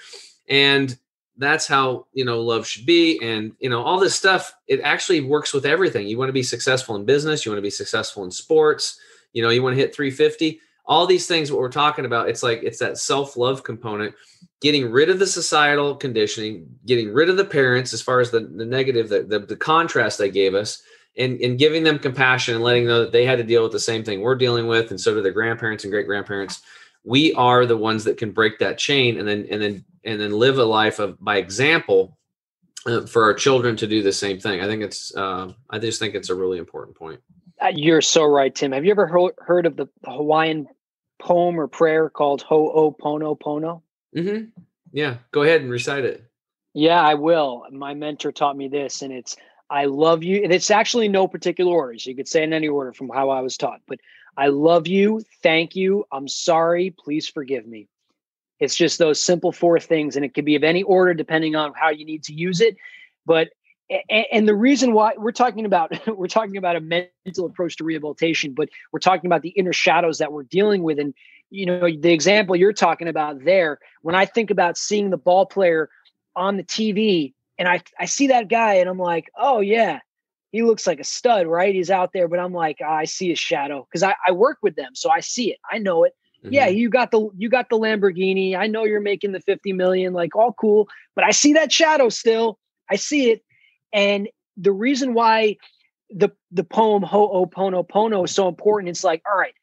And 0.48 0.96
that's 1.38 1.66
how 1.66 2.06
you 2.12 2.24
know 2.24 2.40
love 2.40 2.66
should 2.66 2.84
be 2.84 3.18
and 3.22 3.52
you 3.58 3.70
know 3.70 3.82
all 3.82 3.98
this 3.98 4.14
stuff 4.14 4.54
it 4.68 4.80
actually 4.80 5.20
works 5.20 5.54
with 5.54 5.64
everything 5.64 6.06
you 6.06 6.18
want 6.18 6.28
to 6.28 6.32
be 6.34 6.42
successful 6.42 6.94
in 6.94 7.04
business 7.04 7.44
you 7.44 7.50
want 7.50 7.58
to 7.58 7.62
be 7.62 7.70
successful 7.70 8.24
in 8.24 8.30
sports 8.30 9.00
you 9.32 9.42
know 9.42 9.48
you 9.48 9.62
want 9.62 9.74
to 9.74 9.80
hit 9.80 9.94
350 9.94 10.60
all 10.84 11.06
these 11.06 11.26
things 11.26 11.50
what 11.50 11.60
we're 11.60 11.70
talking 11.70 12.04
about 12.04 12.28
it's 12.28 12.42
like 12.42 12.62
it's 12.62 12.78
that 12.78 12.98
self-love 12.98 13.62
component 13.64 14.14
getting 14.62 14.90
rid 14.90 15.10
of 15.10 15.18
the 15.18 15.26
societal 15.26 15.94
conditioning 15.96 16.66
getting 16.86 17.12
rid 17.12 17.28
of 17.28 17.36
the 17.36 17.44
parents 17.44 17.92
as 17.92 18.00
far 18.00 18.20
as 18.20 18.30
the, 18.30 18.40
the 18.40 18.64
negative 18.64 19.08
the, 19.08 19.22
the, 19.24 19.40
the 19.40 19.56
contrast 19.56 20.18
they 20.18 20.30
gave 20.30 20.54
us 20.54 20.82
and, 21.18 21.38
and 21.40 21.58
giving 21.58 21.84
them 21.84 21.98
compassion 21.98 22.54
and 22.54 22.64
letting 22.64 22.84
them 22.84 22.92
know 22.94 23.00
that 23.00 23.12
they 23.12 23.26
had 23.26 23.38
to 23.38 23.44
deal 23.44 23.62
with 23.62 23.72
the 23.72 23.80
same 23.80 24.02
thing 24.04 24.20
we're 24.20 24.34
dealing 24.34 24.66
with 24.66 24.90
and 24.90 25.00
so 25.00 25.14
do 25.14 25.22
their 25.22 25.32
grandparents 25.32 25.84
and 25.84 25.92
great 25.92 26.06
grandparents 26.06 26.62
we 27.04 27.32
are 27.34 27.66
the 27.66 27.76
ones 27.76 28.04
that 28.04 28.16
can 28.16 28.30
break 28.30 28.58
that 28.58 28.78
chain 28.78 29.18
and 29.18 29.28
then 29.28 29.46
and 29.50 29.60
then 29.60 29.84
and 30.04 30.20
then 30.20 30.32
live 30.32 30.58
a 30.58 30.64
life 30.64 30.98
of 30.98 31.18
by 31.20 31.36
example 31.36 32.16
uh, 32.86 33.06
for 33.06 33.24
our 33.24 33.34
children 33.34 33.76
to 33.76 33.86
do 33.86 34.02
the 34.02 34.12
same 34.12 34.38
thing 34.40 34.60
i 34.60 34.66
think 34.66 34.82
it's 34.82 35.14
uh, 35.16 35.52
i 35.70 35.78
just 35.78 35.98
think 35.98 36.14
it's 36.14 36.30
a 36.30 36.34
really 36.34 36.58
important 36.58 36.96
point 36.96 37.20
Uh, 37.60 37.70
You're 37.74 38.02
so 38.02 38.24
right, 38.24 38.52
Tim. 38.52 38.72
Have 38.72 38.84
you 38.84 38.90
ever 38.90 39.06
heard, 39.06 39.34
heard 39.38 39.66
of 39.66 39.76
the 39.76 39.86
Hawaiian 40.04 40.66
poem 41.20 41.60
or 41.60 41.68
prayer 41.68 42.10
called 42.10 42.42
Ho'oponopono? 42.42 43.82
Mm-hmm. 44.16 44.50
yeah 44.92 45.16
go 45.30 45.42
ahead 45.42 45.62
and 45.62 45.70
recite 45.70 46.04
it 46.04 46.24
Yeah, 46.74 47.00
I 47.00 47.14
will. 47.14 47.66
My 47.70 47.94
mentor 47.94 48.32
taught 48.32 48.56
me 48.56 48.68
this, 48.68 49.02
and 49.02 49.12
it's 49.12 49.36
I 49.68 49.86
love 49.86 50.22
you. 50.22 50.42
And 50.42 50.52
it's 50.52 50.70
actually 50.70 51.08
no 51.08 51.28
particular 51.28 51.72
order. 51.72 51.98
So 51.98 52.10
you 52.10 52.16
could 52.16 52.28
say 52.28 52.42
in 52.42 52.52
any 52.52 52.68
order 52.68 52.92
from 52.92 53.08
how 53.08 53.30
I 53.30 53.40
was 53.40 53.56
taught. 53.56 53.80
But 53.86 53.98
I 54.36 54.48
love 54.48 54.86
you. 54.86 55.22
Thank 55.42 55.76
you. 55.76 56.04
I'm 56.12 56.28
sorry. 56.28 56.94
Please 56.98 57.28
forgive 57.28 57.66
me. 57.66 57.88
It's 58.58 58.76
just 58.76 58.98
those 58.98 59.22
simple 59.22 59.52
four 59.52 59.80
things, 59.80 60.16
and 60.16 60.24
it 60.24 60.34
could 60.34 60.44
be 60.44 60.56
of 60.56 60.64
any 60.64 60.82
order 60.82 61.14
depending 61.14 61.56
on 61.56 61.72
how 61.74 61.90
you 61.90 62.04
need 62.04 62.24
to 62.24 62.34
use 62.34 62.60
it. 62.60 62.76
But 63.26 63.50
and 64.08 64.48
the 64.48 64.54
reason 64.54 64.94
why 64.94 65.12
we're 65.18 65.32
talking 65.32 65.66
about 65.66 65.92
we're 66.16 66.26
talking 66.26 66.56
about 66.56 66.76
a 66.76 66.80
mental 66.80 67.46
approach 67.46 67.76
to 67.76 67.84
rehabilitation, 67.84 68.54
but 68.54 68.68
we're 68.92 69.00
talking 69.00 69.28
about 69.28 69.42
the 69.42 69.50
inner 69.50 69.72
shadows 69.72 70.18
that 70.18 70.32
we're 70.32 70.44
dealing 70.44 70.82
with. 70.82 70.98
And 70.98 71.12
you 71.52 71.66
know, 71.66 71.86
the 71.86 72.12
example 72.12 72.56
you're 72.56 72.72
talking 72.72 73.08
about 73.08 73.44
there, 73.44 73.78
when 74.00 74.14
I 74.14 74.24
think 74.24 74.50
about 74.50 74.78
seeing 74.78 75.10
the 75.10 75.18
ball 75.18 75.46
player 75.46 75.90
on 76.34 76.56
the 76.56 76.64
TV 76.64 77.34
and 77.58 77.68
I, 77.68 77.82
I 77.98 78.06
see 78.06 78.28
that 78.28 78.48
guy 78.48 78.74
and 78.74 78.88
I'm 78.88 78.98
like, 78.98 79.30
oh 79.36 79.60
yeah, 79.60 80.00
he 80.50 80.62
looks 80.62 80.86
like 80.86 80.98
a 81.00 81.04
stud, 81.04 81.46
right? 81.46 81.74
He's 81.74 81.90
out 81.90 82.10
there, 82.14 82.26
but 82.28 82.38
I'm 82.38 82.52
like, 82.54 82.78
"Ah, 82.82 82.94
I 82.96 83.04
see 83.04 83.28
his 83.30 83.38
shadow 83.38 83.86
because 83.88 84.02
I, 84.02 84.14
I 84.26 84.32
work 84.32 84.58
with 84.62 84.76
them. 84.76 84.92
So 84.94 85.10
I 85.10 85.20
see 85.20 85.50
it. 85.52 85.58
I 85.70 85.78
know 85.78 86.04
it. 86.04 86.14
Yeah, 86.50 86.68
Mhm. 86.68 86.76
you 86.76 86.88
got 86.90 87.10
the 87.10 87.28
you 87.36 87.48
got 87.48 87.68
the 87.68 87.78
Lamborghini. 87.78 88.56
I 88.56 88.66
know 88.66 88.84
you're 88.84 89.00
making 89.00 89.32
the 89.32 89.40
50 89.40 89.72
million, 89.72 90.12
like 90.12 90.34
all 90.34 90.52
cool, 90.54 90.88
but 91.14 91.24
I 91.24 91.30
see 91.30 91.52
that 91.54 91.70
shadow 91.72 92.08
still. 92.08 92.58
I 92.90 92.96
see 92.96 93.30
it. 93.30 93.42
And 93.92 94.28
the 94.56 94.72
reason 94.72 95.14
why 95.14 95.56
the 96.10 96.30
the 96.50 96.64
poem 96.64 97.02
Ho'oponopono 97.02 98.24
is 98.24 98.34
so 98.34 98.48
important, 98.48 98.90
it's 98.90 99.04
like, 99.04 99.22
all 99.30 99.38
right, 99.38 99.54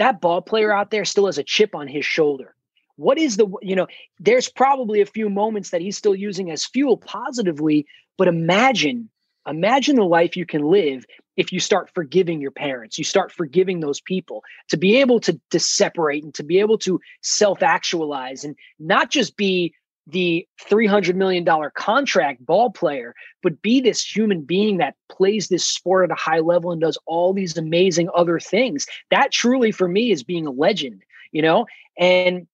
that 0.00 0.20
ball 0.20 0.40
player 0.40 0.72
out 0.74 0.90
there 0.90 1.04
still 1.04 1.26
has 1.26 1.36
a 1.36 1.44
chip 1.44 1.74
on 1.74 1.86
his 1.86 2.06
shoulder. 2.06 2.54
What 2.96 3.18
is 3.18 3.36
the 3.36 3.46
you 3.60 3.76
know, 3.76 3.86
there's 4.18 4.48
probably 4.48 5.02
a 5.02 5.06
few 5.06 5.28
moments 5.28 5.70
that 5.70 5.82
he's 5.82 5.96
still 5.96 6.14
using 6.14 6.50
as 6.50 6.64
fuel 6.64 6.96
positively, 6.96 7.86
but 8.16 8.26
imagine, 8.26 9.10
imagine 9.46 9.96
the 9.96 10.04
life 10.04 10.36
you 10.36 10.46
can 10.46 10.62
live 10.62 11.04
if 11.36 11.52
you 11.52 11.60
start 11.60 11.90
forgiving 11.94 12.40
your 12.40 12.50
parents, 12.50 12.96
you 12.96 13.04
start 13.04 13.30
forgiving 13.30 13.80
those 13.80 14.00
people 14.00 14.42
to 14.68 14.78
be 14.78 14.96
able 14.96 15.20
to, 15.20 15.38
to 15.50 15.60
separate 15.60 16.24
and 16.24 16.34
to 16.34 16.42
be 16.42 16.60
able 16.60 16.78
to 16.78 16.98
self 17.20 17.62
actualize 17.62 18.42
and 18.42 18.56
not 18.78 19.10
just 19.10 19.36
be 19.36 19.74
the 20.10 20.46
$300 20.62 21.14
million 21.14 21.46
contract 21.74 22.44
ball 22.44 22.70
player, 22.70 23.14
but 23.42 23.62
be 23.62 23.80
this 23.80 24.04
human 24.04 24.42
being 24.42 24.78
that 24.78 24.94
plays 25.10 25.48
this 25.48 25.64
sport 25.64 26.04
at 26.04 26.16
a 26.16 26.20
high 26.20 26.40
level 26.40 26.72
and 26.72 26.80
does 26.80 26.98
all 27.06 27.32
these 27.32 27.56
amazing 27.56 28.08
other 28.14 28.38
things. 28.38 28.86
That 29.10 29.32
truly, 29.32 29.72
for 29.72 29.88
me, 29.88 30.10
is 30.10 30.22
being 30.22 30.46
a 30.46 30.50
legend, 30.50 31.02
you 31.32 31.42
know? 31.42 31.66
And 31.98 32.46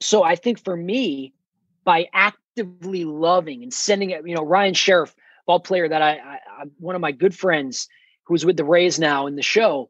so 0.00 0.22
I 0.22 0.36
think 0.36 0.62
for 0.62 0.76
me, 0.76 1.32
by 1.84 2.08
actively 2.12 3.04
loving 3.04 3.62
and 3.62 3.72
sending 3.72 4.10
it, 4.10 4.26
you 4.26 4.34
know, 4.34 4.42
Ryan 4.42 4.74
Sherriff, 4.74 5.14
ball 5.46 5.60
player 5.60 5.88
that 5.88 6.02
I, 6.02 6.10
I, 6.10 6.38
I 6.58 6.64
one 6.78 6.94
of 6.94 7.00
my 7.00 7.12
good 7.12 7.34
friends 7.34 7.88
who's 8.24 8.44
with 8.44 8.58
the 8.58 8.64
Rays 8.64 8.98
now 8.98 9.26
in 9.26 9.36
the 9.36 9.42
show, 9.42 9.88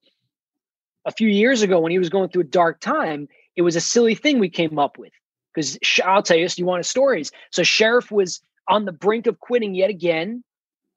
a 1.05 1.11
few 1.11 1.29
years 1.29 1.63
ago 1.63 1.81
when 1.81 1.91
he 1.91 1.99
was 1.99 2.11
going 2.11 2.29
through 2.29 2.43
a 2.43 2.45
dark 2.45 2.81
time, 2.81 3.29
it 3.57 3.63
was 3.63 3.75
a 3.75 3.81
silly 3.81 4.15
thing 4.15 4.39
we 4.39 4.49
came 4.49 4.79
up 4.79 4.99
with 4.99 5.13
because 5.59 5.79
I'll 6.05 6.23
tell 6.23 6.37
you, 6.37 6.49
you 6.57 6.65
want 6.65 6.81
his 6.81 6.89
stories. 6.89 7.33
So 7.51 7.63
Sherriff 7.63 8.11
was 8.11 8.41
on 8.69 8.85
the 8.85 8.93
brink 8.93 9.27
of 9.27 9.41
quitting 9.41 9.75
yet 9.75 9.91
again. 9.91 10.45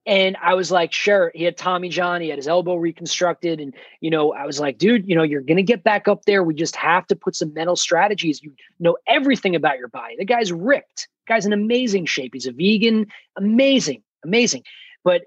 And 0.06 0.36
I 0.42 0.56
was 0.56 0.72
like, 0.72 0.92
sure, 0.94 1.32
he 1.34 1.44
had 1.44 1.58
Tommy 1.58 1.90
John, 1.90 2.22
he 2.22 2.30
had 2.30 2.38
his 2.38 2.48
elbow 2.48 2.76
reconstructed. 2.76 3.60
And, 3.60 3.74
you 4.00 4.10
know, 4.10 4.34
I 4.34 4.46
was 4.46 4.60
like, 4.60 4.78
dude, 4.78 5.08
you 5.08 5.16
know, 5.16 5.24
you're 5.24 5.42
going 5.42 5.58
to 5.58 5.64
get 5.64 5.84
back 5.84 6.08
up 6.08 6.26
there. 6.26 6.44
We 6.44 6.56
just 6.56 6.76
have 6.76 7.06
to 7.08 7.16
put 7.16 7.36
some 7.36 7.54
mental 7.54 7.76
strategies. 7.76 8.42
You 8.42 8.52
know 8.80 8.98
everything 9.08 9.56
about 9.56 9.78
your 9.78 9.90
body. 9.90 10.16
The 10.18 10.26
guy's 10.26 10.52
ripped. 10.52 11.08
The 11.28 11.34
guy's 11.34 11.46
in 11.46 11.54
amazing 11.54 12.08
shape. 12.08 12.34
He's 12.34 12.48
a 12.48 12.52
vegan, 12.52 13.08
amazing, 13.36 14.02
amazing. 14.24 14.64
But 15.04 15.24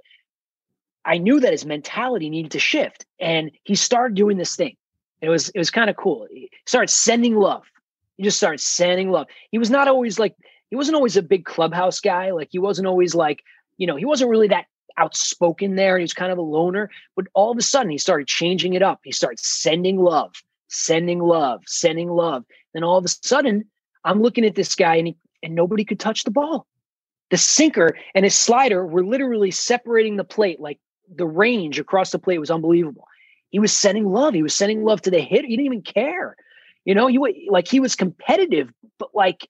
I 1.05 1.19
knew 1.19 1.39
that 1.39 1.53
his 1.53 1.65
mentality 1.65 2.29
needed 2.29 2.53
to 2.53 2.59
shift. 2.59 3.07
And 3.21 3.53
he 3.63 3.77
started 3.77 4.17
doing 4.17 4.39
this 4.39 4.57
thing. 4.57 4.77
It 5.21 5.29
was, 5.29 5.51
it 5.51 5.59
was 5.59 5.71
kind 5.71 5.89
of 5.89 5.97
cool. 5.97 6.27
He 6.31 6.51
started 6.67 6.91
sending 6.91 7.37
love 7.37 7.65
he 8.17 8.23
just 8.23 8.37
started 8.37 8.61
sending 8.61 9.11
love. 9.11 9.27
He 9.51 9.59
was 9.59 9.71
not 9.71 9.89
always 9.89 10.19
like, 10.19 10.37
he 10.71 10.77
wasn't 10.77 10.97
always 10.97 11.17
a 11.17 11.23
big 11.23 11.45
clubhouse 11.45 12.01
guy. 12.01 12.31
Like 12.31 12.49
he 12.51 12.59
wasn't 12.59 12.89
always 12.89 13.15
like, 13.15 13.43
you 13.77 13.87
know, 13.87 13.97
he 13.97 14.05
wasn't 14.05 14.31
really 14.31 14.49
that 14.49 14.67
outspoken 14.97 15.75
there. 15.75 15.99
He 15.99 16.03
was 16.03 16.15
kind 16.15 16.33
of 16.33 16.39
a 16.39 16.43
loner. 16.43 16.91
But 17.17 17.27
all 17.35 17.51
of 17.51 17.59
a 17.59 17.63
sudden 17.63 17.91
he 17.91 17.99
started 17.99 18.29
changing 18.29 18.75
it 18.75 18.83
up. 18.83 19.01
He 19.05 19.13
started 19.13 19.41
sending 19.41 19.99
love, 19.99 20.33
sending 20.69 21.21
love, 21.21 21.63
sending 21.67 22.11
love. 22.11 22.45
Then 22.73 22.85
all 22.85 22.99
of 22.99 23.05
a 23.05 23.09
sudden 23.09 23.65
I'm 24.05 24.23
looking 24.23 24.45
at 24.45 24.55
this 24.55 24.75
guy 24.75 24.97
and 24.97 25.09
he, 25.09 25.17
and 25.43 25.55
nobody 25.55 25.85
could 25.85 26.01
touch 26.01 26.25
the 26.25 26.31
ball. 26.31 26.67
The 27.31 27.37
sinker 27.37 27.97
and 28.15 28.25
his 28.25 28.37
slider 28.37 28.87
were 28.87 29.05
literally 29.05 29.51
separating 29.51 30.17
the 30.17 30.25
plate. 30.25 30.61
Like 30.61 30.79
the 31.13 31.27
range 31.27 31.81
across 31.81 32.11
the 32.11 32.19
plate 32.19 32.39
was 32.39 32.51
unbelievable. 32.51 33.07
He 33.51 33.59
was 33.59 33.73
sending 33.73 34.07
love. 34.07 34.35
He 34.35 34.43
was 34.43 34.55
sending 34.55 34.85
love 34.85 35.03
to 35.03 35.11
the 35.11 35.21
hitter. 35.21 35.47
He 35.47 35.57
didn't 35.57 35.67
even 35.67 35.83
care. 35.83 36.37
You 36.85 36.95
know, 36.95 37.07
he 37.07 37.49
like 37.49 37.69
he 37.69 37.81
was 37.81 37.97
competitive, 37.97 38.71
but 38.99 39.15
like 39.15 39.49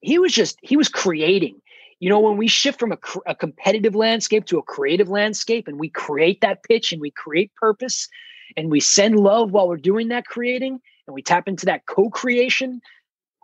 he 0.00 0.18
was 0.18 0.32
just 0.32 0.58
he 0.62 0.76
was 0.76 0.88
creating. 0.88 1.60
You 1.98 2.10
know, 2.10 2.20
when 2.20 2.36
we 2.36 2.46
shift 2.46 2.78
from 2.78 2.92
a, 2.92 2.98
a 3.26 3.34
competitive 3.34 3.94
landscape 3.94 4.44
to 4.46 4.58
a 4.58 4.62
creative 4.62 5.08
landscape, 5.08 5.66
and 5.66 5.78
we 5.78 5.88
create 5.88 6.42
that 6.42 6.62
pitch 6.62 6.92
and 6.92 7.00
we 7.00 7.10
create 7.10 7.54
purpose, 7.54 8.08
and 8.56 8.70
we 8.70 8.80
send 8.80 9.18
love 9.18 9.52
while 9.52 9.68
we're 9.68 9.76
doing 9.76 10.08
that 10.08 10.26
creating, 10.26 10.80
and 11.06 11.14
we 11.14 11.22
tap 11.22 11.48
into 11.48 11.66
that 11.66 11.86
co-creation. 11.86 12.80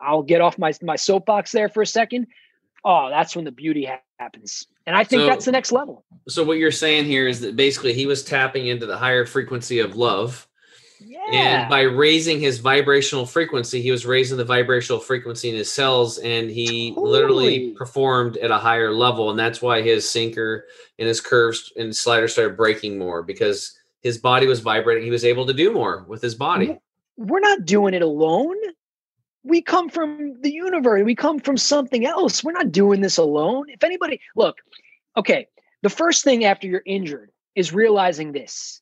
I'll 0.00 0.22
get 0.22 0.40
off 0.40 0.58
my 0.58 0.72
my 0.82 0.96
soapbox 0.96 1.52
there 1.52 1.68
for 1.68 1.82
a 1.82 1.86
second. 1.86 2.26
Oh, 2.84 3.08
that's 3.08 3.36
when 3.36 3.44
the 3.44 3.52
beauty 3.52 3.88
happens. 4.18 4.66
And 4.86 4.96
I 4.96 5.04
think 5.04 5.20
so, 5.20 5.26
that's 5.26 5.44
the 5.44 5.52
next 5.52 5.70
level. 5.70 6.04
So 6.28 6.42
what 6.42 6.58
you're 6.58 6.72
saying 6.72 7.04
here 7.04 7.28
is 7.28 7.40
that 7.40 7.54
basically 7.54 7.92
he 7.92 8.06
was 8.06 8.24
tapping 8.24 8.66
into 8.66 8.86
the 8.86 8.96
higher 8.96 9.24
frequency 9.24 9.78
of 9.78 9.94
love 9.94 10.48
yeah. 11.06 11.62
And 11.62 11.70
by 11.70 11.82
raising 11.82 12.40
his 12.40 12.58
vibrational 12.58 13.26
frequency, 13.26 13.80
he 13.80 13.90
was 13.90 14.04
raising 14.04 14.36
the 14.36 14.44
vibrational 14.44 15.00
frequency 15.00 15.48
in 15.48 15.54
his 15.54 15.70
cells, 15.70 16.18
and 16.18 16.50
he 16.50 16.90
totally. 16.90 17.10
literally 17.10 17.70
performed 17.70 18.36
at 18.38 18.50
a 18.50 18.58
higher 18.58 18.92
level. 18.92 19.30
And 19.30 19.38
that's 19.38 19.62
why 19.62 19.82
his 19.82 20.08
sinker 20.08 20.66
and 20.98 21.08
his 21.08 21.20
curves 21.20 21.72
and 21.76 21.94
slider 21.94 22.28
started 22.28 22.56
breaking 22.56 22.98
more 22.98 23.22
because 23.22 23.78
his 24.02 24.18
body 24.18 24.46
was 24.46 24.60
vibrating. 24.60 25.04
He 25.04 25.10
was 25.10 25.24
able 25.24 25.46
to 25.46 25.54
do 25.54 25.72
more 25.72 26.04
with 26.08 26.20
his 26.20 26.34
body. 26.34 26.78
We're 27.16 27.40
not 27.40 27.64
doing 27.64 27.94
it 27.94 28.02
alone. 28.02 28.56
We 29.44 29.62
come 29.62 29.88
from 29.88 30.40
the 30.42 30.52
universe. 30.52 31.04
We 31.04 31.14
come 31.14 31.38
from 31.38 31.56
something 31.56 32.04
else. 32.04 32.44
We're 32.44 32.52
not 32.52 32.72
doing 32.72 33.00
this 33.00 33.16
alone. 33.16 33.70
If 33.70 33.82
anybody, 33.82 34.20
look, 34.36 34.58
okay, 35.16 35.46
the 35.82 35.90
first 35.90 36.24
thing 36.24 36.44
after 36.44 36.66
you're 36.66 36.82
injured 36.84 37.30
is 37.54 37.72
realizing 37.72 38.32
this 38.32 38.81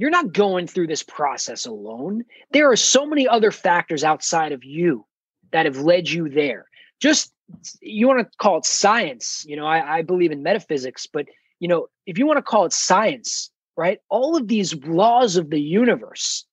you're 0.00 0.08
not 0.08 0.32
going 0.32 0.66
through 0.66 0.86
this 0.86 1.02
process 1.02 1.66
alone. 1.66 2.24
There 2.52 2.70
are 2.70 2.76
so 2.76 3.04
many 3.04 3.28
other 3.28 3.50
factors 3.50 4.02
outside 4.02 4.52
of 4.52 4.64
you 4.64 5.04
that 5.52 5.66
have 5.66 5.76
led 5.76 6.08
you 6.08 6.30
there. 6.30 6.64
Just 7.00 7.34
you 7.82 8.08
want 8.08 8.20
to 8.20 8.38
call 8.38 8.56
it 8.56 8.64
science, 8.64 9.44
you 9.46 9.56
know, 9.56 9.66
I, 9.66 9.98
I 9.98 10.02
believe 10.02 10.32
in 10.32 10.42
metaphysics, 10.42 11.06
but 11.06 11.26
you 11.58 11.68
know, 11.68 11.88
if 12.06 12.16
you 12.16 12.26
want 12.26 12.38
to 12.38 12.42
call 12.42 12.64
it 12.64 12.72
science, 12.72 13.50
right? 13.76 13.98
All 14.08 14.36
of 14.36 14.48
these 14.48 14.74
laws 14.74 15.36
of 15.36 15.50
the 15.50 15.60
universe 15.60 16.46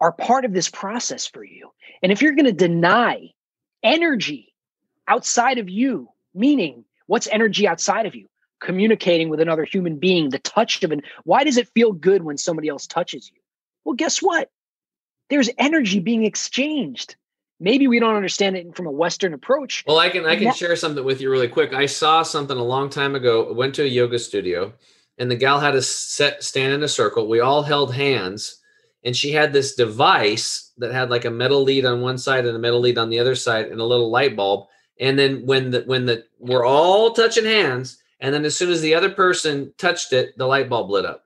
are 0.00 0.12
part 0.12 0.44
of 0.44 0.52
this 0.52 0.68
process 0.68 1.26
for 1.26 1.42
you. 1.42 1.70
And 2.00 2.12
if 2.12 2.22
you're 2.22 2.36
going 2.36 2.46
to 2.46 2.52
deny 2.52 3.30
energy 3.82 4.54
outside 5.08 5.58
of 5.58 5.68
you, 5.68 6.10
meaning 6.32 6.84
what's 7.06 7.26
energy 7.26 7.66
outside 7.66 8.06
of 8.06 8.14
you? 8.14 8.28
Communicating 8.60 9.28
with 9.28 9.40
another 9.40 9.64
human 9.64 9.96
being, 9.96 10.30
the 10.30 10.38
touch 10.38 10.82
of 10.82 10.92
it. 10.92 11.00
Why 11.24 11.44
does 11.44 11.56
it 11.56 11.68
feel 11.68 11.92
good 11.92 12.22
when 12.22 12.38
somebody 12.38 12.68
else 12.68 12.86
touches 12.86 13.30
you? 13.32 13.40
Well, 13.84 13.94
guess 13.94 14.18
what? 14.20 14.50
There's 15.30 15.50
energy 15.58 16.00
being 16.00 16.24
exchanged. 16.24 17.16
Maybe 17.58 17.86
we 17.86 18.00
don't 18.00 18.16
understand 18.16 18.56
it 18.56 18.74
from 18.74 18.86
a 18.86 18.90
Western 18.90 19.34
approach. 19.34 19.84
Well, 19.86 19.98
I 19.98 20.08
can 20.08 20.24
I 20.24 20.36
can 20.36 20.44
that- 20.44 20.56
share 20.56 20.76
something 20.76 21.04
with 21.04 21.20
you 21.20 21.30
really 21.30 21.48
quick. 21.48 21.72
I 21.72 21.86
saw 21.86 22.22
something 22.22 22.56
a 22.56 22.64
long 22.64 22.88
time 22.88 23.14
ago. 23.14 23.48
I 23.48 23.52
went 23.52 23.74
to 23.76 23.82
a 23.82 23.86
yoga 23.86 24.18
studio, 24.18 24.72
and 25.18 25.30
the 25.30 25.36
gal 25.36 25.60
had 25.60 25.76
us 25.76 25.88
set 25.88 26.42
stand 26.42 26.72
in 26.72 26.82
a 26.82 26.88
circle. 26.88 27.28
We 27.28 27.40
all 27.40 27.62
held 27.62 27.94
hands, 27.94 28.60
and 29.04 29.14
she 29.14 29.32
had 29.32 29.52
this 29.52 29.74
device 29.74 30.72
that 30.78 30.92
had 30.92 31.10
like 31.10 31.26
a 31.26 31.30
metal 31.30 31.62
lead 31.62 31.84
on 31.84 32.00
one 32.00 32.16
side 32.16 32.46
and 32.46 32.56
a 32.56 32.60
metal 32.60 32.80
lead 32.80 32.96
on 32.98 33.10
the 33.10 33.18
other 33.18 33.34
side, 33.34 33.66
and 33.66 33.80
a 33.80 33.84
little 33.84 34.10
light 34.10 34.36
bulb. 34.36 34.66
And 34.98 35.18
then 35.18 35.44
when 35.46 35.70
the 35.70 35.82
when 35.82 36.06
the 36.06 36.24
we're 36.38 36.64
all 36.66 37.12
touching 37.12 37.44
hands, 37.44 37.98
and 38.20 38.34
then 38.34 38.44
as 38.44 38.56
soon 38.56 38.70
as 38.70 38.80
the 38.80 38.94
other 38.94 39.10
person 39.10 39.72
touched 39.78 40.12
it, 40.12 40.36
the 40.36 40.46
light 40.46 40.68
bulb 40.68 40.90
lit 40.90 41.04
up. 41.04 41.24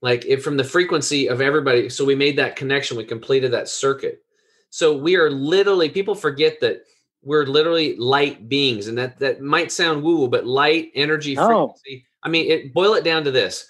Like 0.00 0.24
it 0.26 0.42
from 0.42 0.56
the 0.56 0.64
frequency 0.64 1.28
of 1.28 1.40
everybody. 1.40 1.88
So 1.88 2.04
we 2.04 2.14
made 2.14 2.38
that 2.38 2.56
connection. 2.56 2.96
We 2.96 3.04
completed 3.04 3.52
that 3.52 3.68
circuit. 3.68 4.22
So 4.70 4.96
we 4.96 5.16
are 5.16 5.30
literally, 5.30 5.88
people 5.88 6.14
forget 6.14 6.60
that 6.60 6.82
we're 7.22 7.46
literally 7.46 7.96
light 7.96 8.48
beings. 8.48 8.86
And 8.86 8.96
that 8.96 9.18
that 9.18 9.40
might 9.40 9.72
sound 9.72 10.02
woo, 10.02 10.28
but 10.28 10.46
light, 10.46 10.92
energy, 10.94 11.34
frequency. 11.34 12.06
I 12.22 12.28
mean, 12.28 12.50
it 12.50 12.72
boil 12.72 12.94
it 12.94 13.04
down 13.04 13.24
to 13.24 13.30
this. 13.30 13.66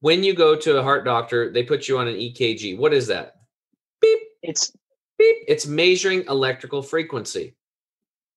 When 0.00 0.24
you 0.24 0.34
go 0.34 0.56
to 0.56 0.78
a 0.78 0.82
heart 0.82 1.04
doctor, 1.04 1.52
they 1.52 1.62
put 1.62 1.88
you 1.88 1.98
on 1.98 2.08
an 2.08 2.14
EKG. 2.14 2.78
What 2.78 2.94
is 2.94 3.06
that? 3.08 3.34
Beep. 4.00 4.18
It's 4.42 4.72
beep. 5.18 5.36
It's 5.46 5.66
measuring 5.66 6.24
electrical 6.24 6.82
frequency. 6.82 7.54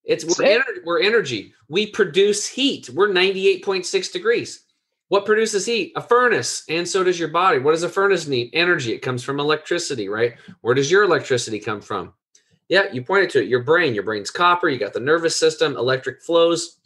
It's 0.04 0.26
we're, 0.26 0.46
ener- 0.46 0.84
we're 0.86 1.02
energy. 1.02 1.54
We 1.68 1.88
produce 1.88 2.48
heat. 2.48 2.90
We're 2.90 3.10
98.6 3.10 4.12
degrees. 4.12 4.66
What 5.10 5.26
produces 5.26 5.66
heat? 5.66 5.94
A 5.96 6.02
furnace. 6.02 6.64
And 6.70 6.88
so 6.88 7.04
does 7.04 7.20
your 7.20 7.30
body. 7.30 7.60
What 7.60 7.72
does 7.72 7.84
a 7.84 7.90
furnace 7.90 8.28
need? 8.28 8.52
Energy. 8.54 8.94
It 8.94 9.00
comes 9.00 9.24
from 9.24 9.40
electricity, 9.40 10.08
right? 10.08 10.36
Where 10.62 10.76
does 10.76 10.92
your 10.92 11.04
electricity 11.04 11.60
come 11.60 11.82
from? 11.82 12.14
Yeah, 12.70 12.92
you 12.92 13.04
pointed 13.04 13.32
to 13.32 13.42
it. 13.42 13.50
Your 13.50 13.64
brain. 13.64 13.96
Your 13.96 14.04
brain's 14.04 14.30
copper. 14.30 14.70
You 14.70 14.78
got 14.78 14.94
the 14.94 15.00
nervous 15.00 15.36
system, 15.36 15.76
electric 15.76 16.22
flows. 16.22 16.78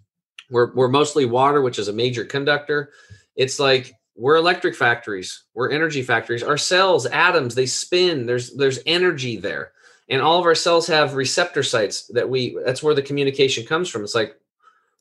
We're, 0.50 0.74
we're 0.74 0.88
mostly 0.88 1.26
water, 1.26 1.62
which 1.62 1.80
is 1.80 1.90
a 1.90 1.94
major 1.94 2.24
conductor. 2.24 2.92
It's 3.36 3.60
like 3.60 3.94
we're 4.16 4.38
electric 4.38 4.76
factories. 4.76 5.44
We're 5.54 5.72
energy 5.72 6.02
factories. 6.02 6.44
Our 6.44 6.58
cells, 6.58 7.06
atoms, 7.06 7.56
they 7.56 7.66
spin. 7.66 8.26
There's 8.26 8.54
there's 8.56 8.80
energy 8.86 9.38
there 9.38 9.74
and 10.14 10.22
all 10.22 10.40
of 10.40 10.46
our 10.46 10.56
cells 10.56 10.88
have 10.88 11.16
receptor 11.16 11.64
sites 11.64 12.08
that 12.08 12.30
we 12.30 12.58
that's 12.66 12.84
where 12.84 12.94
the 12.94 13.02
communication 13.02 13.66
comes 13.66 13.90
from. 13.90 14.04
It's 14.04 14.16
like 14.16 14.38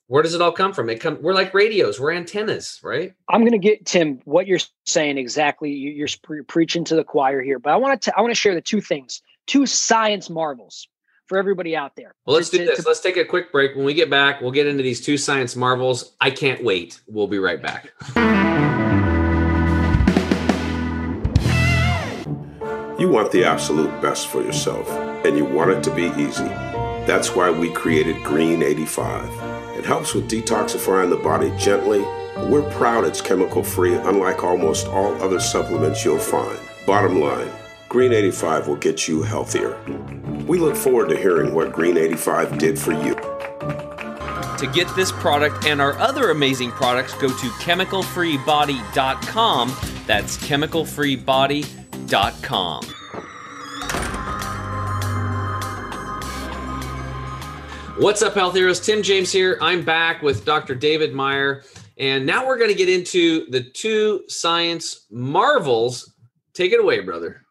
where 0.06 0.22
does 0.22 0.34
it 0.34 0.42
all 0.42 0.52
come 0.52 0.72
from? 0.72 0.90
It 0.90 1.00
come 1.00 1.18
we're 1.22 1.34
like 1.34 1.54
radios 1.54 2.00
we're 2.00 2.12
antennas 2.12 2.80
right? 2.82 3.14
I'm 3.28 3.40
going 3.40 3.52
to 3.52 3.58
get 3.58 3.86
tim 3.86 4.20
what 4.24 4.46
you're 4.46 4.60
saying 4.86 5.18
exactly 5.18 5.70
you're 5.70 6.08
pre- 6.22 6.42
preaching 6.42 6.84
to 6.84 6.96
the 6.96 7.04
choir 7.04 7.42
here 7.42 7.58
but 7.58 7.70
i 7.70 7.76
want 7.76 8.02
to 8.02 8.18
i 8.18 8.20
want 8.20 8.30
to 8.30 8.38
share 8.38 8.54
the 8.54 8.60
two 8.60 8.80
things 8.80 9.22
two 9.46 9.66
science 9.66 10.28
marvels 10.28 10.88
for 11.26 11.38
everybody 11.38 11.76
out 11.76 11.96
there. 11.96 12.14
Well 12.26 12.36
let's 12.36 12.50
to, 12.50 12.58
do 12.58 12.66
this. 12.66 12.82
to, 12.82 12.88
let's 12.88 13.00
take 13.00 13.16
a 13.16 13.24
quick 13.24 13.52
break. 13.52 13.76
When 13.76 13.84
we 13.84 13.94
get 13.94 14.10
back 14.10 14.40
we'll 14.40 14.50
get 14.50 14.66
into 14.66 14.82
these 14.82 15.00
two 15.00 15.16
science 15.16 15.56
marvels. 15.56 16.14
I 16.20 16.30
can't 16.30 16.64
wait. 16.64 17.00
We'll 17.06 17.28
be 17.28 17.38
right 17.38 17.62
back 17.62 17.92
You 23.02 23.08
want 23.08 23.32
the 23.32 23.42
absolute 23.42 23.90
best 24.00 24.28
for 24.28 24.42
yourself, 24.42 24.88
and 25.26 25.36
you 25.36 25.44
want 25.44 25.72
it 25.72 25.82
to 25.82 25.92
be 25.92 26.04
easy. 26.22 26.46
That's 27.04 27.34
why 27.34 27.50
we 27.50 27.72
created 27.72 28.22
Green 28.22 28.62
85 28.62 29.24
It 29.76 29.84
helps 29.84 30.14
with 30.14 30.30
detoxifying 30.30 31.10
the 31.10 31.16
body 31.16 31.52
gently. 31.58 31.98
We're 32.48 32.70
proud 32.70 33.02
it's 33.02 33.20
chemical 33.20 33.64
free, 33.64 33.94
unlike 33.94 34.44
almost 34.44 34.86
all 34.86 35.20
other 35.20 35.40
supplements 35.40 36.04
you'll 36.04 36.20
find. 36.20 36.56
Bottom 36.86 37.18
line 37.18 37.50
Green 37.88 38.12
85 38.12 38.68
will 38.68 38.76
get 38.76 39.08
you 39.08 39.22
healthier. 39.22 39.76
We 40.46 40.58
look 40.58 40.76
forward 40.76 41.08
to 41.08 41.16
hearing 41.16 41.52
what 41.52 41.72
Green 41.72 41.96
85 41.96 42.56
did 42.56 42.78
for 42.78 42.92
you. 42.92 43.16
To 44.58 44.66
get 44.72 44.86
this 44.94 45.10
product 45.10 45.66
and 45.66 45.80
our 45.80 45.98
other 45.98 46.30
amazing 46.30 46.70
products, 46.70 47.14
go 47.14 47.26
to 47.26 47.34
chemicalfreebody.com. 47.34 49.76
That's 50.06 50.36
chemicalfreebody.com. 50.36 51.81
What's 57.96 58.20
up, 58.20 58.34
health 58.34 58.54
heroes? 58.54 58.80
Tim 58.80 59.02
James 59.02 59.32
here. 59.32 59.56
I'm 59.62 59.82
back 59.82 60.20
with 60.20 60.44
Dr. 60.44 60.74
David 60.74 61.14
Meyer. 61.14 61.62
And 61.96 62.26
now 62.26 62.46
we're 62.46 62.58
going 62.58 62.68
to 62.68 62.76
get 62.76 62.90
into 62.90 63.46
the 63.50 63.62
two 63.62 64.24
science 64.28 65.06
marvels. 65.10 66.12
Take 66.52 66.72
it 66.72 66.80
away, 66.80 67.00
brother. 67.00 67.46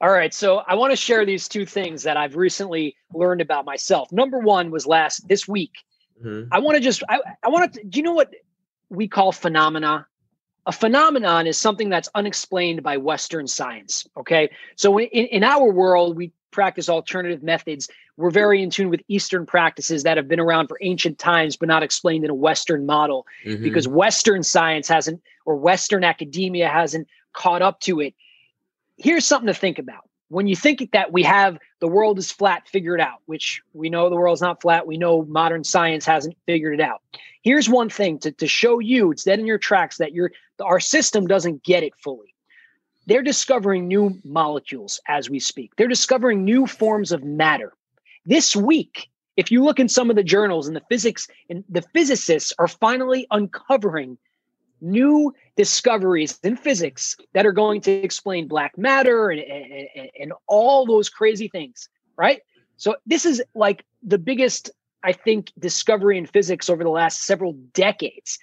All 0.00 0.12
right. 0.12 0.32
So 0.32 0.58
I 0.68 0.76
want 0.76 0.92
to 0.92 0.96
share 0.96 1.26
these 1.26 1.48
two 1.48 1.66
things 1.66 2.04
that 2.04 2.16
I've 2.16 2.36
recently 2.36 2.94
learned 3.14 3.40
about 3.40 3.64
myself. 3.64 4.12
Number 4.12 4.38
one 4.38 4.70
was 4.70 4.86
last 4.86 5.26
this 5.26 5.48
week. 5.48 5.72
Mm-hmm. 6.24 6.54
I 6.54 6.60
want 6.60 6.76
to 6.76 6.80
just, 6.80 7.02
I, 7.08 7.18
I 7.42 7.48
want 7.48 7.72
to, 7.72 7.82
do 7.82 7.98
you 7.98 8.04
know 8.04 8.14
what 8.14 8.32
we 8.90 9.08
call 9.08 9.32
phenomena? 9.32 10.06
A 10.66 10.72
phenomenon 10.72 11.46
is 11.46 11.56
something 11.56 11.88
that's 11.88 12.08
unexplained 12.14 12.82
by 12.82 12.96
Western 12.96 13.46
science. 13.46 14.06
Okay. 14.16 14.50
So 14.76 14.98
in, 14.98 15.06
in 15.08 15.44
our 15.44 15.72
world, 15.72 16.16
we 16.16 16.32
practice 16.50 16.88
alternative 16.88 17.42
methods 17.42 17.88
we're 18.16 18.30
very 18.30 18.62
in 18.62 18.70
tune 18.70 18.88
with 18.88 19.02
Eastern 19.08 19.44
practices 19.44 20.02
that 20.04 20.16
have 20.16 20.28
been 20.28 20.40
around 20.40 20.68
for 20.68 20.78
ancient 20.80 21.18
times, 21.18 21.56
but 21.56 21.68
not 21.68 21.82
explained 21.82 22.24
in 22.24 22.30
a 22.30 22.34
Western 22.34 22.86
model 22.86 23.26
mm-hmm. 23.44 23.62
because 23.62 23.86
Western 23.86 24.42
science 24.42 24.88
hasn't, 24.88 25.20
or 25.44 25.56
Western 25.56 26.02
academia 26.02 26.68
hasn't 26.68 27.08
caught 27.34 27.62
up 27.62 27.80
to 27.80 28.00
it. 28.00 28.14
Here's 28.96 29.26
something 29.26 29.48
to 29.48 29.54
think 29.54 29.78
about. 29.78 30.05
When 30.28 30.46
you 30.46 30.56
think 30.56 30.90
that 30.92 31.12
we 31.12 31.22
have 31.22 31.58
the 31.80 31.88
world 31.88 32.18
is 32.18 32.32
flat 32.32 32.66
figured 32.68 33.00
out, 33.00 33.20
which 33.26 33.62
we 33.72 33.90
know 33.90 34.10
the 34.10 34.16
world's 34.16 34.42
not 34.42 34.60
flat, 34.60 34.86
we 34.86 34.96
know 34.96 35.24
modern 35.24 35.62
science 35.62 36.04
hasn't 36.04 36.36
figured 36.46 36.74
it 36.74 36.80
out. 36.80 37.02
Here's 37.42 37.68
one 37.68 37.88
thing 37.88 38.18
to, 38.20 38.32
to 38.32 38.48
show 38.48 38.80
you, 38.80 39.12
it's 39.12 39.24
dead 39.24 39.38
in 39.38 39.46
your 39.46 39.58
tracks 39.58 39.98
that 39.98 40.12
your 40.12 40.32
our 40.60 40.80
system 40.80 41.26
doesn't 41.26 41.62
get 41.62 41.82
it 41.82 41.92
fully 41.96 42.34
they're 43.06 43.22
discovering 43.22 43.86
new 43.86 44.20
molecules 44.24 45.00
as 45.08 45.30
we 45.30 45.38
speak. 45.38 45.74
They're 45.76 45.88
discovering 45.88 46.44
new 46.44 46.66
forms 46.66 47.12
of 47.12 47.24
matter. 47.24 47.72
This 48.26 48.54
week, 48.54 49.08
if 49.36 49.50
you 49.50 49.62
look 49.62 49.78
in 49.78 49.88
some 49.88 50.10
of 50.10 50.16
the 50.16 50.24
journals 50.24 50.66
and 50.66 50.76
the 50.76 50.82
physics 50.88 51.28
and 51.48 51.64
the 51.68 51.82
physicists 51.82 52.52
are 52.58 52.68
finally 52.68 53.26
uncovering 53.30 54.18
new 54.80 55.34
discoveries 55.56 56.38
in 56.42 56.56
physics 56.56 57.16
that 57.34 57.46
are 57.46 57.52
going 57.52 57.80
to 57.82 57.90
explain 57.90 58.48
black 58.48 58.76
matter 58.76 59.30
and, 59.30 59.40
and, 59.40 60.10
and 60.20 60.32
all 60.46 60.86
those 60.86 61.08
crazy 61.08 61.48
things, 61.48 61.88
right? 62.16 62.40
So 62.76 62.96
this 63.06 63.24
is 63.24 63.42
like 63.54 63.84
the 64.02 64.18
biggest, 64.18 64.70
I 65.02 65.12
think, 65.12 65.52
discovery 65.58 66.18
in 66.18 66.26
physics 66.26 66.68
over 66.68 66.84
the 66.84 66.90
last 66.90 67.22
several 67.22 67.52
decades. 67.72 68.38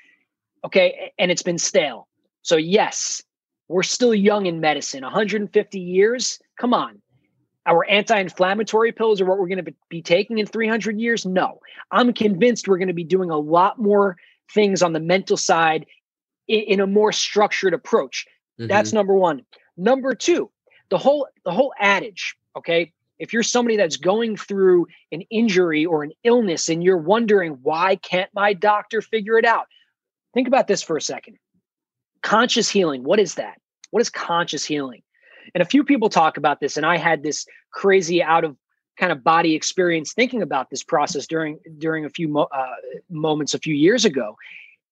Okay. 0.65 1.11
And 1.19 1.29
it's 1.29 1.43
been 1.43 1.57
stale. 1.57 2.07
So 2.41 2.57
yes, 2.57 3.21
we're 3.67 3.83
still 3.83 4.13
young 4.13 4.45
in 4.45 4.59
medicine. 4.59 5.03
150 5.03 5.79
years. 5.79 6.39
Come 6.59 6.73
on 6.73 7.01
our 7.65 7.85
anti-inflammatory 7.89 8.91
pills 8.91 9.21
are 9.21 9.25
what 9.25 9.39
we're 9.39 9.47
going 9.47 9.63
to 9.63 9.73
be 9.89 10.01
taking 10.01 10.39
in 10.39 10.45
300 10.45 10.99
years 10.99 11.25
no 11.25 11.59
i'm 11.91 12.13
convinced 12.13 12.67
we're 12.67 12.77
going 12.77 12.87
to 12.87 12.93
be 12.93 13.03
doing 13.03 13.29
a 13.29 13.37
lot 13.37 13.79
more 13.79 14.17
things 14.53 14.83
on 14.83 14.93
the 14.93 14.99
mental 14.99 15.37
side 15.37 15.85
in, 16.47 16.61
in 16.61 16.79
a 16.79 16.87
more 16.87 17.11
structured 17.11 17.73
approach. 17.73 18.25
Mm-hmm. 18.59 18.67
that's 18.67 18.93
number 18.93 19.15
one. 19.15 19.43
Number 19.77 20.13
two 20.13 20.51
the 20.89 20.97
whole 20.97 21.27
the 21.43 21.51
whole 21.51 21.73
adage 21.79 22.35
okay? 22.55 22.91
If 23.17 23.33
you're 23.33 23.43
somebody 23.43 23.77
that's 23.77 23.97
going 23.97 24.37
through 24.37 24.87
an 25.11 25.21
injury 25.31 25.85
or 25.85 26.03
an 26.03 26.11
illness 26.23 26.69
and 26.69 26.83
you're 26.83 26.97
wondering 26.97 27.53
why 27.63 27.95
can't 27.95 28.29
my 28.33 28.53
doctor 28.53 29.01
figure 29.01 29.37
it 29.37 29.45
out? 29.45 29.65
Think 30.33 30.47
about 30.47 30.67
this 30.67 30.83
for 30.83 30.97
a 30.97 31.01
second. 31.01 31.37
Conscious 32.21 32.69
healing 32.69 33.03
what 33.03 33.19
is 33.19 33.35
that? 33.35 33.59
What 33.91 34.01
is 34.01 34.09
conscious 34.09 34.65
healing? 34.65 35.03
And 35.53 35.61
a 35.61 35.65
few 35.65 35.83
people 35.83 36.09
talk 36.09 36.37
about 36.37 36.59
this, 36.59 36.77
and 36.77 36.85
I 36.85 36.97
had 36.97 37.21
this 37.21 37.45
crazy 37.71 38.23
out 38.23 38.43
of 38.43 38.55
kind 38.97 39.11
of 39.11 39.23
body 39.23 39.55
experience 39.55 40.13
thinking 40.13 40.41
about 40.41 40.69
this 40.69 40.83
process 40.83 41.27
during 41.27 41.59
during 41.77 42.05
a 42.05 42.09
few 42.09 42.27
mo- 42.27 42.49
uh, 42.51 42.75
moments 43.09 43.53
a 43.53 43.59
few 43.59 43.75
years 43.75 44.05
ago, 44.05 44.37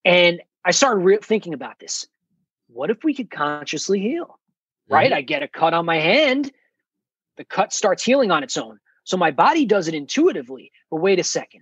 and 0.04 0.41
I 0.64 0.72
started 0.72 1.01
re- 1.01 1.20
thinking 1.22 1.53
about 1.53 1.80
this. 1.80 2.05
What 2.68 2.89
if 2.89 3.03
we 3.03 3.14
could 3.14 3.30
consciously 3.30 3.99
heal? 3.99 4.39
Right? 4.89 5.12
Mm-hmm. 5.12 5.18
I 5.18 5.22
get 5.22 5.43
a 5.43 5.47
cut 5.47 5.74
on 5.74 5.86
my 5.86 5.97
hand, 5.97 6.51
the 7.38 7.45
cut 7.45 7.74
starts 7.74 8.03
healing 8.03 8.32
on 8.32 8.43
its 8.43 8.57
own. 8.57 8.80
So 9.03 9.18
my 9.18 9.32
body 9.32 9.66
does 9.66 9.88
it 9.88 9.93
intuitively. 9.93 10.72
But 10.89 10.97
wait 10.97 11.20
a 11.20 11.24
second. 11.24 11.62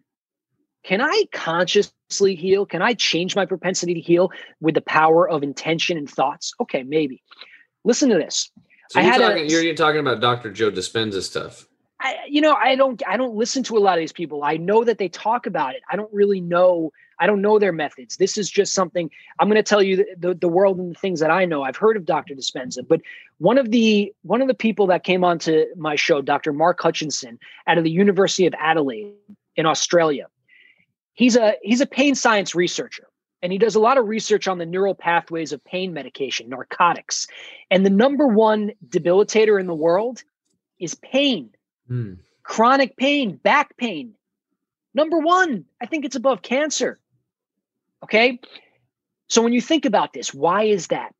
Can 0.83 1.01
I 1.01 1.25
consciously 1.31 2.35
heal? 2.35 2.65
Can 2.65 2.81
I 2.81 2.93
change 2.93 3.35
my 3.35 3.45
propensity 3.45 3.93
to 3.93 3.99
heal 3.99 4.31
with 4.59 4.75
the 4.75 4.81
power 4.81 5.29
of 5.29 5.43
intention 5.43 5.97
and 5.97 6.09
thoughts? 6.09 6.53
Okay, 6.59 6.83
maybe. 6.83 7.21
Listen 7.83 8.09
to 8.09 8.15
this. 8.15 8.51
So 8.89 8.99
you're, 8.99 9.13
talking, 9.13 9.45
a, 9.45 9.49
you're, 9.49 9.61
you're 9.61 9.75
talking 9.75 9.99
about 9.99 10.19
Dr. 10.19 10.51
Joe 10.51 10.71
Dispenza 10.71 11.21
stuff. 11.21 11.67
I, 12.01 12.17
you 12.27 12.39
know, 12.39 12.53
I 12.53 12.75
don't, 12.75 13.01
I 13.07 13.17
don't 13.17 13.35
listen 13.35 13.63
to 13.63 13.77
a 13.77 13.79
lot 13.79 13.97
of 13.97 14.01
these 14.01 14.13
people. 14.13 14.43
I 14.43 14.57
know 14.57 14.83
that 14.83 14.97
they 14.97 15.09
talk 15.09 15.45
about 15.45 15.75
it. 15.75 15.81
I 15.91 15.95
don't 15.95 16.11
really 16.13 16.39
know. 16.39 16.91
I 17.19 17.27
don't 17.27 17.41
know 17.41 17.59
their 17.59 17.73
methods. 17.73 18.15
This 18.15 18.37
is 18.37 18.49
just 18.49 18.73
something 18.73 19.09
I'm 19.37 19.49
going 19.49 19.57
to 19.57 19.63
tell 19.63 19.83
you 19.83 19.97
the, 19.97 20.05
the, 20.17 20.33
the 20.33 20.47
world 20.47 20.79
and 20.79 20.95
the 20.95 20.99
things 20.99 21.19
that 21.19 21.29
I 21.29 21.43
know. 21.43 21.63
I've 21.63 21.75
heard 21.75 21.97
of 21.97 22.05
Dr. 22.05 22.35
Dispenza, 22.35 22.87
but 22.87 23.01
one 23.39 23.57
of 23.57 23.71
the 23.71 24.13
one 24.21 24.41
of 24.41 24.47
the 24.47 24.53
people 24.53 24.87
that 24.87 25.03
came 25.03 25.25
onto 25.25 25.65
my 25.75 25.95
show, 25.97 26.21
Dr. 26.21 26.53
Mark 26.53 26.79
Hutchinson, 26.81 27.37
out 27.67 27.77
of 27.77 27.83
the 27.83 27.91
University 27.91 28.45
of 28.45 28.53
Adelaide 28.57 29.13
in 29.57 29.65
Australia. 29.65 30.27
He's 31.13 31.35
a 31.35 31.55
he's 31.61 31.81
a 31.81 31.85
pain 31.85 32.15
science 32.15 32.55
researcher 32.55 33.09
and 33.41 33.51
he 33.51 33.57
does 33.57 33.75
a 33.75 33.79
lot 33.79 33.97
of 33.97 34.07
research 34.07 34.47
on 34.47 34.57
the 34.57 34.65
neural 34.65 34.95
pathways 34.95 35.51
of 35.51 35.63
pain 35.63 35.93
medication, 35.93 36.49
narcotics. 36.49 37.27
And 37.71 37.85
the 37.85 37.89
number 37.89 38.27
one 38.27 38.71
debilitator 38.87 39.59
in 39.59 39.67
the 39.67 39.75
world 39.75 40.23
is 40.79 40.95
pain, 40.95 41.51
mm. 41.89 42.17
chronic 42.43 42.97
pain, 42.97 43.35
back 43.35 43.77
pain. 43.77 44.13
Number 44.93 45.17
one, 45.19 45.65
I 45.81 45.85
think 45.85 46.05
it's 46.05 46.15
above 46.15 46.41
cancer. 46.41 46.99
Okay. 48.03 48.39
So 49.27 49.41
when 49.41 49.53
you 49.53 49.61
think 49.61 49.85
about 49.85 50.13
this, 50.13 50.33
why 50.33 50.63
is 50.63 50.87
that? 50.87 51.13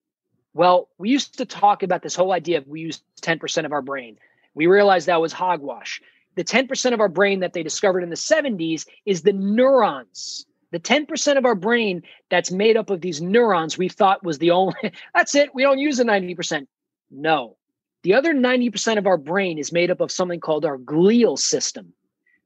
Well, 0.53 0.89
we 0.97 1.09
used 1.09 1.37
to 1.37 1.45
talk 1.45 1.83
about 1.83 2.01
this 2.01 2.15
whole 2.15 2.31
idea 2.31 2.57
of 2.57 2.67
we 2.67 2.81
use 2.81 3.01
10% 3.21 3.65
of 3.65 3.71
our 3.71 3.81
brain. 3.81 4.17
We 4.55 4.65
realized 4.65 5.07
that 5.07 5.21
was 5.21 5.31
hogwash. 5.31 6.01
The 6.35 6.43
10% 6.43 6.93
of 6.93 6.99
our 6.99 7.09
brain 7.09 7.41
that 7.41 7.53
they 7.53 7.63
discovered 7.63 8.01
in 8.01 8.09
the 8.09 8.15
70s 8.15 8.87
is 9.05 9.21
the 9.21 9.33
neurons 9.33 10.45
the 10.71 10.79
10% 10.79 11.37
of 11.37 11.45
our 11.45 11.55
brain 11.55 12.03
that's 12.29 12.51
made 12.51 12.77
up 12.77 12.89
of 12.89 13.01
these 13.01 13.21
neurons 13.21 13.77
we 13.77 13.89
thought 13.89 14.23
was 14.23 14.37
the 14.37 14.51
only, 14.51 14.75
that's 15.15 15.35
it. 15.35 15.53
We 15.53 15.63
don't 15.63 15.79
use 15.79 15.97
the 15.97 16.03
90%. 16.03 16.67
No. 17.11 17.57
The 18.03 18.13
other 18.13 18.33
90% 18.33 18.97
of 18.97 19.07
our 19.07 19.17
brain 19.17 19.57
is 19.57 19.71
made 19.71 19.91
up 19.91 19.99
of 19.99 20.11
something 20.11 20.39
called 20.39 20.65
our 20.65 20.77
glial 20.77 21.37
system, 21.37 21.93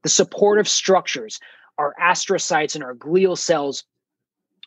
the 0.01 0.09
supportive 0.09 0.67
structures, 0.67 1.39
our 1.77 1.93
astrocytes 2.01 2.75
and 2.75 2.83
our 2.83 2.95
glial 2.95 3.37
cells, 3.37 3.83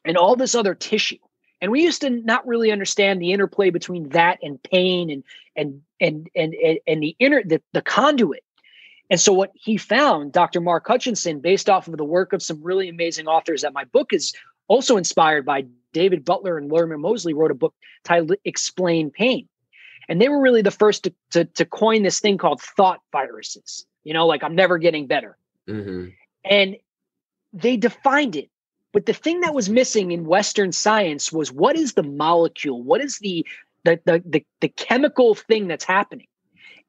and 0.04 0.16
all 0.16 0.36
this 0.36 0.54
other 0.54 0.74
tissue. 0.74 1.18
And 1.60 1.72
we 1.72 1.82
used 1.82 2.02
to 2.02 2.10
not 2.10 2.46
really 2.46 2.70
understand 2.70 3.20
the 3.20 3.32
interplay 3.32 3.70
between 3.70 4.10
that 4.10 4.38
and 4.42 4.62
pain 4.62 5.10
and 5.10 5.24
and 5.56 5.82
and 6.00 6.28
and 6.36 6.54
and, 6.54 6.78
and 6.86 7.02
the 7.02 7.16
inner 7.18 7.42
the, 7.42 7.62
the 7.72 7.82
conduit 7.82 8.44
and 9.10 9.20
so, 9.20 9.32
what 9.32 9.52
he 9.54 9.76
found, 9.76 10.32
Dr. 10.32 10.60
Mark 10.60 10.86
Hutchinson, 10.86 11.40
based 11.40 11.70
off 11.70 11.86
of 11.86 11.96
the 11.96 12.04
work 12.04 12.32
of 12.32 12.42
some 12.42 12.62
really 12.62 12.88
amazing 12.88 13.28
authors 13.28 13.62
that 13.62 13.72
my 13.72 13.84
book 13.84 14.12
is 14.12 14.34
also 14.68 14.96
inspired 14.96 15.44
by, 15.44 15.66
David 15.92 16.24
Butler 16.24 16.58
and 16.58 16.70
Lorimer 16.70 16.98
Moseley 16.98 17.32
wrote 17.32 17.50
a 17.50 17.54
book 17.54 17.74
titled 18.04 18.34
Explain 18.44 19.10
Pain. 19.10 19.48
And 20.08 20.20
they 20.20 20.28
were 20.28 20.40
really 20.40 20.62
the 20.62 20.70
first 20.70 21.04
to, 21.04 21.14
to, 21.30 21.44
to 21.44 21.64
coin 21.64 22.02
this 22.02 22.20
thing 22.20 22.38
called 22.38 22.60
thought 22.60 23.00
viruses, 23.12 23.86
you 24.04 24.14
know, 24.14 24.26
like 24.26 24.44
I'm 24.44 24.54
never 24.54 24.78
getting 24.78 25.06
better. 25.06 25.36
Mm-hmm. 25.68 26.08
And 26.44 26.76
they 27.52 27.76
defined 27.76 28.36
it. 28.36 28.50
But 28.92 29.06
the 29.06 29.12
thing 29.12 29.40
that 29.40 29.54
was 29.54 29.68
missing 29.68 30.12
in 30.12 30.26
Western 30.26 30.72
science 30.72 31.32
was 31.32 31.52
what 31.52 31.76
is 31.76 31.94
the 31.94 32.02
molecule? 32.02 32.82
What 32.82 33.00
is 33.00 33.18
the 33.18 33.46
the, 33.84 34.00
the, 34.04 34.22
the, 34.24 34.46
the 34.60 34.68
chemical 34.68 35.34
thing 35.34 35.68
that's 35.68 35.84
happening? 35.84 36.26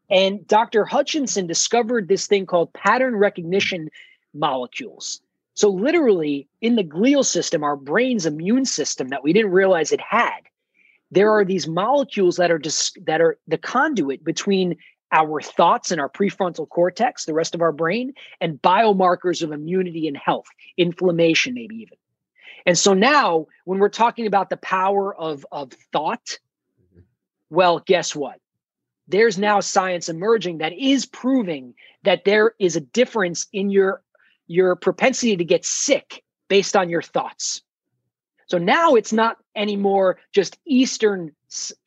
And 0.09 0.47
Dr. 0.47 0.85
Hutchinson 0.85 1.47
discovered 1.47 2.07
this 2.07 2.27
thing 2.27 2.45
called 2.45 2.73
pattern 2.73 3.15
recognition 3.15 3.89
molecules. 4.33 5.21
So, 5.53 5.69
literally, 5.69 6.47
in 6.61 6.75
the 6.75 6.83
glial 6.83 7.25
system, 7.25 7.63
our 7.63 7.75
brain's 7.75 8.25
immune 8.25 8.65
system 8.65 9.09
that 9.09 9.23
we 9.23 9.33
didn't 9.33 9.51
realize 9.51 9.91
it 9.91 10.01
had, 10.01 10.41
there 11.11 11.31
are 11.31 11.45
these 11.45 11.67
molecules 11.67 12.37
that 12.37 12.51
are 12.51 12.57
dis- 12.57 12.93
that 13.05 13.21
are 13.21 13.37
the 13.47 13.57
conduit 13.57 14.23
between 14.23 14.77
our 15.11 15.41
thoughts 15.41 15.91
and 15.91 16.01
our 16.01 16.09
prefrontal 16.09 16.67
cortex, 16.67 17.25
the 17.25 17.33
rest 17.33 17.55
of 17.55 17.61
our 17.61 17.71
brain, 17.71 18.13
and 18.41 18.61
biomarkers 18.61 19.41
of 19.41 19.51
immunity 19.51 20.07
and 20.07 20.17
health, 20.17 20.47
inflammation, 20.75 21.53
maybe 21.53 21.75
even. 21.75 21.97
And 22.65 22.77
so 22.77 22.93
now, 22.93 23.47
when 23.63 23.79
we're 23.79 23.87
talking 23.87 24.27
about 24.27 24.49
the 24.49 24.57
power 24.57 25.15
of, 25.15 25.45
of 25.51 25.71
thought, 25.93 26.25
mm-hmm. 26.25 27.01
well, 27.49 27.79
guess 27.79 28.13
what? 28.13 28.41
There's 29.07 29.37
now 29.37 29.61
science 29.61 30.09
emerging 30.09 30.57
that 30.57 30.73
is 30.73 31.05
proving 31.05 31.75
that 32.03 32.25
there 32.25 32.53
is 32.59 32.75
a 32.75 32.81
difference 32.81 33.47
in 33.53 33.69
your, 33.69 34.01
your 34.47 34.75
propensity 34.75 35.37
to 35.37 35.45
get 35.45 35.63
sick 35.63 36.25
based 36.49 36.75
on 36.75 36.89
your 36.89 37.01
thoughts. 37.01 37.61
So 38.47 38.57
now 38.57 38.95
it's 38.95 39.13
not 39.13 39.37
anymore 39.55 40.19
just 40.33 40.57
Eastern 40.65 41.31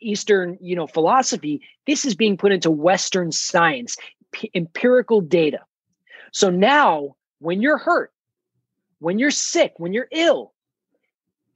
Eastern, 0.01 0.59
you 0.61 0.77
know, 0.77 0.87
philosophy. 0.87 1.63
This 1.87 2.05
is 2.05 2.15
being 2.15 2.37
put 2.37 2.53
into 2.53 2.71
Western 2.71 3.33
science, 3.33 3.97
p- 4.33 4.51
empirical 4.55 5.21
data. 5.21 5.61
So 6.33 6.51
now, 6.51 7.17
when 7.41 7.61
you're 7.61 7.79
hurt, 7.79 8.13
when 9.01 9.19
you're 9.19 9.31
sick, 9.31 9.75
when 9.77 9.93
you're 9.93 10.09
ill, 10.13 10.53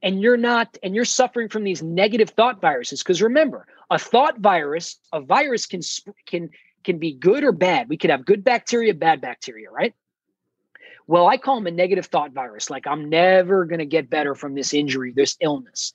and 0.01 0.21
you're 0.21 0.37
not, 0.37 0.77
and 0.83 0.93
you're 0.93 1.05
suffering 1.05 1.49
from 1.49 1.63
these 1.63 1.81
negative 1.81 2.29
thought 2.31 2.61
viruses, 2.61 3.01
because 3.01 3.21
remember, 3.21 3.65
a 3.89 3.97
thought 3.97 4.39
virus, 4.39 4.97
a 5.13 5.21
virus 5.21 5.65
can 5.65 5.81
can 6.25 6.49
can 6.83 6.99
be 6.99 7.13
good 7.13 7.43
or 7.43 7.51
bad. 7.51 7.89
We 7.89 7.97
could 7.97 8.11
have 8.11 8.25
good 8.25 8.43
bacteria, 8.43 8.93
bad 8.93 9.21
bacteria, 9.21 9.71
right? 9.71 9.93
Well, 11.07 11.27
I 11.27 11.37
call 11.37 11.55
them 11.55 11.67
a 11.67 11.71
negative 11.71 12.07
thought 12.07 12.31
virus. 12.31 12.69
Like 12.69 12.87
I'm 12.87 13.09
never 13.09 13.65
going 13.65 13.79
to 13.79 13.85
get 13.85 14.09
better 14.09 14.35
from 14.35 14.55
this 14.55 14.73
injury, 14.73 15.11
this 15.11 15.37
illness. 15.39 15.93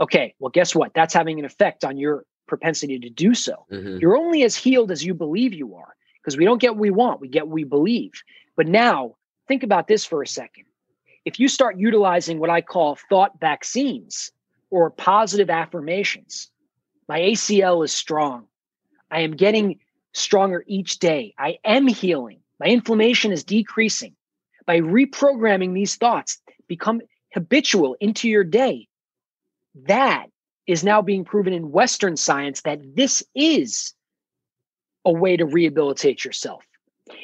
Okay, 0.00 0.34
well, 0.38 0.50
guess 0.50 0.74
what? 0.74 0.92
That's 0.94 1.14
having 1.14 1.38
an 1.38 1.44
effect 1.44 1.84
on 1.84 1.96
your 1.96 2.24
propensity 2.46 2.98
to 2.98 3.10
do 3.10 3.34
so. 3.34 3.66
Mm-hmm. 3.70 3.98
You're 3.98 4.16
only 4.16 4.42
as 4.42 4.56
healed 4.56 4.90
as 4.90 5.04
you 5.04 5.14
believe 5.14 5.54
you 5.54 5.74
are 5.76 5.94
because 6.20 6.36
we 6.36 6.44
don't 6.44 6.60
get 6.60 6.72
what 6.72 6.80
we 6.80 6.90
want, 6.90 7.20
we 7.20 7.28
get 7.28 7.46
what 7.46 7.54
we 7.54 7.64
believe. 7.64 8.12
But 8.56 8.66
now, 8.66 9.16
think 9.48 9.62
about 9.62 9.88
this 9.88 10.04
for 10.04 10.22
a 10.22 10.26
second. 10.26 10.64
If 11.24 11.38
you 11.38 11.48
start 11.48 11.78
utilizing 11.78 12.38
what 12.38 12.50
I 12.50 12.60
call 12.60 12.98
thought 13.08 13.40
vaccines 13.40 14.32
or 14.70 14.90
positive 14.90 15.50
affirmations, 15.50 16.50
my 17.08 17.20
ACL 17.20 17.84
is 17.84 17.92
strong. 17.92 18.46
I 19.10 19.20
am 19.20 19.32
getting 19.32 19.80
stronger 20.12 20.64
each 20.66 20.98
day. 20.98 21.34
I 21.38 21.58
am 21.64 21.86
healing. 21.86 22.40
My 22.58 22.66
inflammation 22.66 23.32
is 23.32 23.44
decreasing. 23.44 24.14
By 24.66 24.80
reprogramming 24.80 25.74
these 25.74 25.96
thoughts, 25.96 26.40
become 26.68 27.00
habitual 27.32 27.96
into 28.00 28.28
your 28.28 28.44
day, 28.44 28.88
that 29.86 30.26
is 30.66 30.84
now 30.84 31.02
being 31.02 31.24
proven 31.24 31.52
in 31.52 31.72
Western 31.72 32.16
science 32.16 32.62
that 32.62 32.80
this 32.94 33.22
is 33.34 33.94
a 35.04 35.12
way 35.12 35.36
to 35.36 35.46
rehabilitate 35.46 36.24
yourself. 36.24 36.62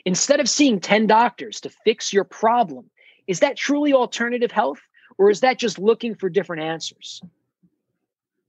Instead 0.04 0.40
of 0.40 0.48
seeing 0.48 0.80
10 0.80 1.06
doctors 1.06 1.60
to 1.60 1.70
fix 1.84 2.12
your 2.12 2.24
problem, 2.24 2.90
is 3.26 3.40
that 3.40 3.56
truly 3.56 3.92
alternative 3.92 4.50
health 4.50 4.80
or 5.18 5.30
is 5.30 5.40
that 5.40 5.58
just 5.58 5.78
looking 5.78 6.14
for 6.14 6.28
different 6.28 6.62
answers? 6.62 7.20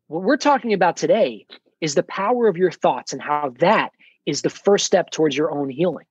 What 0.07 0.23
we're 0.23 0.37
talking 0.37 0.73
about 0.73 0.97
today 0.97 1.45
is 1.81 1.95
the 1.95 2.03
power 2.03 2.47
of 2.47 2.57
your 2.57 2.71
thoughts 2.71 3.13
and 3.13 3.21
how 3.21 3.53
that 3.59 3.91
is 4.25 4.41
the 4.41 4.49
first 4.49 4.85
step 4.85 5.11
towards 5.11 5.35
your 5.35 5.51
own 5.51 5.69
healing. 5.69 6.05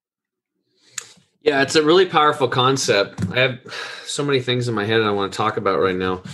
Yeah, 1.47 1.62
it's 1.62 1.76
a 1.76 1.82
really 1.84 2.07
powerful 2.07 2.49
concept. 2.49 3.24
I 3.30 3.38
have 3.38 3.61
so 4.05 4.24
many 4.24 4.40
things 4.40 4.66
in 4.66 4.74
my 4.74 4.84
head 4.84 5.01
I 5.01 5.12
want 5.12 5.32
to 5.32 5.36
talk 5.36 5.57
about 5.57 5.78
right 5.78 5.94
now. 5.94 6.24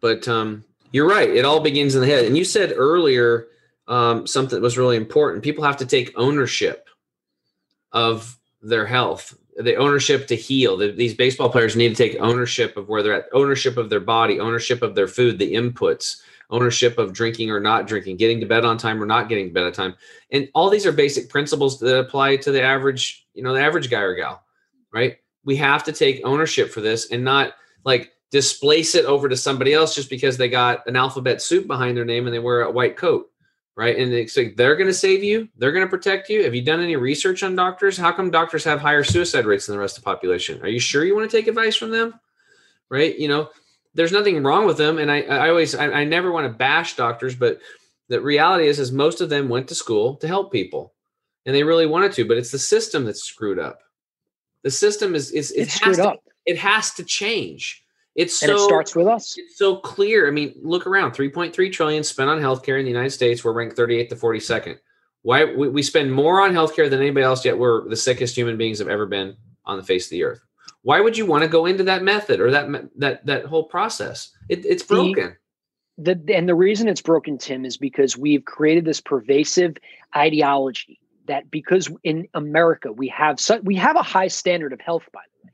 But 0.00 0.28
um, 0.28 0.64
you're 0.92 1.08
right. 1.08 1.28
It 1.28 1.44
all 1.44 1.58
begins 1.58 1.96
in 1.96 2.02
the 2.02 2.06
head. 2.06 2.24
And 2.24 2.38
you 2.38 2.44
said 2.44 2.74
earlier 2.76 3.48
um, 3.88 4.28
something 4.28 4.54
that 4.54 4.62
was 4.62 4.78
really 4.78 4.96
important. 4.96 5.42
People 5.42 5.64
have 5.64 5.78
to 5.78 5.86
take 5.86 6.12
ownership 6.14 6.88
of 7.90 8.38
their 8.62 8.86
health, 8.86 9.36
the 9.56 9.74
ownership 9.74 10.28
to 10.28 10.36
heal. 10.36 10.76
The, 10.76 10.92
these 10.92 11.14
baseball 11.14 11.50
players 11.50 11.74
need 11.74 11.88
to 11.88 11.96
take 11.96 12.20
ownership 12.20 12.76
of 12.76 12.88
where 12.88 13.02
they're 13.02 13.14
at, 13.14 13.26
ownership 13.32 13.76
of 13.76 13.90
their 13.90 13.98
body, 13.98 14.38
ownership 14.38 14.82
of 14.82 14.94
their 14.94 15.08
food, 15.08 15.40
the 15.40 15.52
inputs, 15.54 16.22
ownership 16.48 16.96
of 16.96 17.12
drinking 17.12 17.50
or 17.50 17.58
not 17.58 17.88
drinking, 17.88 18.18
getting 18.18 18.38
to 18.38 18.46
bed 18.46 18.64
on 18.64 18.78
time 18.78 19.02
or 19.02 19.06
not 19.06 19.28
getting 19.28 19.48
to 19.48 19.52
bed 19.52 19.64
on 19.64 19.72
time. 19.72 19.94
And 20.30 20.48
all 20.54 20.70
these 20.70 20.86
are 20.86 20.92
basic 20.92 21.28
principles 21.28 21.80
that 21.80 21.98
apply 21.98 22.36
to 22.36 22.52
the 22.52 22.62
average, 22.62 23.26
you 23.34 23.42
know, 23.42 23.52
the 23.52 23.62
average 23.62 23.90
guy 23.90 24.02
or 24.02 24.14
gal, 24.14 24.44
right? 24.92 25.16
We 25.44 25.56
have 25.56 25.84
to 25.84 25.92
take 25.92 26.20
ownership 26.24 26.70
for 26.70 26.80
this 26.80 27.10
and 27.10 27.24
not 27.24 27.54
like 27.84 28.12
displace 28.30 28.94
it 28.94 29.04
over 29.06 29.28
to 29.28 29.36
somebody 29.36 29.72
else 29.72 29.94
just 29.94 30.10
because 30.10 30.36
they 30.36 30.48
got 30.48 30.86
an 30.86 30.96
alphabet 30.96 31.42
soup 31.42 31.66
behind 31.66 31.96
their 31.96 32.04
name 32.04 32.26
and 32.26 32.34
they 32.34 32.38
wear 32.38 32.62
a 32.62 32.70
white 32.70 32.96
coat 32.96 33.26
right? 33.76 33.96
And 33.96 34.12
it's 34.12 34.36
like 34.36 34.56
they're 34.56 34.76
going 34.76 34.88
to 34.88 34.92
save 34.92 35.24
you. 35.24 35.48
They're 35.56 35.72
going 35.72 35.86
to 35.86 35.90
protect 35.90 36.28
you. 36.28 36.42
Have 36.44 36.54
you 36.54 36.60
done 36.60 36.80
any 36.80 36.96
research 36.96 37.42
on 37.42 37.56
doctors? 37.56 37.96
How 37.96 38.12
come 38.12 38.30
doctors 38.30 38.62
have 38.64 38.78
higher 38.78 39.02
suicide 39.02 39.46
rates 39.46 39.64
than 39.64 39.74
the 39.74 39.80
rest 39.80 39.96
of 39.96 40.04
the 40.04 40.10
population? 40.10 40.60
Are 40.60 40.68
you 40.68 40.80
sure 40.80 41.04
you 41.04 41.16
want 41.16 41.30
to 41.30 41.34
take 41.34 41.46
advice 41.46 41.76
from 41.76 41.90
them 41.90 42.20
right? 42.90 43.18
You 43.18 43.28
know 43.28 43.48
there's 43.94 44.12
nothing 44.12 44.42
wrong 44.42 44.66
with 44.66 44.76
them. 44.76 44.98
And 44.98 45.10
i, 45.10 45.22
I 45.22 45.48
always 45.48 45.74
I, 45.74 45.90
I 45.90 46.04
never 46.04 46.30
want 46.30 46.46
to 46.46 46.58
bash 46.58 46.96
doctors 46.96 47.34
but 47.34 47.60
the 48.08 48.20
reality 48.20 48.66
is 48.66 48.78
is 48.78 48.92
most 48.92 49.20
of 49.20 49.30
them 49.30 49.48
went 49.48 49.68
to 49.68 49.74
school 49.74 50.16
to 50.16 50.26
help 50.26 50.52
people 50.52 50.92
and 51.46 51.54
they 51.54 51.62
really 51.62 51.86
wanted 51.86 52.12
to 52.12 52.26
but 52.26 52.36
it's 52.36 52.50
the 52.50 52.58
system 52.58 53.04
that's 53.04 53.24
screwed 53.24 53.58
up 53.58 53.80
the 54.62 54.70
system 54.70 55.14
is 55.14 55.30
is 55.30 55.50
it, 55.52 55.68
has 55.68 55.96
to, 55.96 56.10
up. 56.10 56.24
it 56.46 56.58
has 56.58 56.92
to 56.94 57.04
change 57.04 57.84
it's 58.16 58.40
so, 58.40 58.48
and 58.48 58.56
it 58.56 58.60
starts 58.60 58.96
with 58.96 59.06
us. 59.06 59.36
It's 59.38 59.56
so 59.56 59.76
clear. 59.76 60.26
I 60.26 60.30
mean, 60.30 60.54
look 60.62 60.86
around 60.86 61.12
3.3 61.12 61.72
trillion 61.72 62.02
spent 62.02 62.28
on 62.28 62.40
healthcare 62.40 62.78
in 62.78 62.84
the 62.84 62.90
United 62.90 63.10
States. 63.10 63.44
We're 63.44 63.52
ranked 63.52 63.76
38 63.76 64.08
to 64.10 64.16
42nd. 64.16 64.78
Why 65.22 65.44
we, 65.44 65.68
we 65.68 65.82
spend 65.82 66.12
more 66.12 66.40
on 66.40 66.52
healthcare 66.52 66.90
than 66.90 67.00
anybody 67.00 67.24
else, 67.24 67.44
yet 67.44 67.58
we're 67.58 67.88
the 67.88 67.96
sickest 67.96 68.36
human 68.36 68.56
beings 68.56 68.78
have 68.78 68.88
ever 68.88 69.06
been 69.06 69.36
on 69.64 69.76
the 69.76 69.82
face 69.82 70.06
of 70.06 70.10
the 70.10 70.24
earth. 70.24 70.44
Why 70.82 71.00
would 71.00 71.16
you 71.16 71.26
want 71.26 71.42
to 71.42 71.48
go 71.48 71.66
into 71.66 71.84
that 71.84 72.02
method 72.02 72.40
or 72.40 72.50
that 72.50 72.90
that 72.96 73.26
that 73.26 73.44
whole 73.44 73.64
process? 73.64 74.30
It, 74.48 74.64
it's 74.64 74.82
broken. 74.82 75.36
The, 75.98 76.14
the, 76.14 76.34
and 76.34 76.48
the 76.48 76.54
reason 76.54 76.88
it's 76.88 77.02
broken, 77.02 77.36
Tim, 77.36 77.66
is 77.66 77.76
because 77.76 78.16
we've 78.16 78.44
created 78.44 78.86
this 78.86 79.02
pervasive 79.02 79.76
ideology 80.16 80.98
that 81.30 81.50
because 81.50 81.88
in 82.04 82.28
America 82.34 82.92
we 82.92 83.08
have 83.08 83.40
such, 83.40 83.62
we 83.62 83.76
have 83.76 83.96
a 83.96 84.02
high 84.02 84.28
standard 84.28 84.72
of 84.72 84.80
health, 84.80 85.08
by 85.12 85.20
the 85.20 85.46
way 85.46 85.52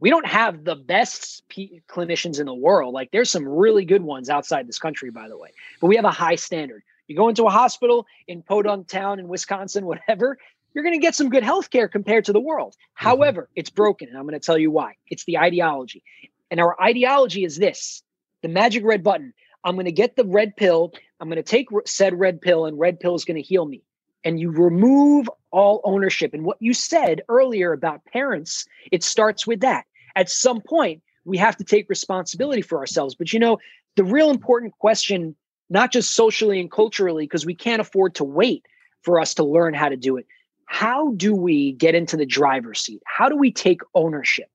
we 0.00 0.10
don't 0.10 0.26
have 0.26 0.64
the 0.64 0.76
best 0.76 1.42
P- 1.48 1.82
clinicians 1.88 2.38
in 2.38 2.46
the 2.46 2.54
world. 2.54 2.94
Like 2.94 3.10
there's 3.10 3.30
some 3.30 3.46
really 3.48 3.84
good 3.84 4.02
ones 4.02 4.30
outside 4.30 4.68
this 4.68 4.78
country, 4.78 5.10
by 5.10 5.28
the 5.28 5.36
way, 5.36 5.50
but 5.80 5.88
we 5.88 5.96
have 5.96 6.04
a 6.04 6.10
high 6.10 6.36
standard. 6.36 6.82
You 7.08 7.16
go 7.16 7.28
into 7.28 7.44
a 7.44 7.50
hospital 7.50 8.06
in 8.26 8.42
Podunk 8.42 8.86
Town 8.86 9.18
in 9.18 9.28
Wisconsin, 9.28 9.86
whatever, 9.86 10.38
you're 10.74 10.84
going 10.84 10.94
to 10.94 11.00
get 11.00 11.14
some 11.14 11.30
good 11.30 11.42
health 11.42 11.70
care 11.70 11.88
compared 11.88 12.26
to 12.26 12.32
the 12.32 12.40
world. 12.40 12.74
Mm-hmm. 12.74 13.06
However, 13.06 13.48
it's 13.56 13.70
broken. 13.70 14.08
And 14.08 14.16
I'm 14.16 14.24
going 14.24 14.38
to 14.38 14.44
tell 14.44 14.58
you 14.58 14.70
why. 14.70 14.94
It's 15.08 15.24
the 15.24 15.38
ideology. 15.38 16.02
And 16.50 16.60
our 16.60 16.80
ideology 16.80 17.44
is 17.44 17.56
this 17.56 18.02
the 18.42 18.48
magic 18.48 18.84
red 18.84 19.02
button. 19.02 19.32
I'm 19.64 19.74
going 19.74 19.86
to 19.86 19.92
get 19.92 20.14
the 20.14 20.24
red 20.24 20.54
pill. 20.56 20.92
I'm 21.18 21.28
going 21.28 21.36
to 21.36 21.42
take 21.42 21.68
said 21.84 22.18
red 22.18 22.40
pill, 22.40 22.66
and 22.66 22.78
red 22.78 23.00
pill 23.00 23.16
is 23.16 23.24
going 23.24 23.36
to 23.36 23.42
heal 23.42 23.64
me 23.64 23.82
and 24.24 24.40
you 24.40 24.50
remove 24.50 25.28
all 25.50 25.80
ownership. 25.84 26.34
And 26.34 26.44
what 26.44 26.58
you 26.60 26.74
said 26.74 27.22
earlier 27.28 27.72
about 27.72 28.04
parents, 28.04 28.66
it 28.92 29.02
starts 29.02 29.46
with 29.46 29.60
that. 29.60 29.86
At 30.16 30.28
some 30.28 30.60
point, 30.60 31.02
we 31.24 31.36
have 31.38 31.56
to 31.56 31.64
take 31.64 31.88
responsibility 31.88 32.62
for 32.62 32.78
ourselves. 32.78 33.14
But 33.14 33.32
you 33.32 33.38
know, 33.38 33.58
the 33.96 34.04
real 34.04 34.30
important 34.30 34.72
question, 34.78 35.36
not 35.70 35.92
just 35.92 36.14
socially 36.14 36.60
and 36.60 36.70
culturally, 36.70 37.24
because 37.24 37.46
we 37.46 37.54
can't 37.54 37.80
afford 37.80 38.14
to 38.16 38.24
wait 38.24 38.66
for 39.02 39.20
us 39.20 39.34
to 39.34 39.44
learn 39.44 39.74
how 39.74 39.88
to 39.88 39.96
do 39.96 40.16
it. 40.16 40.26
How 40.66 41.12
do 41.12 41.34
we 41.34 41.72
get 41.72 41.94
into 41.94 42.16
the 42.16 42.26
driver's 42.26 42.80
seat? 42.80 43.02
How 43.06 43.28
do 43.28 43.36
we 43.36 43.50
take 43.50 43.80
ownership? 43.94 44.50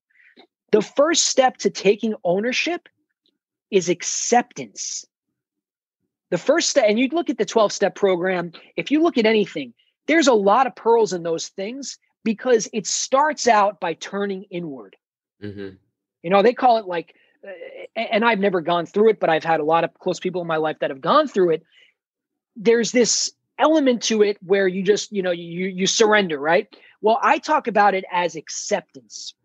The 0.72 0.82
first 0.82 1.28
step 1.28 1.58
to 1.58 1.70
taking 1.70 2.14
ownership 2.24 2.88
is 3.72 3.90
acceptance. 3.90 5.06
The 6.34 6.40
first 6.40 6.72
step, 6.72 6.86
and 6.88 7.00
you 7.00 7.10
look 7.12 7.30
at 7.30 7.38
the 7.38 7.46
12 7.46 7.72
step 7.72 7.94
program, 7.94 8.54
if 8.76 8.90
you 8.90 9.04
look 9.04 9.20
at 9.20 9.28
anything, 9.28 9.72
there's 10.08 10.26
a 10.26 10.34
lot 10.34 10.66
of 10.66 10.76
pearls 10.76 11.14
in 11.14 11.22
those 11.22 11.50
things 11.50 12.00
because 12.24 12.68
it 12.74 12.88
starts 12.88 13.48
out 13.48 13.80
by 13.80 13.94
turning 13.94 14.46
inward. 14.50 14.96
Mm-hmm. 15.44 15.76
You 16.24 16.30
know, 16.32 16.42
they 16.42 16.56
call 16.56 16.78
it 16.78 16.88
like, 16.88 17.14
uh, 17.48 17.52
and 17.96 18.26
I've 18.26 18.40
never 18.40 18.62
gone 18.62 18.88
through 18.88 19.12
it, 19.12 19.20
but 19.20 19.30
I've 19.30 19.44
had 19.44 19.60
a 19.60 19.64
lot 19.64 19.84
of 19.84 19.94
close 20.00 20.20
people 20.20 20.42
in 20.42 20.48
my 20.48 20.58
life 20.58 20.78
that 20.80 20.90
have 20.90 21.02
gone 21.02 21.28
through 21.28 21.52
it. 21.52 21.64
There's 22.56 22.92
this 22.92 23.32
element 23.60 24.02
to 24.06 24.24
it 24.24 24.40
where 24.42 24.68
you 24.68 24.82
just, 24.82 25.12
you 25.12 25.22
know, 25.22 25.30
you 25.30 25.68
you 25.68 25.86
surrender, 25.86 26.40
right? 26.40 26.68
Well, 27.02 27.20
I 27.22 27.38
talk 27.38 27.68
about 27.68 27.94
it 27.94 28.06
as 28.12 28.36
acceptance. 28.36 29.36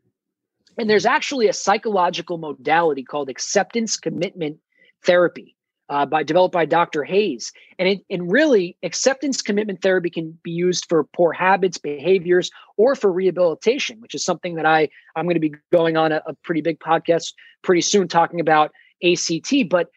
And 0.78 0.88
there's 0.88 1.04
actually 1.04 1.48
a 1.48 1.52
psychological 1.52 2.38
modality 2.38 3.02
called 3.02 3.28
acceptance 3.28 3.98
commitment 3.98 4.56
therapy 5.04 5.54
uh, 5.88 6.06
by 6.06 6.22
developed 6.22 6.52
by 6.52 6.64
Dr. 6.64 7.04
Hayes. 7.04 7.52
And 7.78 7.88
it 7.88 8.00
and 8.10 8.30
really 8.30 8.76
acceptance 8.82 9.42
commitment 9.42 9.82
therapy 9.82 10.10
can 10.10 10.38
be 10.42 10.50
used 10.50 10.86
for 10.88 11.04
poor 11.04 11.32
habits, 11.32 11.78
behaviors, 11.78 12.50
or 12.76 12.94
for 12.94 13.12
rehabilitation, 13.12 14.00
which 14.00 14.14
is 14.14 14.24
something 14.24 14.54
that 14.56 14.66
I 14.66 14.88
I'm 15.16 15.24
going 15.24 15.34
to 15.34 15.40
be 15.40 15.54
going 15.72 15.96
on 15.96 16.12
a, 16.12 16.22
a 16.26 16.34
pretty 16.44 16.60
big 16.60 16.78
podcast 16.78 17.32
pretty 17.62 17.82
soon 17.82 18.08
talking 18.08 18.40
about 18.40 18.72
ACT. 19.04 19.68
But 19.70 19.90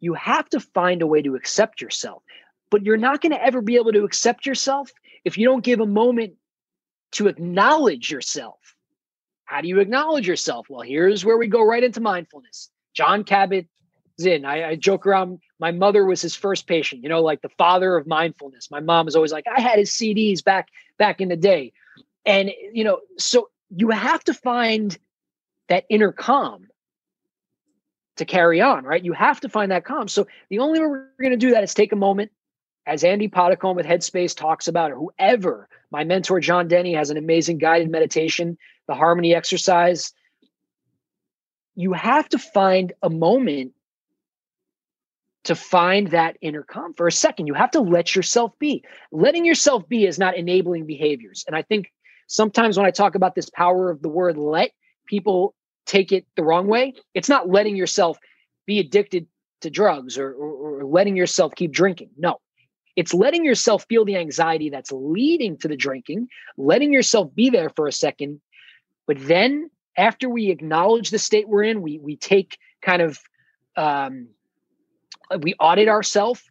you 0.00 0.14
have 0.14 0.48
to 0.50 0.60
find 0.60 1.02
a 1.02 1.06
way 1.06 1.22
to 1.22 1.34
accept 1.34 1.80
yourself. 1.80 2.22
But 2.70 2.82
you're 2.82 2.96
not 2.96 3.20
going 3.20 3.32
to 3.32 3.42
ever 3.42 3.60
be 3.60 3.76
able 3.76 3.92
to 3.92 4.04
accept 4.04 4.46
yourself 4.46 4.90
if 5.24 5.38
you 5.38 5.46
don't 5.46 5.64
give 5.64 5.80
a 5.80 5.86
moment 5.86 6.34
to 7.12 7.28
acknowledge 7.28 8.10
yourself, 8.10 8.58
how 9.44 9.60
do 9.60 9.68
you 9.68 9.80
acknowledge 9.80 10.26
yourself? 10.26 10.66
Well, 10.68 10.82
here's 10.82 11.24
where 11.24 11.38
we 11.38 11.46
go 11.46 11.62
right 11.64 11.82
into 11.82 12.00
mindfulness. 12.00 12.70
Jon 12.94 13.24
Kabat 13.24 13.66
Zinn. 14.20 14.44
I, 14.44 14.70
I 14.70 14.76
joke 14.76 15.06
around. 15.06 15.40
My 15.58 15.70
mother 15.70 16.04
was 16.04 16.22
his 16.22 16.34
first 16.34 16.66
patient. 16.66 17.02
You 17.02 17.08
know, 17.08 17.22
like 17.22 17.42
the 17.42 17.48
father 17.50 17.96
of 17.96 18.06
mindfulness. 18.06 18.70
My 18.70 18.80
mom 18.80 19.06
was 19.06 19.16
always 19.16 19.32
like, 19.32 19.44
I 19.54 19.60
had 19.60 19.78
his 19.78 19.90
CDs 19.90 20.42
back 20.42 20.68
back 20.98 21.20
in 21.20 21.28
the 21.28 21.36
day, 21.36 21.72
and 22.24 22.50
you 22.72 22.84
know, 22.84 23.00
so 23.18 23.50
you 23.70 23.90
have 23.90 24.22
to 24.24 24.34
find 24.34 24.96
that 25.68 25.84
inner 25.88 26.12
calm 26.12 26.68
to 28.16 28.24
carry 28.24 28.60
on, 28.60 28.84
right? 28.84 29.04
You 29.04 29.12
have 29.12 29.40
to 29.40 29.48
find 29.48 29.70
that 29.72 29.84
calm. 29.84 30.08
So 30.08 30.26
the 30.48 30.60
only 30.60 30.80
way 30.80 30.86
we're 30.86 31.08
going 31.20 31.32
to 31.32 31.36
do 31.36 31.50
that 31.50 31.64
is 31.64 31.74
take 31.74 31.92
a 31.92 31.96
moment, 31.96 32.30
as 32.86 33.02
Andy 33.02 33.28
Puddicombe 33.28 33.76
with 33.76 33.86
Headspace 33.86 34.36
talks 34.36 34.68
about, 34.68 34.92
or 34.92 34.96
whoever. 34.96 35.68
My 35.90 36.04
mentor 36.04 36.40
John 36.40 36.68
Denny 36.68 36.94
has 36.94 37.10
an 37.10 37.16
amazing 37.16 37.58
guided 37.58 37.90
meditation, 37.90 38.56
the 38.86 38.94
Harmony 38.94 39.34
exercise. 39.34 40.12
You 41.74 41.92
have 41.92 42.28
to 42.28 42.38
find 42.38 42.92
a 43.02 43.10
moment 43.10 43.73
to 45.44 45.54
find 45.54 46.08
that 46.08 46.36
inner 46.40 46.62
calm 46.62 46.94
for 46.94 47.06
a 47.06 47.12
second. 47.12 47.46
You 47.46 47.54
have 47.54 47.70
to 47.72 47.80
let 47.80 48.16
yourself 48.16 48.58
be. 48.58 48.82
Letting 49.12 49.44
yourself 49.44 49.88
be 49.88 50.06
is 50.06 50.18
not 50.18 50.36
enabling 50.36 50.86
behaviors. 50.86 51.44
And 51.46 51.54
I 51.54 51.62
think 51.62 51.92
sometimes 52.26 52.76
when 52.76 52.86
I 52.86 52.90
talk 52.90 53.14
about 53.14 53.34
this 53.34 53.50
power 53.50 53.90
of 53.90 54.02
the 54.02 54.08
word 54.08 54.36
let, 54.36 54.72
people 55.06 55.54
take 55.86 56.12
it 56.12 56.26
the 56.36 56.44
wrong 56.44 56.66
way. 56.66 56.94
It's 57.12 57.28
not 57.28 57.48
letting 57.48 57.76
yourself 57.76 58.18
be 58.66 58.78
addicted 58.78 59.26
to 59.60 59.70
drugs 59.70 60.18
or, 60.18 60.32
or, 60.32 60.80
or 60.80 60.84
letting 60.84 61.16
yourself 61.16 61.54
keep 61.54 61.72
drinking. 61.72 62.10
No, 62.16 62.40
it's 62.96 63.12
letting 63.12 63.44
yourself 63.44 63.84
feel 63.88 64.04
the 64.04 64.16
anxiety 64.16 64.70
that's 64.70 64.92
leading 64.92 65.58
to 65.58 65.68
the 65.68 65.76
drinking, 65.76 66.28
letting 66.56 66.92
yourself 66.92 67.34
be 67.34 67.50
there 67.50 67.70
for 67.70 67.86
a 67.86 67.92
second. 67.92 68.40
But 69.06 69.18
then 69.20 69.70
after 69.96 70.28
we 70.28 70.50
acknowledge 70.50 71.10
the 71.10 71.18
state 71.18 71.48
we're 71.48 71.64
in, 71.64 71.82
we 71.82 71.98
we 71.98 72.16
take 72.16 72.58
kind 72.82 73.02
of 73.02 73.18
um, 73.76 74.28
we 75.40 75.54
audit 75.54 75.88
ourselves. 75.88 76.42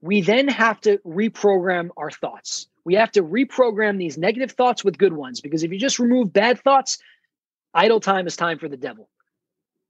We 0.00 0.20
then 0.20 0.48
have 0.48 0.80
to 0.82 0.98
reprogram 0.98 1.90
our 1.96 2.10
thoughts. 2.10 2.66
We 2.84 2.94
have 2.94 3.12
to 3.12 3.22
reprogram 3.22 3.98
these 3.98 4.18
negative 4.18 4.52
thoughts 4.52 4.84
with 4.84 4.98
good 4.98 5.12
ones 5.12 5.40
because 5.40 5.62
if 5.62 5.70
you 5.70 5.78
just 5.78 5.98
remove 5.98 6.32
bad 6.32 6.60
thoughts, 6.60 6.98
idle 7.72 8.00
time 8.00 8.26
is 8.26 8.36
time 8.36 8.58
for 8.58 8.68
the 8.68 8.76
devil. 8.76 9.08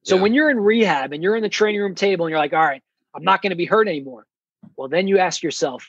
So 0.04 0.16
yeah. 0.16 0.22
when 0.22 0.34
you're 0.34 0.50
in 0.50 0.60
rehab 0.60 1.12
and 1.12 1.22
you're 1.22 1.36
in 1.36 1.42
the 1.42 1.48
training 1.48 1.80
room 1.80 1.94
table 1.94 2.26
and 2.26 2.30
you're 2.30 2.38
like, 2.38 2.52
all 2.52 2.64
right, 2.64 2.82
I'm 3.14 3.24
not 3.24 3.40
going 3.40 3.50
to 3.50 3.56
be 3.56 3.64
hurt 3.64 3.88
anymore. 3.88 4.26
Well, 4.76 4.88
then 4.88 5.08
you 5.08 5.18
ask 5.18 5.42
yourself, 5.42 5.86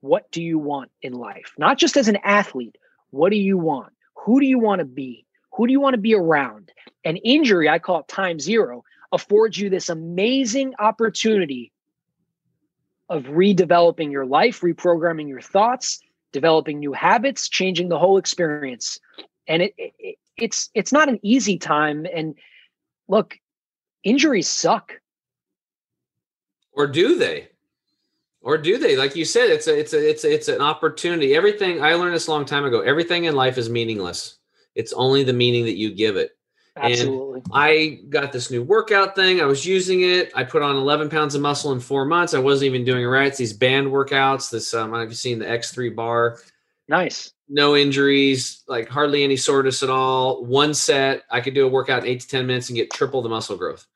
what 0.00 0.30
do 0.32 0.42
you 0.42 0.58
want 0.58 0.90
in 1.00 1.12
life? 1.12 1.52
Not 1.58 1.78
just 1.78 1.96
as 1.96 2.08
an 2.08 2.18
athlete, 2.24 2.76
what 3.10 3.30
do 3.30 3.36
you 3.36 3.58
want? 3.58 3.92
Who 4.24 4.40
do 4.40 4.46
you 4.46 4.58
want 4.58 4.80
to 4.80 4.84
be? 4.84 5.26
Who 5.52 5.66
do 5.66 5.72
you 5.72 5.80
want 5.80 5.94
to 5.94 6.00
be 6.00 6.14
around? 6.14 6.72
An 7.04 7.16
injury, 7.16 7.68
I 7.68 7.78
call 7.78 8.00
it 8.00 8.08
time 8.08 8.40
zero, 8.40 8.84
affords 9.12 9.58
you 9.58 9.70
this 9.70 9.88
amazing 9.88 10.74
opportunity 10.78 11.72
of 13.08 13.24
redeveloping 13.24 14.10
your 14.10 14.24
life, 14.24 14.62
reprogramming 14.62 15.28
your 15.28 15.40
thoughts, 15.40 16.00
developing 16.32 16.78
new 16.78 16.92
habits, 16.92 17.48
changing 17.48 17.88
the 17.88 17.98
whole 17.98 18.16
experience. 18.16 18.98
And 19.46 19.62
it, 19.62 19.74
it 19.76 20.16
it's 20.36 20.70
it's 20.74 20.92
not 20.92 21.08
an 21.08 21.20
easy 21.22 21.58
time. 21.58 22.06
And 22.12 22.34
look, 23.08 23.38
injuries 24.02 24.48
suck. 24.48 24.92
Or 26.72 26.86
do 26.86 27.18
they? 27.18 27.48
Or 28.40 28.58
do 28.58 28.78
they? 28.78 28.96
Like 28.96 29.14
you 29.14 29.24
said, 29.24 29.50
it's 29.50 29.66
a 29.66 29.78
it's 29.78 29.92
a 29.92 30.10
it's 30.10 30.24
a, 30.24 30.32
it's 30.32 30.48
an 30.48 30.60
opportunity. 30.60 31.34
Everything 31.34 31.82
I 31.82 31.94
learned 31.94 32.14
this 32.14 32.26
a 32.26 32.30
long 32.30 32.44
time 32.44 32.64
ago. 32.64 32.80
Everything 32.80 33.24
in 33.24 33.36
life 33.36 33.58
is 33.58 33.68
meaningless. 33.68 34.38
It's 34.74 34.92
only 34.94 35.22
the 35.22 35.34
meaning 35.34 35.64
that 35.66 35.76
you 35.76 35.94
give 35.94 36.16
it. 36.16 36.36
Absolutely. 36.76 37.40
And 37.40 37.50
I 37.52 37.98
got 38.08 38.32
this 38.32 38.50
new 38.50 38.62
workout 38.62 39.14
thing. 39.14 39.40
I 39.40 39.44
was 39.44 39.66
using 39.66 40.02
it. 40.02 40.32
I 40.34 40.42
put 40.44 40.62
on 40.62 40.76
11 40.76 41.10
pounds 41.10 41.34
of 41.34 41.42
muscle 41.42 41.72
in 41.72 41.80
four 41.80 42.06
months. 42.06 42.32
I 42.32 42.38
wasn't 42.38 42.68
even 42.68 42.84
doing 42.84 43.02
it 43.02 43.06
right. 43.06 43.26
It's 43.26 43.38
these 43.38 43.52
band 43.52 43.88
workouts. 43.88 44.50
This, 44.50 44.72
um, 44.72 44.94
I've 44.94 45.16
seen 45.16 45.38
the 45.38 45.44
X3 45.44 45.94
bar. 45.94 46.38
Nice. 46.88 47.32
No 47.48 47.76
injuries, 47.76 48.62
like 48.68 48.88
hardly 48.88 49.22
any 49.22 49.36
soreness 49.36 49.82
at 49.82 49.90
all. 49.90 50.44
One 50.44 50.72
set, 50.72 51.24
I 51.30 51.40
could 51.40 51.54
do 51.54 51.66
a 51.66 51.70
workout 51.70 52.04
in 52.04 52.08
eight 52.08 52.20
to 52.20 52.28
10 52.28 52.46
minutes 52.46 52.70
and 52.70 52.76
get 52.76 52.90
triple 52.90 53.20
the 53.20 53.28
muscle 53.28 53.56
growth. 53.56 53.86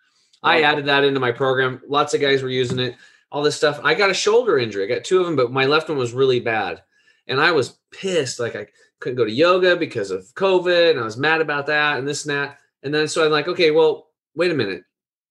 I 0.42 0.62
added 0.62 0.84
that 0.86 1.04
into 1.04 1.18
my 1.18 1.32
program. 1.32 1.80
Lots 1.88 2.12
of 2.12 2.20
guys 2.20 2.42
were 2.42 2.50
using 2.50 2.78
it, 2.78 2.96
all 3.32 3.42
this 3.42 3.56
stuff. 3.56 3.80
I 3.82 3.94
got 3.94 4.10
a 4.10 4.14
shoulder 4.14 4.58
injury. 4.58 4.84
I 4.84 4.94
got 4.94 5.04
two 5.04 5.20
of 5.20 5.26
them, 5.26 5.36
but 5.36 5.50
my 5.50 5.64
left 5.64 5.88
one 5.88 5.98
was 5.98 6.12
really 6.12 6.40
bad. 6.40 6.82
And 7.26 7.40
I 7.40 7.52
was 7.52 7.78
pissed. 7.90 8.38
Like 8.38 8.54
I 8.54 8.66
couldn't 9.00 9.16
go 9.16 9.24
to 9.24 9.32
yoga 9.32 9.76
because 9.76 10.10
of 10.10 10.32
COVID. 10.34 10.90
And 10.92 11.00
I 11.00 11.04
was 11.04 11.16
mad 11.16 11.40
about 11.40 11.66
that 11.66 11.98
and 11.98 12.06
this 12.06 12.26
and 12.26 12.36
that. 12.36 12.58
And 12.82 12.94
then 12.94 13.08
so 13.08 13.24
I'm 13.24 13.32
like, 13.32 13.48
okay, 13.48 13.70
well, 13.70 14.08
wait 14.34 14.50
a 14.50 14.54
minute. 14.54 14.82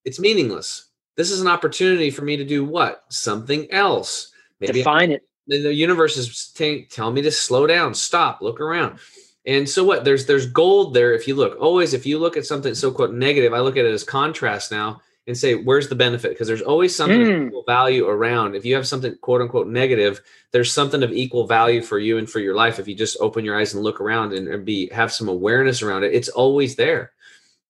It's 0.03 0.19
meaningless. 0.19 0.89
This 1.15 1.31
is 1.31 1.41
an 1.41 1.47
opportunity 1.47 2.11
for 2.11 2.23
me 2.23 2.37
to 2.37 2.45
do 2.45 2.65
what? 2.65 3.03
Something 3.09 3.71
else. 3.71 4.31
Maybe 4.59 4.79
define 4.79 5.11
it. 5.11 5.23
The 5.47 5.73
universe 5.73 6.17
is 6.17 6.51
t- 6.55 6.87
telling 6.89 7.13
me 7.13 7.21
to 7.21 7.31
slow 7.31 7.67
down, 7.67 7.93
stop, 7.93 8.41
look 8.41 8.59
around. 8.59 8.99
And 9.45 9.69
so 9.69 9.83
what? 9.83 10.03
There's 10.03 10.25
there's 10.25 10.47
gold 10.47 10.93
there 10.93 11.13
if 11.13 11.27
you 11.27 11.35
look. 11.35 11.59
Always 11.59 11.93
if 11.93 12.05
you 12.05 12.17
look 12.17 12.35
at 12.35 12.45
something 12.45 12.73
so 12.73 12.91
quote 12.91 13.13
negative, 13.13 13.53
I 13.53 13.59
look 13.59 13.77
at 13.77 13.85
it 13.85 13.93
as 13.93 14.03
contrast 14.03 14.71
now 14.71 15.01
and 15.27 15.37
say, 15.37 15.55
where's 15.55 15.87
the 15.87 15.95
benefit? 15.95 16.29
Because 16.29 16.47
there's 16.47 16.61
always 16.61 16.95
something 16.95 17.19
mm. 17.19 17.41
of 17.41 17.47
equal 17.47 17.63
value 17.63 18.07
around. 18.07 18.55
If 18.55 18.65
you 18.65 18.75
have 18.75 18.87
something 18.87 19.15
quote 19.21 19.41
unquote 19.41 19.67
negative, 19.67 20.21
there's 20.51 20.71
something 20.71 21.03
of 21.03 21.11
equal 21.11 21.47
value 21.47 21.81
for 21.81 21.99
you 21.99 22.17
and 22.17 22.29
for 22.29 22.39
your 22.39 22.55
life. 22.55 22.79
If 22.79 22.87
you 22.87 22.95
just 22.95 23.17
open 23.19 23.45
your 23.45 23.59
eyes 23.59 23.73
and 23.73 23.83
look 23.83 24.01
around 24.01 24.33
and, 24.33 24.47
and 24.47 24.65
be 24.65 24.89
have 24.89 25.13
some 25.13 25.29
awareness 25.29 25.81
around 25.81 26.03
it, 26.03 26.13
it's 26.13 26.29
always 26.29 26.75
there. 26.75 27.11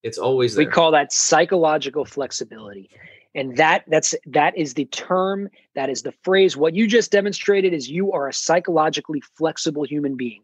It's 0.06 0.20
always 0.20 0.54
there. 0.54 0.66
We 0.66 0.72
call 0.72 0.92
that 0.92 1.12
psychological 1.12 2.06
flexibility. 2.06 2.92
And 3.34 3.58
that 3.58 3.86
that's 3.88 4.14
that 4.28 4.56
is 4.56 4.76
the 4.76 4.86
term, 4.86 5.50
that 5.74 5.90
is 5.90 6.04
the 6.04 6.14
phrase. 6.24 6.56
What 6.56 6.76
you 6.76 6.88
just 6.88 7.12
demonstrated 7.12 7.74
is 7.74 7.90
you 7.90 8.12
are 8.12 8.28
a 8.28 8.34
psychologically 8.34 9.22
flexible 9.36 9.84
human 9.84 10.16
being. 10.16 10.44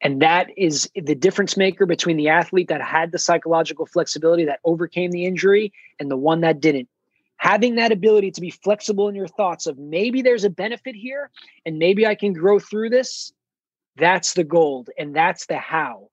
And 0.00 0.22
that 0.22 0.48
is 0.56 0.90
the 0.94 1.14
difference 1.14 1.54
maker 1.56 1.84
between 1.84 2.16
the 2.16 2.30
athlete 2.30 2.68
that 2.68 2.80
had 2.80 3.12
the 3.12 3.18
psychological 3.18 3.84
flexibility 3.84 4.46
that 4.46 4.60
overcame 4.64 5.10
the 5.10 5.26
injury 5.26 5.72
and 6.00 6.10
the 6.10 6.16
one 6.16 6.40
that 6.40 6.60
didn't. 6.60 6.88
Having 7.36 7.74
that 7.74 7.92
ability 7.92 8.30
to 8.32 8.40
be 8.40 8.50
flexible 8.50 9.08
in 9.08 9.14
your 9.14 9.28
thoughts 9.28 9.66
of 9.66 9.78
maybe 9.78 10.22
there's 10.22 10.44
a 10.44 10.50
benefit 10.50 10.94
here 10.94 11.30
and 11.66 11.78
maybe 11.78 12.06
I 12.06 12.14
can 12.14 12.32
grow 12.32 12.58
through 12.58 12.88
this, 12.88 13.32
that's 13.96 14.32
the 14.32 14.44
gold 14.44 14.88
and 14.98 15.14
that's 15.14 15.44
the 15.44 15.58
how. 15.58 16.08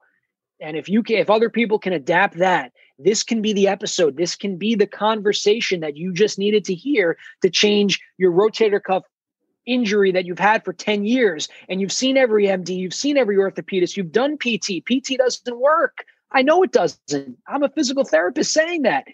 And 0.66 0.76
if 0.76 0.90
you 0.90 1.04
can, 1.04 1.18
if 1.18 1.30
other 1.30 1.52
people 1.52 1.78
can 1.78 1.94
adapt 1.94 2.40
that, 2.40 2.72
this 2.98 3.22
can 3.22 3.40
be 3.40 3.54
the 3.54 3.68
episode. 3.68 4.18
This 4.18 4.36
can 4.36 4.58
be 4.58 4.74
the 4.74 4.88
conversation 4.88 5.82
that 5.82 5.96
you 5.96 6.12
just 6.12 6.40
needed 6.40 6.66
to 6.66 6.74
hear 6.74 7.20
to 7.44 7.52
change 7.52 8.02
your 8.18 8.32
rotator 8.32 8.82
cuff 8.82 9.04
injury 9.68 10.12
that 10.12 10.26
you've 10.26 10.40
had 10.40 10.66
for 10.66 10.74
10 10.74 11.06
years. 11.06 11.50
And 11.70 11.82
you've 11.82 11.92
seen 11.92 12.18
every 12.18 12.48
MD, 12.48 12.76
you've 12.78 12.96
seen 12.96 13.16
every 13.16 13.36
orthopedist, 13.36 13.96
you've 13.96 14.12
done 14.12 14.38
PT. 14.40 14.84
PT 14.84 15.20
doesn't 15.20 15.60
work. 15.60 16.04
I 16.32 16.42
know 16.42 16.64
it 16.64 16.72
doesn't. 16.72 17.38
I'm 17.48 17.62
a 17.62 17.70
physical 17.70 18.04
therapist 18.04 18.52
saying 18.52 18.82
that. 18.84 19.06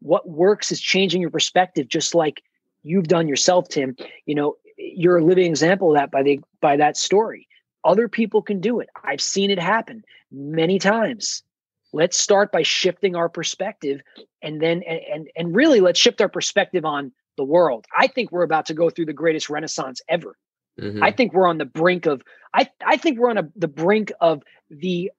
What 0.00 0.28
works 0.28 0.70
is 0.72 0.80
changing 0.80 1.22
your 1.22 1.30
perspective, 1.30 1.88
just 1.88 2.14
like 2.14 2.42
you've 2.82 3.06
done 3.06 3.28
yourself, 3.28 3.68
Tim. 3.68 3.96
You 4.26 4.34
know, 4.34 4.56
you're 4.76 5.18
a 5.18 5.24
living 5.24 5.46
example 5.46 5.92
of 5.92 5.96
that 5.96 6.10
by 6.10 6.22
the 6.22 6.40
by 6.60 6.76
that 6.76 6.98
story. 6.98 7.48
Other 7.84 8.08
people 8.08 8.42
can 8.42 8.60
do 8.60 8.80
it. 8.80 8.88
I've 9.04 9.20
seen 9.20 9.50
it 9.50 9.60
happen 9.60 10.04
many 10.32 10.78
times. 10.78 11.42
Let's 11.92 12.16
start 12.16 12.50
by 12.52 12.62
shifting 12.62 13.14
our 13.14 13.28
perspective 13.28 14.00
and 14.42 14.60
then 14.60 14.82
and, 14.88 15.00
and 15.12 15.28
and 15.36 15.54
really 15.54 15.80
let's 15.80 16.00
shift 16.00 16.20
our 16.20 16.28
perspective 16.28 16.84
on 16.84 17.12
the 17.36 17.44
world. 17.44 17.86
I 17.96 18.06
think 18.06 18.32
we're 18.32 18.42
about 18.42 18.66
to 18.66 18.74
go 18.74 18.88
through 18.88 19.06
the 19.06 19.12
greatest 19.12 19.50
renaissance 19.50 20.00
ever. 20.08 20.36
Mm-hmm. 20.80 21.02
I 21.02 21.10
think 21.10 21.34
we're 21.34 21.46
on 21.46 21.58
the 21.58 21.66
brink 21.66 22.06
of 22.06 22.22
I 22.54 22.68
I 22.84 22.96
think 22.96 23.18
we're 23.18 23.30
on 23.30 23.38
a, 23.38 23.48
the 23.56 23.68
brink 23.68 24.10
of 24.20 24.42
the 24.70 25.10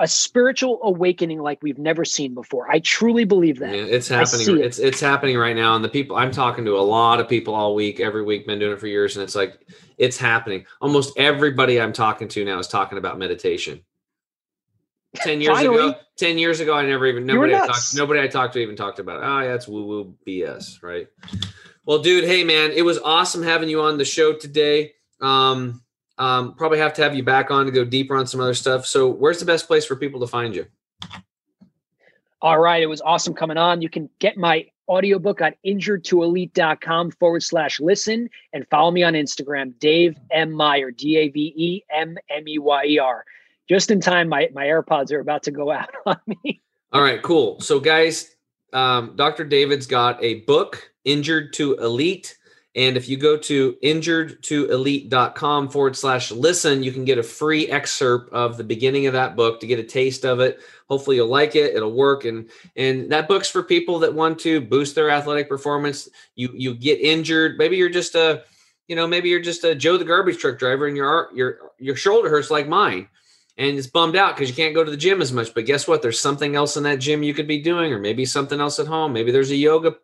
a 0.00 0.08
spiritual 0.08 0.80
awakening 0.82 1.40
like 1.40 1.58
we've 1.62 1.78
never 1.78 2.04
seen 2.04 2.34
before. 2.34 2.70
I 2.70 2.78
truly 2.80 3.24
believe 3.24 3.58
that. 3.58 3.74
Yeah, 3.74 3.82
it's 3.82 4.08
happening. 4.08 4.58
It. 4.58 4.64
It's 4.64 4.78
it's 4.78 5.00
happening 5.00 5.36
right 5.36 5.54
now. 5.54 5.76
And 5.76 5.84
the 5.84 5.88
people 5.88 6.16
I'm 6.16 6.32
talking 6.32 6.64
to 6.64 6.76
a 6.76 6.80
lot 6.80 7.20
of 7.20 7.28
people 7.28 7.54
all 7.54 7.74
week, 7.74 8.00
every 8.00 8.22
week, 8.22 8.46
been 8.46 8.58
doing 8.58 8.72
it 8.72 8.80
for 8.80 8.86
years, 8.86 9.16
and 9.16 9.22
it's 9.22 9.34
like 9.34 9.60
it's 9.98 10.16
happening. 10.16 10.64
Almost 10.80 11.16
everybody 11.18 11.80
I'm 11.80 11.92
talking 11.92 12.26
to 12.28 12.44
now 12.44 12.58
is 12.58 12.68
talking 12.68 12.98
about 12.98 13.18
meditation. 13.18 13.82
Ten 15.16 15.40
years 15.40 15.56
Finally, 15.56 15.88
ago, 15.90 15.98
ten 16.16 16.38
years 16.38 16.60
ago, 16.60 16.74
I 16.74 16.86
never 16.86 17.06
even 17.06 17.26
nobody 17.26 17.54
I 17.54 17.66
talked 17.66 17.94
nobody 17.94 18.20
I 18.20 18.28
talked 18.28 18.54
to 18.54 18.60
even 18.60 18.76
talked 18.76 18.98
about. 18.98 19.22
Oh, 19.22 19.40
yeah, 19.40 19.48
that's 19.48 19.68
woo 19.68 19.84
woo 19.84 20.14
BS, 20.26 20.82
right? 20.82 21.06
Well, 21.84 21.98
dude, 21.98 22.24
hey 22.24 22.44
man, 22.44 22.70
it 22.70 22.82
was 22.82 22.98
awesome 22.98 23.42
having 23.42 23.68
you 23.68 23.82
on 23.82 23.98
the 23.98 24.04
show 24.04 24.32
today. 24.32 24.92
Um, 25.20 25.82
um, 26.18 26.54
probably 26.54 26.78
have 26.78 26.94
to 26.94 27.02
have 27.02 27.14
you 27.14 27.22
back 27.22 27.50
on 27.50 27.66
to 27.66 27.72
go 27.72 27.84
deeper 27.84 28.16
on 28.16 28.26
some 28.26 28.40
other 28.40 28.54
stuff. 28.54 28.86
So, 28.86 29.08
where's 29.08 29.38
the 29.38 29.44
best 29.44 29.66
place 29.66 29.84
for 29.84 29.96
people 29.96 30.20
to 30.20 30.26
find 30.26 30.54
you? 30.54 30.66
All 32.40 32.58
right, 32.58 32.82
it 32.82 32.86
was 32.86 33.00
awesome 33.02 33.34
coming 33.34 33.56
on. 33.56 33.82
You 33.82 33.90
can 33.90 34.08
get 34.18 34.36
my 34.36 34.66
audiobook 34.88 35.40
on 35.40 35.54
injuredtoelite.com 35.64 37.12
forward 37.12 37.42
slash 37.42 37.80
listen 37.80 38.28
and 38.52 38.66
follow 38.68 38.90
me 38.90 39.02
on 39.02 39.14
Instagram, 39.14 39.78
Dave 39.78 40.16
M. 40.30 40.52
Meyer, 40.52 40.90
D 40.90 41.16
A 41.18 41.28
V 41.28 41.52
E 41.56 41.82
M 41.90 42.16
M 42.30 42.48
E 42.48 42.58
Y 42.58 42.84
E 42.86 42.98
R. 42.98 43.24
Just 43.68 43.90
in 43.90 44.00
time, 44.00 44.28
my, 44.28 44.48
my 44.52 44.66
AirPods 44.66 45.12
are 45.12 45.20
about 45.20 45.44
to 45.44 45.50
go 45.50 45.70
out 45.70 45.90
on 46.06 46.18
me. 46.26 46.60
All 46.92 47.02
right, 47.02 47.22
cool. 47.22 47.60
So, 47.60 47.80
guys, 47.80 48.34
um, 48.72 49.14
Dr. 49.16 49.44
David's 49.44 49.86
got 49.86 50.22
a 50.22 50.40
book, 50.40 50.92
Injured 51.04 51.52
to 51.54 51.74
Elite. 51.76 52.36
And 52.74 52.96
if 52.96 53.06
you 53.06 53.18
go 53.18 53.36
to 53.36 53.76
injuredtoelite.com 53.82 55.68
forward 55.68 55.94
slash 55.94 56.32
listen, 56.32 56.82
you 56.82 56.90
can 56.90 57.04
get 57.04 57.18
a 57.18 57.22
free 57.22 57.68
excerpt 57.68 58.32
of 58.32 58.56
the 58.56 58.64
beginning 58.64 59.06
of 59.06 59.12
that 59.12 59.36
book 59.36 59.60
to 59.60 59.66
get 59.66 59.78
a 59.78 59.84
taste 59.84 60.24
of 60.24 60.40
it. 60.40 60.60
Hopefully 60.88 61.16
you'll 61.16 61.28
like 61.28 61.54
it. 61.54 61.74
It'll 61.74 61.92
work. 61.92 62.24
And 62.24 62.48
and 62.74 63.12
that 63.12 63.28
book's 63.28 63.50
for 63.50 63.62
people 63.62 63.98
that 63.98 64.14
want 64.14 64.38
to 64.40 64.62
boost 64.62 64.94
their 64.94 65.10
athletic 65.10 65.50
performance. 65.50 66.08
You 66.34 66.48
you 66.54 66.74
get 66.74 66.98
injured. 67.00 67.58
Maybe 67.58 67.76
you're 67.76 67.90
just 67.90 68.14
a, 68.14 68.42
you 68.88 68.96
know, 68.96 69.06
maybe 69.06 69.28
you're 69.28 69.40
just 69.40 69.64
a 69.64 69.74
Joe 69.74 69.98
the 69.98 70.06
garbage 70.06 70.38
truck 70.38 70.58
driver 70.58 70.86
and 70.86 70.96
your 70.96 71.28
your 71.34 71.58
your 71.78 71.96
shoulder 71.96 72.30
hurts 72.30 72.50
like 72.50 72.68
mine. 72.68 73.06
And 73.58 73.76
it's 73.76 73.86
bummed 73.86 74.16
out 74.16 74.34
because 74.34 74.48
you 74.48 74.56
can't 74.56 74.74
go 74.74 74.82
to 74.82 74.90
the 74.90 74.96
gym 74.96 75.20
as 75.20 75.32
much. 75.32 75.52
But 75.54 75.66
guess 75.66 75.86
what? 75.86 76.00
There's 76.00 76.18
something 76.18 76.56
else 76.56 76.76
in 76.76 76.84
that 76.84 77.00
gym 77.00 77.22
you 77.22 77.34
could 77.34 77.46
be 77.46 77.60
doing, 77.60 77.92
or 77.92 77.98
maybe 77.98 78.24
something 78.24 78.60
else 78.60 78.78
at 78.78 78.86
home. 78.86 79.12
Maybe 79.12 79.30
there's 79.30 79.50
a 79.50 79.56
yoga 79.56 79.96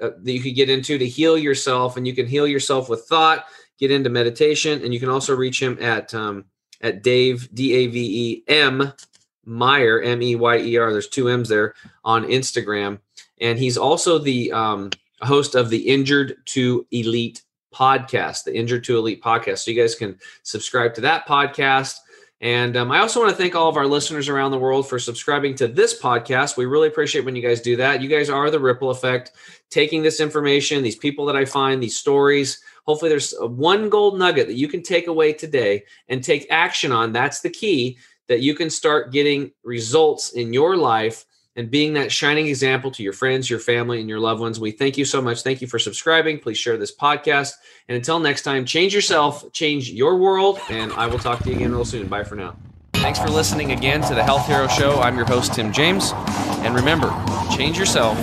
uh, 0.00 0.10
that 0.20 0.32
you 0.32 0.40
could 0.40 0.54
get 0.54 0.70
into 0.70 0.98
to 0.98 1.06
heal 1.06 1.38
yourself, 1.38 1.96
and 1.96 2.06
you 2.06 2.14
can 2.14 2.26
heal 2.26 2.46
yourself 2.46 2.88
with 2.88 3.04
thought. 3.04 3.44
Get 3.78 3.92
into 3.92 4.10
meditation, 4.10 4.82
and 4.82 4.92
you 4.92 4.98
can 4.98 5.08
also 5.08 5.36
reach 5.36 5.62
him 5.62 5.78
at 5.80 6.12
um, 6.12 6.46
at 6.80 7.04
Dave 7.04 7.48
D 7.54 7.74
A 7.74 7.86
V 7.86 8.00
E 8.00 8.44
M 8.48 8.92
Meyer 9.44 10.02
M 10.02 10.20
E 10.20 10.34
Y 10.34 10.58
E 10.58 10.76
R. 10.76 10.90
There's 10.90 11.08
two 11.08 11.28
M's 11.28 11.48
there 11.48 11.74
on 12.04 12.24
Instagram, 12.24 12.98
and 13.40 13.58
he's 13.58 13.78
also 13.78 14.18
the 14.18 14.50
um, 14.50 14.90
host 15.20 15.54
of 15.54 15.70
the 15.70 15.88
Injured 15.88 16.36
to 16.46 16.86
Elite 16.90 17.42
podcast, 17.72 18.44
the 18.44 18.56
Injured 18.56 18.82
to 18.84 18.98
Elite 18.98 19.22
podcast. 19.22 19.58
So 19.58 19.70
you 19.70 19.80
guys 19.80 19.94
can 19.94 20.18
subscribe 20.42 20.94
to 20.94 21.00
that 21.02 21.26
podcast. 21.28 21.94
And 22.40 22.76
um, 22.76 22.92
I 22.92 23.00
also 23.00 23.20
want 23.20 23.30
to 23.30 23.36
thank 23.36 23.56
all 23.56 23.68
of 23.68 23.76
our 23.76 23.86
listeners 23.86 24.28
around 24.28 24.52
the 24.52 24.58
world 24.58 24.88
for 24.88 24.98
subscribing 25.00 25.56
to 25.56 25.66
this 25.66 26.00
podcast. 26.00 26.56
We 26.56 26.66
really 26.66 26.86
appreciate 26.86 27.24
when 27.24 27.34
you 27.34 27.42
guys 27.42 27.60
do 27.60 27.74
that. 27.76 28.00
You 28.00 28.08
guys 28.08 28.30
are 28.30 28.48
the 28.50 28.60
ripple 28.60 28.90
effect, 28.90 29.32
taking 29.70 30.02
this 30.02 30.20
information, 30.20 30.82
these 30.82 30.96
people 30.96 31.26
that 31.26 31.36
I 31.36 31.44
find, 31.44 31.82
these 31.82 31.98
stories. 31.98 32.62
Hopefully, 32.84 33.08
there's 33.08 33.34
one 33.40 33.88
gold 33.88 34.18
nugget 34.18 34.46
that 34.46 34.54
you 34.54 34.68
can 34.68 34.82
take 34.82 35.08
away 35.08 35.32
today 35.32 35.84
and 36.08 36.22
take 36.22 36.46
action 36.48 36.92
on. 36.92 37.12
That's 37.12 37.40
the 37.40 37.50
key 37.50 37.98
that 38.28 38.40
you 38.40 38.54
can 38.54 38.70
start 38.70 39.12
getting 39.12 39.50
results 39.64 40.30
in 40.30 40.52
your 40.52 40.76
life 40.76 41.24
and 41.58 41.70
being 41.72 41.92
that 41.94 42.10
shining 42.12 42.46
example 42.46 42.88
to 42.92 43.02
your 43.02 43.12
friends, 43.12 43.50
your 43.50 43.58
family, 43.58 43.98
and 43.98 44.08
your 44.08 44.20
loved 44.20 44.40
ones. 44.40 44.60
We 44.60 44.70
thank 44.70 44.96
you 44.96 45.04
so 45.04 45.20
much. 45.20 45.42
Thank 45.42 45.60
you 45.60 45.66
for 45.66 45.80
subscribing. 45.80 46.38
Please 46.38 46.56
share 46.56 46.76
this 46.76 46.94
podcast. 46.94 47.54
And 47.88 47.96
until 47.96 48.20
next 48.20 48.42
time, 48.42 48.64
change 48.64 48.94
yourself, 48.94 49.52
change 49.52 49.90
your 49.90 50.16
world, 50.16 50.60
and 50.70 50.92
I 50.92 51.08
will 51.08 51.18
talk 51.18 51.40
to 51.40 51.50
you 51.50 51.56
again 51.56 51.72
real 51.72 51.84
soon. 51.84 52.06
Bye 52.06 52.22
for 52.22 52.36
now. 52.36 52.54
Thanks 52.94 53.18
for 53.18 53.28
listening 53.28 53.72
again 53.72 54.02
to 54.02 54.14
the 54.14 54.22
Health 54.22 54.46
Hero 54.46 54.68
Show. 54.68 55.00
I'm 55.00 55.16
your 55.16 55.26
host, 55.26 55.54
Tim 55.54 55.72
James. 55.72 56.12
And 56.62 56.76
remember, 56.76 57.08
change 57.56 57.76
yourself, 57.76 58.16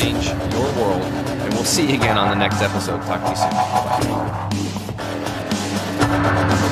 change 0.00 0.26
your 0.26 0.72
world, 0.74 1.02
and 1.02 1.54
we'll 1.54 1.62
see 1.62 1.88
you 1.88 1.94
again 1.94 2.18
on 2.18 2.30
the 2.30 2.36
next 2.36 2.60
episode. 2.62 3.00
Talk 3.02 3.22
to 3.22 3.30
you 3.30 3.36
soon. 6.58 6.71